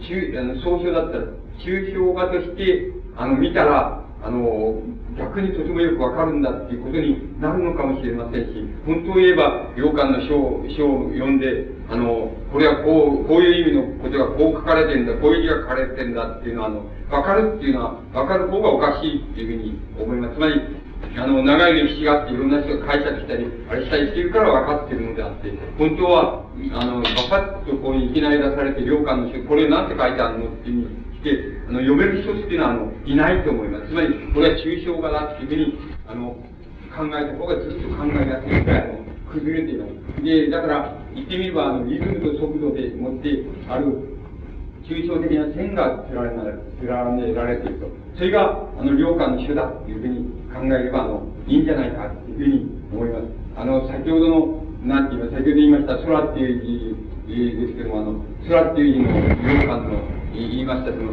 [0.00, 1.24] 中、あの、総称だったら、
[1.60, 4.80] 抽象画として、あの、見たら、あの、
[5.16, 8.50] 逆にとてもよくわかるんだっていうことになるのかもしれませんし、
[8.84, 20.34] 本当を言えば、洋館の書書を読んで、あの、これはこう、こういう意味のことがこう書かれてんだ、こういう字が書かれてんだっていうのは、あの、わかるっていうのは、わかる方がおかしいっていうふうに思います。
[20.34, 20.60] つまり、
[21.16, 26.42] あの、長い歴史があっていろんな人が解釈したり、あれしたりしてるから分かってるのであって、本当は、
[26.74, 30.88] あの、バパッとこういきなり出されて、良館の書、これなんて書いてあるのっていう
[31.24, 33.88] ふうにして、あの、読める人っていうのは、あの、いないと思います。
[33.88, 36.36] つまり、これは抽象画だっていうふうに、あの、
[36.92, 39.88] 考えた方がずっと考えやすいぐらい、あの、崩れていない。
[40.22, 44.14] で、だから、言ってみれば、あの、リズムと速度でもってある、
[44.84, 46.36] 抽象的な線が連
[47.16, 47.88] ねられていると。
[48.16, 53.24] それが、あの、良寛の種だっていうふうに考えれば、あの、いいんじゃないかっていうふうに思います。
[53.56, 56.96] あの、先ほどの、なんて言います先ほど言いました、空っていう
[57.26, 61.12] 字ですけども、あの、空っていう字の良寛の言いました、その、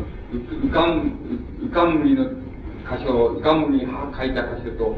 [0.63, 1.17] うかん、
[1.63, 4.97] うかんむりの箇所、うかんむりに書いた箇所と、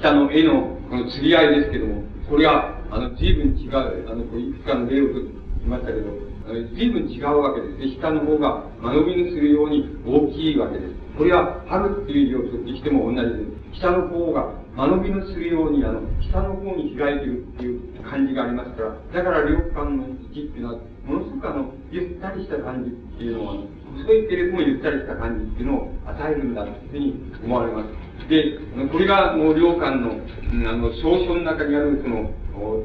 [0.00, 5.28] 下の絵のこの釣り合いですけども、これは、あの、随分違う、あの、いくつかの例を言い
[5.66, 6.32] ましたけど、
[6.74, 7.78] 随分違うわけです。
[7.78, 10.92] で、下の方が間延びのするように大きいわけです。
[11.16, 13.80] これは、春っていう字を取ってきても同じです。
[13.80, 27.14] 下の方が間延びのするように、あの、下の方に開いてるっていう感じがありますから、だから両間の字っていうのは、ものすごくあの、ゆったりした感じっていうのは、細いけれどもゆったりした感じっていうのを与えるんだというふうに
[27.44, 28.28] 思われます。
[28.28, 28.58] で、
[28.90, 32.30] これがもう両間の、あの、総書の中にあるその、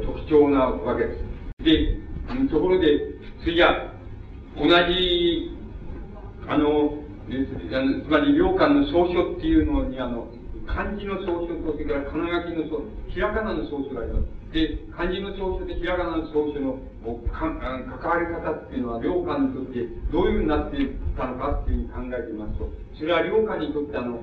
[0.06, 1.24] 特徴なわけです。
[1.64, 1.98] で、
[2.50, 2.88] ところで、
[3.44, 3.94] 次じゃ、
[4.58, 5.52] 同じ、
[6.48, 10.28] あの、つまり、両館の総書っていうのに、あの、
[10.66, 14.37] 漢字の総書と、それから金書きの総、ひらがなの総書があります。
[14.54, 16.80] で、漢字の総書とひらがなの総書の
[17.32, 17.52] か
[18.00, 24.20] 関わり方っていうのは、両館にとってどういうふうになっていったのかっていうふうに考えてみますと、それは両館にとってあの、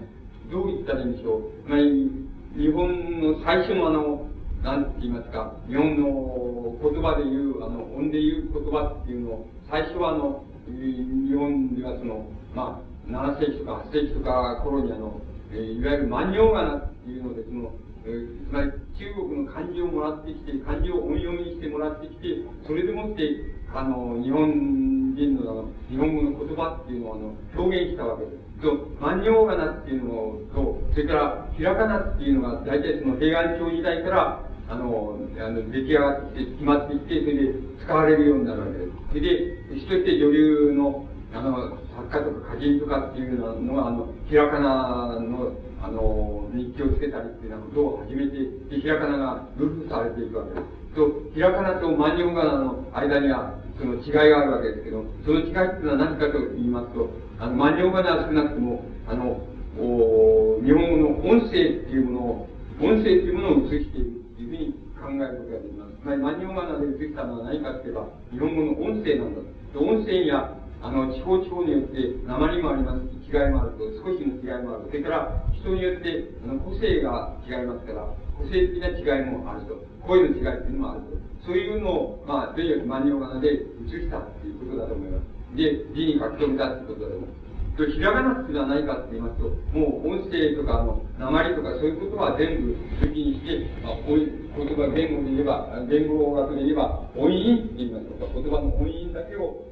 [0.50, 1.68] どう言ったらいいんでしょう。
[1.68, 2.10] まり、
[2.56, 4.28] 日本の最初のあの、
[4.62, 12.24] なんて言いますか、日本の言葉で言う、あの、音で言う言葉っていうのを、最初はあの、日本ではその、
[12.54, 15.20] まあ、7世紀とか8世紀とか頃にあの、
[15.52, 17.70] え、いわゆる万葉仮名っていうので、その、
[18.04, 18.70] つまり
[19.00, 23.24] 中国の漢字をもらってきて、漢字を音読みにしてもらってきて、それでもって、
[23.72, 28.44] あの、日本人のあの、日本語の言葉っていうのをあの、表現したわけです。
[28.60, 30.12] と、万葉仮名っていうの
[30.52, 37.54] と、それから、ひらがなっていうのが、大体その平安朝時代から、あの、あの、出来上がってきて、決まってきて、それで
[37.84, 38.90] 使われるようになるわけです。
[39.08, 39.30] それで、
[39.68, 45.52] そして女流の、あの、作家とか歌人とかっていうのは、あの、ひらかなの、
[45.84, 48.40] あの、日記をつけたりっていうようなことを始めて、
[48.70, 50.96] で、ひらかながルフされていくわけです。
[50.96, 59.44] と、ひらかなと万葉仮名の間には、その違いがあるわけですけど、その違いっていうのは何かと言いますと、あの、万葉仮名は少なくとも、あの、
[59.76, 62.48] お日本語の音声っていうものを、
[62.80, 64.24] 音声っていうものを映している。
[64.40, 66.00] いうふうに考えることができます。
[66.00, 69.40] つまり、万葉仮名で出てきたのは何かといえば、日本語の音声なんだ
[69.72, 69.80] と。
[69.80, 71.96] 音声や、あの、地方地方によって、
[72.26, 73.14] 鉛もあります。
[73.24, 74.86] 違いもあると、少しの違いもある。
[74.90, 78.04] それから、人によって、あの、個性が違いますから、
[78.36, 79.80] 個性的な違いもあると。
[80.04, 81.16] 声の違いっていうのもあると。
[81.46, 85.56] そういうのを、まあ、とにかく万葉仮名で移したっていうことだと思います。
[85.56, 87.44] で、字に書き留めたってことだと思います。
[87.76, 99.64] と、ひらがなっていうのは何かって言いますと、もう音声とか、あの、鉛とかそういうことは全部抜きにして、まあ、言葉、言語で言えば、言語学で言えば、音韻って言いますとか、言葉の音韻だけを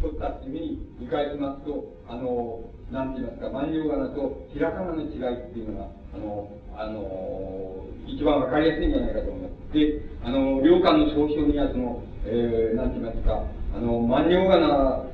[0.00, 9.74] 取ったっていうふうに理解しますと、あの、なんて言いますか、万葉仮名とひらがなの違いっていうのが、あの、あの、一番わかりやすいんじゃないかと思います。
[9.74, 13.42] で、あの、両館の総称にはその、えー、なんて言いますか、
[13.74, 14.70] あの、万葉仮名、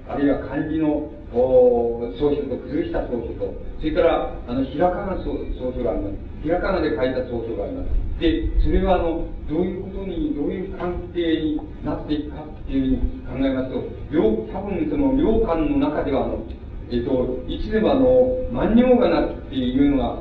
[0.09, 6.17] あるいは漢字のお草書と崩した草書と、それから、あの、ひらかな草書があります。
[6.43, 7.89] ひらかなで書いた草書があります。
[8.21, 13.83] で、それはあの、どういうことに、どういう関係になっていくかっていうふうに考えますと、
[14.13, 16.45] 両、多分その、両館の中ではあの、
[16.93, 20.19] えっと、いつでもあの、万葉仮名っていうのが、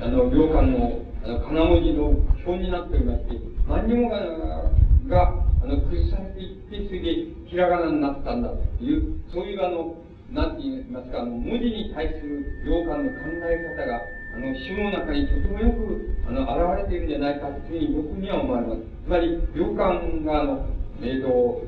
[0.00, 2.16] あの、両館の、あの、金文字の
[2.48, 3.36] 表になっておりまして、
[3.68, 10.00] 万葉仮名が、あの、崩されていって、それで、ひらがなになったんだという、そういうあの、
[10.32, 14.00] なんて言いますか、あの、文字に対する良寛の考え方が、
[14.32, 16.40] あの、詩の中にとてもよく、あの、
[16.72, 18.80] 現れているんじゃないかというふうに僕には思われます。
[19.04, 20.66] つまり、良寛が、あの、
[21.02, 21.62] えっ、と、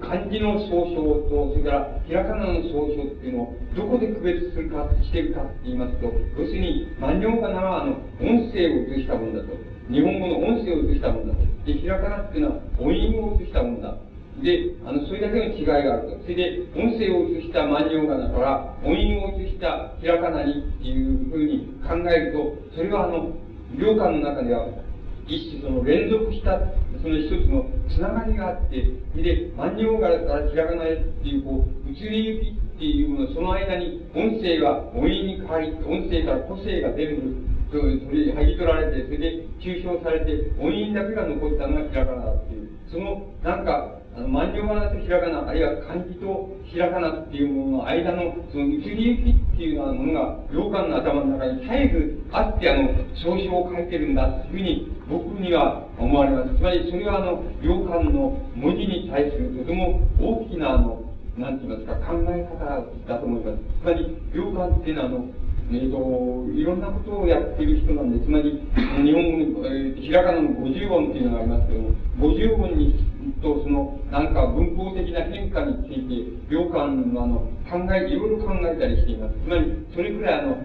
[0.00, 7.92] 漢字の総称と、それからひらがなの総称っていうのをどこで区別するか、してるかって言いますと、要するに、万葉仮名はあの、
[8.24, 9.52] 音声を移したものだと。
[9.92, 11.44] 日本語の音声を移したものだと。
[11.66, 13.96] で、ひらがなっていうのは音韻を移したものだ。
[14.42, 16.18] で、あの、それだけの違いがあると。
[16.24, 23.36] それで、音声を移した万葉仮名から、音韻を移したひらがなにっていうふうに考えると、それはあの、
[23.76, 24.66] 両漢の中では
[25.26, 26.60] 一種その連続した
[27.02, 28.82] その一つのつながりがあって、
[29.14, 56.56] で、万葉柄からひらがなへっていう、こう、移り行きっていうもの、その間に音声が音韻に変わり、音声から個性が全部、取り、剥ぎ取られて、それで抽象されて、音韻だけが残ったのがひらがなだっていう、その、なんか、あの、万葉仮名とひらがな、あるいは漢字とひらがなっていうものの間の、その移り行きっていうようなものが、洋館の頭の中に絶えずあって、あの、総称を書いてるんだというふうに、僕には思われます。
[56.56, 61.04] つまり、それはあの、洋館の文字に対するとても大きな、あの、
[61.36, 62.64] なんて言いますか、考え方
[63.06, 63.58] だと思います。
[63.82, 65.28] つまり、洋館っていうのは、あの、
[65.68, 65.98] えっ、ー、と、
[66.56, 68.64] いろんなことをやっている人なんで、つまり、
[69.04, 77.36] 日本語の、えー、ひらがなの50音っていうのがありますけども、50音にとその、なんか文法的な変化について、両官のあの、
[77.70, 79.34] 考え、いろいろ考えたりしています。
[79.44, 80.56] つまり、それくらいあの、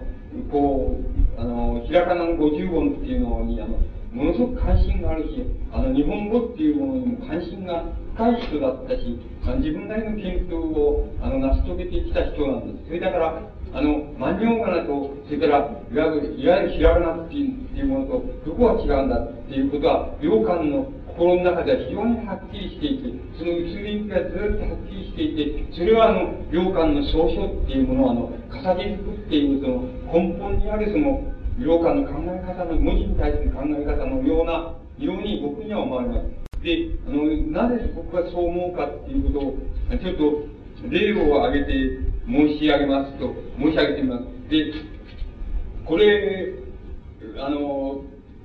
[0.50, 0.96] こ
[1.36, 3.78] う、あの、ひらがなの50音っていうのに、あの、
[4.12, 7.84] ものすごく関心があるし、あの、日本語っていうものにも関心が
[8.14, 12.86] 深い人だったし、あ自分なりの研究を、あの、成し遂げてきた人なんです。
[12.88, 13.42] それだから、
[13.74, 20.86] あの、万葉仮名と、それから、いわゆる、いわゆるひらがなっていうものと、どこが違うんだっていうことは、両官の
[21.16, 31.20] 心の中では非常にはっきりしていて、その移り行きがずっとはっきりしていて、それはあの、両官の総書っていうものは、あの、重ね作っているその根本にあるその、
[31.58, 36.42] 両官の考え方の、文字に対する考え方のような、ように僕には思われます。
[36.62, 39.58] で、あの、なぜ僕がそう思うかっていうことを、
[39.98, 41.72] ちょっと、例を挙げて
[42.26, 44.24] 申し上げますと、申し上げてみます。
[44.48, 44.72] で、
[45.84, 46.54] これ、
[47.38, 48.04] あの、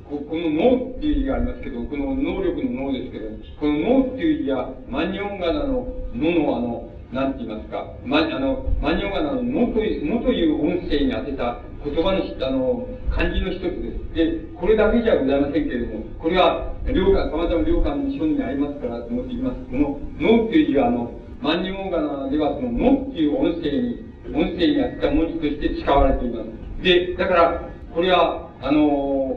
[0.09, 3.27] ここの脳っていう字がありますけど、この能力の脳ですけど、
[3.59, 14.15] この脳っていう字は、万葉仮名の脳のあの、なんて言いますか、ま、あの、万葉仮名の脳という、脳という音声に当てた言葉の、あの、漢字の一つです。
[14.15, 19.59] で、これだけじゃございませんけれども、これは、両官、たまたま両官の書にありますからと思っていきます。
[19.69, 21.11] この脳っていう字は、あの、
[21.41, 26.83] 万葉仮名ではその脳っていう音声に、音声に当てた文字として使われています。
[26.83, 28.85] で、だから、これは、あの、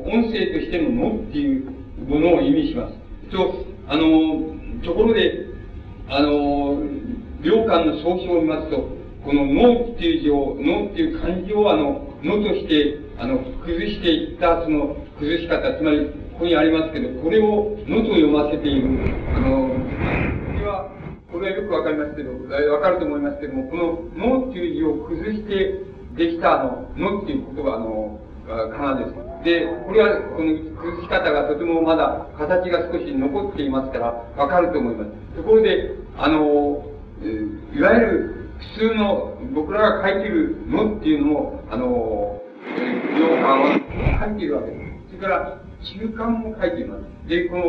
[0.05, 1.71] 音声としてののっていう
[2.09, 2.95] ものを意味します。
[3.31, 4.03] と、あの、
[4.83, 5.47] ところで、
[6.09, 6.83] あの、
[7.43, 8.89] 両官の総称を見ますと、
[9.25, 18.89] この脳っていう字を、脳っていう漢字をあの、脳として、あの、崩していったその崩し方、つまり、ここにありますけど、これを脳と読ませている、
[19.37, 20.91] あの、これは、
[21.31, 22.33] これはよくわかりますけど、
[22.73, 25.85] わかると思いますけども、この脳っていう字を崩して
[26.17, 28.19] できたあの、脳っていうことが、あの、
[28.71, 29.45] かなです。
[29.45, 35.11] で、これは、この崩し方がとてもまだ形が少し残っていますから、わかると思います。
[35.37, 36.85] ところで、あの、
[37.75, 38.41] いわゆる
[38.77, 42.41] 普通の、僕らが書いてるのっていうのも、あの、
[43.19, 44.77] 洋館は書いているわけで
[45.11, 45.17] す。
[45.17, 47.29] それから、中間も書いています。
[47.29, 47.63] で、この、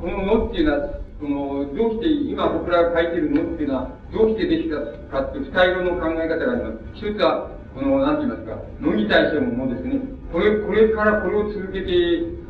[0.00, 0.88] こののっていうのは、
[1.20, 4.76] この、どうして今僕らが書いてるのっていうのは、どうしてできた
[5.10, 6.78] かっていう二色の考え方があります。
[6.94, 10.00] 一つは、この、なんて言いますか、のに対してももうですね、
[10.32, 11.86] これ、これからこれを続けて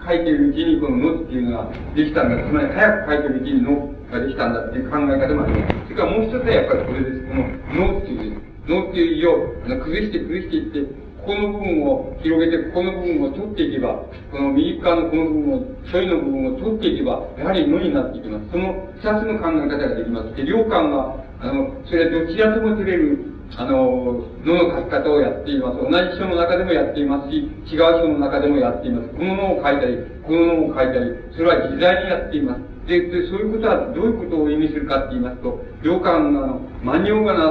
[0.05, 2.37] 書いているうちに、こののっていうのができたんだ。
[2.45, 5.75] つまり早く書いているうちにのができたんだっていう考え方もあります。
[5.85, 7.27] それからもう一つはやっぱりこれです。
[7.29, 14.03] こののっていう、のっていう字を崩して崩していって、ここの部分を広げて、ここの部分を取っていけば、
[14.33, 15.61] この右側のこの部分を、
[15.93, 18.51] 処理の部分を取っていけば、やはり無になっていきます。
[18.51, 20.35] その二つの考え方ができます。
[20.35, 23.19] で、両官は、あの、それはどちらとも取れる
[23.57, 25.79] あの、脳の書き方をやっています。
[25.79, 29.09] 同じ書の中でもやっていますし、違う書の中でもやっています。
[29.11, 32.61] この脳を書いたり、この脳を書いたり、それは自在にやっています。
[32.87, 37.45] で、でそういうことはどういうことを意味するかって言いますと、両官のあの、万葉仮名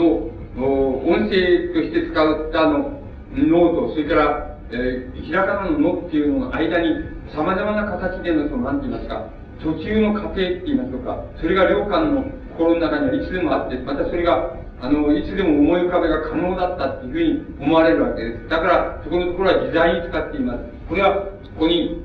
[0.00, 3.00] の音声として使ったの
[3.34, 6.88] 脳と、それから、えー、ひらがなの脳っていうのの間に、
[7.34, 9.28] 様々な形での、その、なんて言いますか、
[9.62, 12.24] 途中の過程って言いますとか、それが両官の
[12.56, 18.48] 心の中にはいつでもあって、またそれがあの、いつでも思い浮かべが可能だったっていうふうに思われるわけです。
[18.48, 20.58] だから、そこのところは自在に使っています。
[20.88, 22.02] これは、ここに、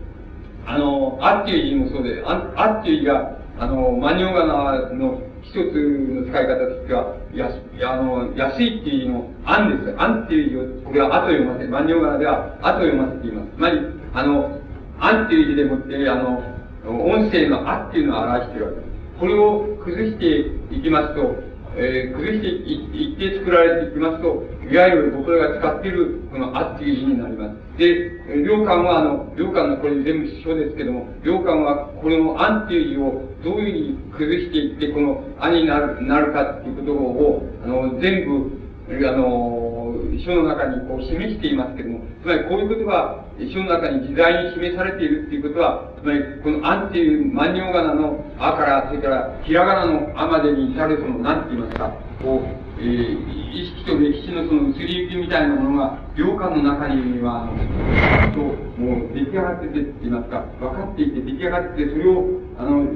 [0.65, 7.49] あの、あっていう字もそうで、ああっていう字が、あの、万葉仮名の一つの使い方としては、や、
[7.93, 9.95] あの、安いっていう字の、あんです。
[9.97, 13.49] あんっていう字を、これはあと読ませ、万葉仮名では、あと読ませています。
[13.55, 13.79] つまり、
[14.13, 14.59] あの、
[14.99, 16.43] あんっていう字でもって、あの、
[16.87, 18.89] 音声のあっていうのを表しているわけです。
[19.19, 27.77] これを崩していきますと、えー、崩していって作られていきますと、いわゆる僕らが使っている、このあっていう字になります。
[27.77, 28.11] で、
[28.43, 38.59] 良寛は、あの、良寛のこれ全部書ですけども、良寛は、このあっていう字をどういうふうに崩していって、このあになる、なるかっていうことを、あの、全部、
[38.90, 39.94] あの、
[40.26, 58.39] 書の中にこう示していますけれども、つまりこういうことが書の中に自在に示されているっていうことは、つまりこのあんっていう万葉仮名のあから、それからひらがなのあまでに至るその、なんて言いますか、こう、えー、意識と歴史のその移り行きみたいなものが、良寛の中には、あの、と、
[58.80, 62.23] もう出来上がっててって言いますか、分かっていて出来上がって、それを、
[62.57, 62.88] あの、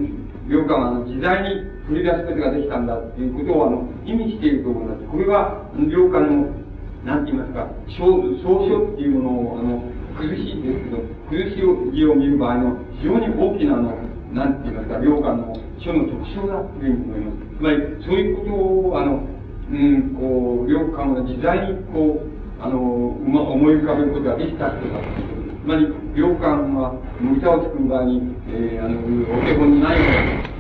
[0.48, 5.04] 良寛はあの自在に取り出すことができたんだっていうことをあの意味していると思います。
[5.04, 6.48] これは、良寛の、
[7.04, 7.68] なんて言いますか、
[8.00, 9.84] 総書っていうものを、あの、
[10.16, 13.98] 苦しいですけど、苦しい字を見る場合の非常に大きなあの、
[14.32, 17.58] なんて言いますか、良寛の書の特徴だというふうに思います。
[17.58, 18.54] つまり、そういうこと
[18.90, 19.33] を、あの、
[19.72, 22.80] うん、こう、良寛が自在にこう、あの、
[23.28, 25.00] ま、思い浮かべることができた人だ
[25.64, 30.06] つまり、良寛は、歌を作る場合に、えー、あの、お手本にないも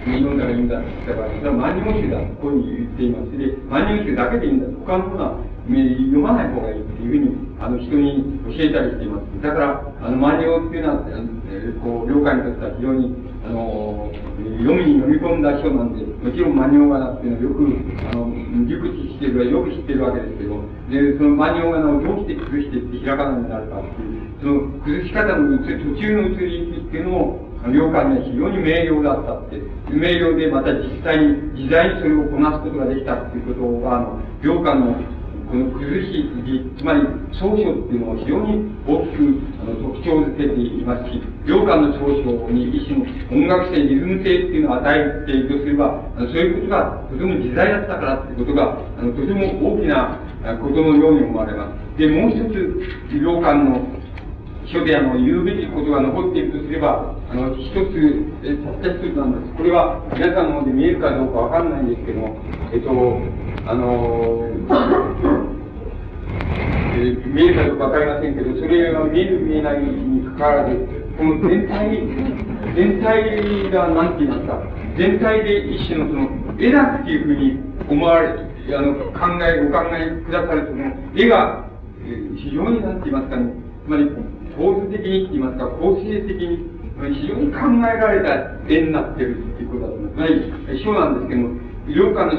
[0.08, 3.38] のに読んだらいいんだって言ったら、それは万葉集だと、こういうふうに言っています。
[3.38, 9.42] で、万葉集だけでいいんだ他のものは読まない方がいいっていうふうに、あの、人に教えたりしています。
[9.44, 17.70] だから、あの、万葉っていうのは、えー、こう、了解にとっては非常に、あの、読みに読み込んだ書なんで、もちろん万葉仮名っていうのはよく、
[18.10, 18.34] あの、
[18.66, 34.98] 熟知してるよく知ってるわけですけど、で、その万葉仮名をどうして崩していってひらがなになるかっていう、その崩し方の途中の移り行きっていうのも、領海には非常に明瞭だったって、明瞭でまた実際に、自在にそれをこなすことができたっていうことが、あの、領海の
[35.56, 37.02] の苦しい、つまり
[37.34, 50.20] 総書っていうのを非常に大きくあの特徴づけていますし、良寛の総書に一種の音楽性、リズム性っていうのを与えているとすれば、そういうことがとても自在だったからっていうことが、あのとても大きな
[50.62, 51.98] ことのように思われます。
[51.98, 53.82] で、もう一つ、良寛の
[54.66, 59.54] 書であの言うべきことが残っているとすれば、あの、一つ、えたった一つなんです。
[59.58, 62.38] これは皆さんの方で見えるかどうかわかんないんですけども、
[62.72, 62.90] えっと、
[63.66, 64.50] あの
[66.96, 70.76] えー、見えるかどうかわかりませんけど、それが見える見えないにかかわらず、
[71.18, 71.98] この全体、
[72.76, 74.62] 全体が何て言いますか、
[74.98, 76.30] 全体で一種のその、
[76.60, 77.60] 絵だっていうふうに
[77.90, 78.30] 思われ、
[78.76, 81.66] あの、考え、お考えくださるその、絵が、
[82.06, 83.54] えー、非常に何て言いますかね、
[83.86, 84.10] つまり、
[84.58, 86.68] 構図的にって言いますか、構成的に、
[87.00, 90.16] 非常に考えられた絵になってるっていうことだと思います。
[90.16, 92.36] つまり、書なんですけども、医療科のあ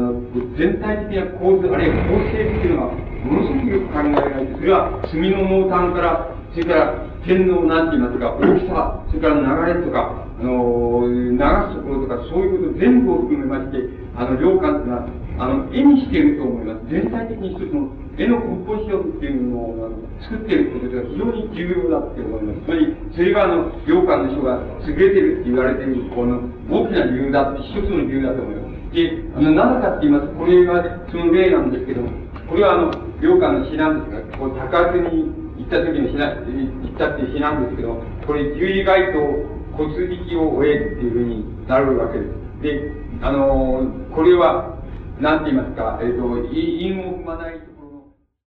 [0.00, 0.20] の
[0.58, 2.94] 全体的な構図、あるいは構成っていうのは、
[3.24, 15.06] ものすごくよく考えられて、それは墨の濃淡から、それから点のなんて言いますか、大きさ、それから流れとか、あの流すところとか、そういうこと全部を含めまして、あの、良感っていうのは、
[15.38, 16.90] あの、絵にしていると思います。
[16.90, 17.86] 全体的に一つの
[18.18, 19.94] 絵のコンポジションっていうのをあの
[20.26, 22.66] 作っていることが非常に重要だって思います。
[22.66, 28.67] つまり、それがあの、良感の人が優れてるって言われている、この大きな理由だって、一つの理由だと思います。
[28.92, 32.08] で、あの、なぜかって言いますと、これがその例なんですけども、
[32.48, 42.62] これはあの、良寛の詩なんですが、こう、高津に行った時の詩な、行ったっていう詩なんですけど、これ、十字街と骨引きを終えるっていうふうになるわけです。
[42.62, 42.92] で、
[43.22, 44.78] あのこれは、
[45.20, 47.67] なんて言いますか、えっ、ー、と、陰を踏まない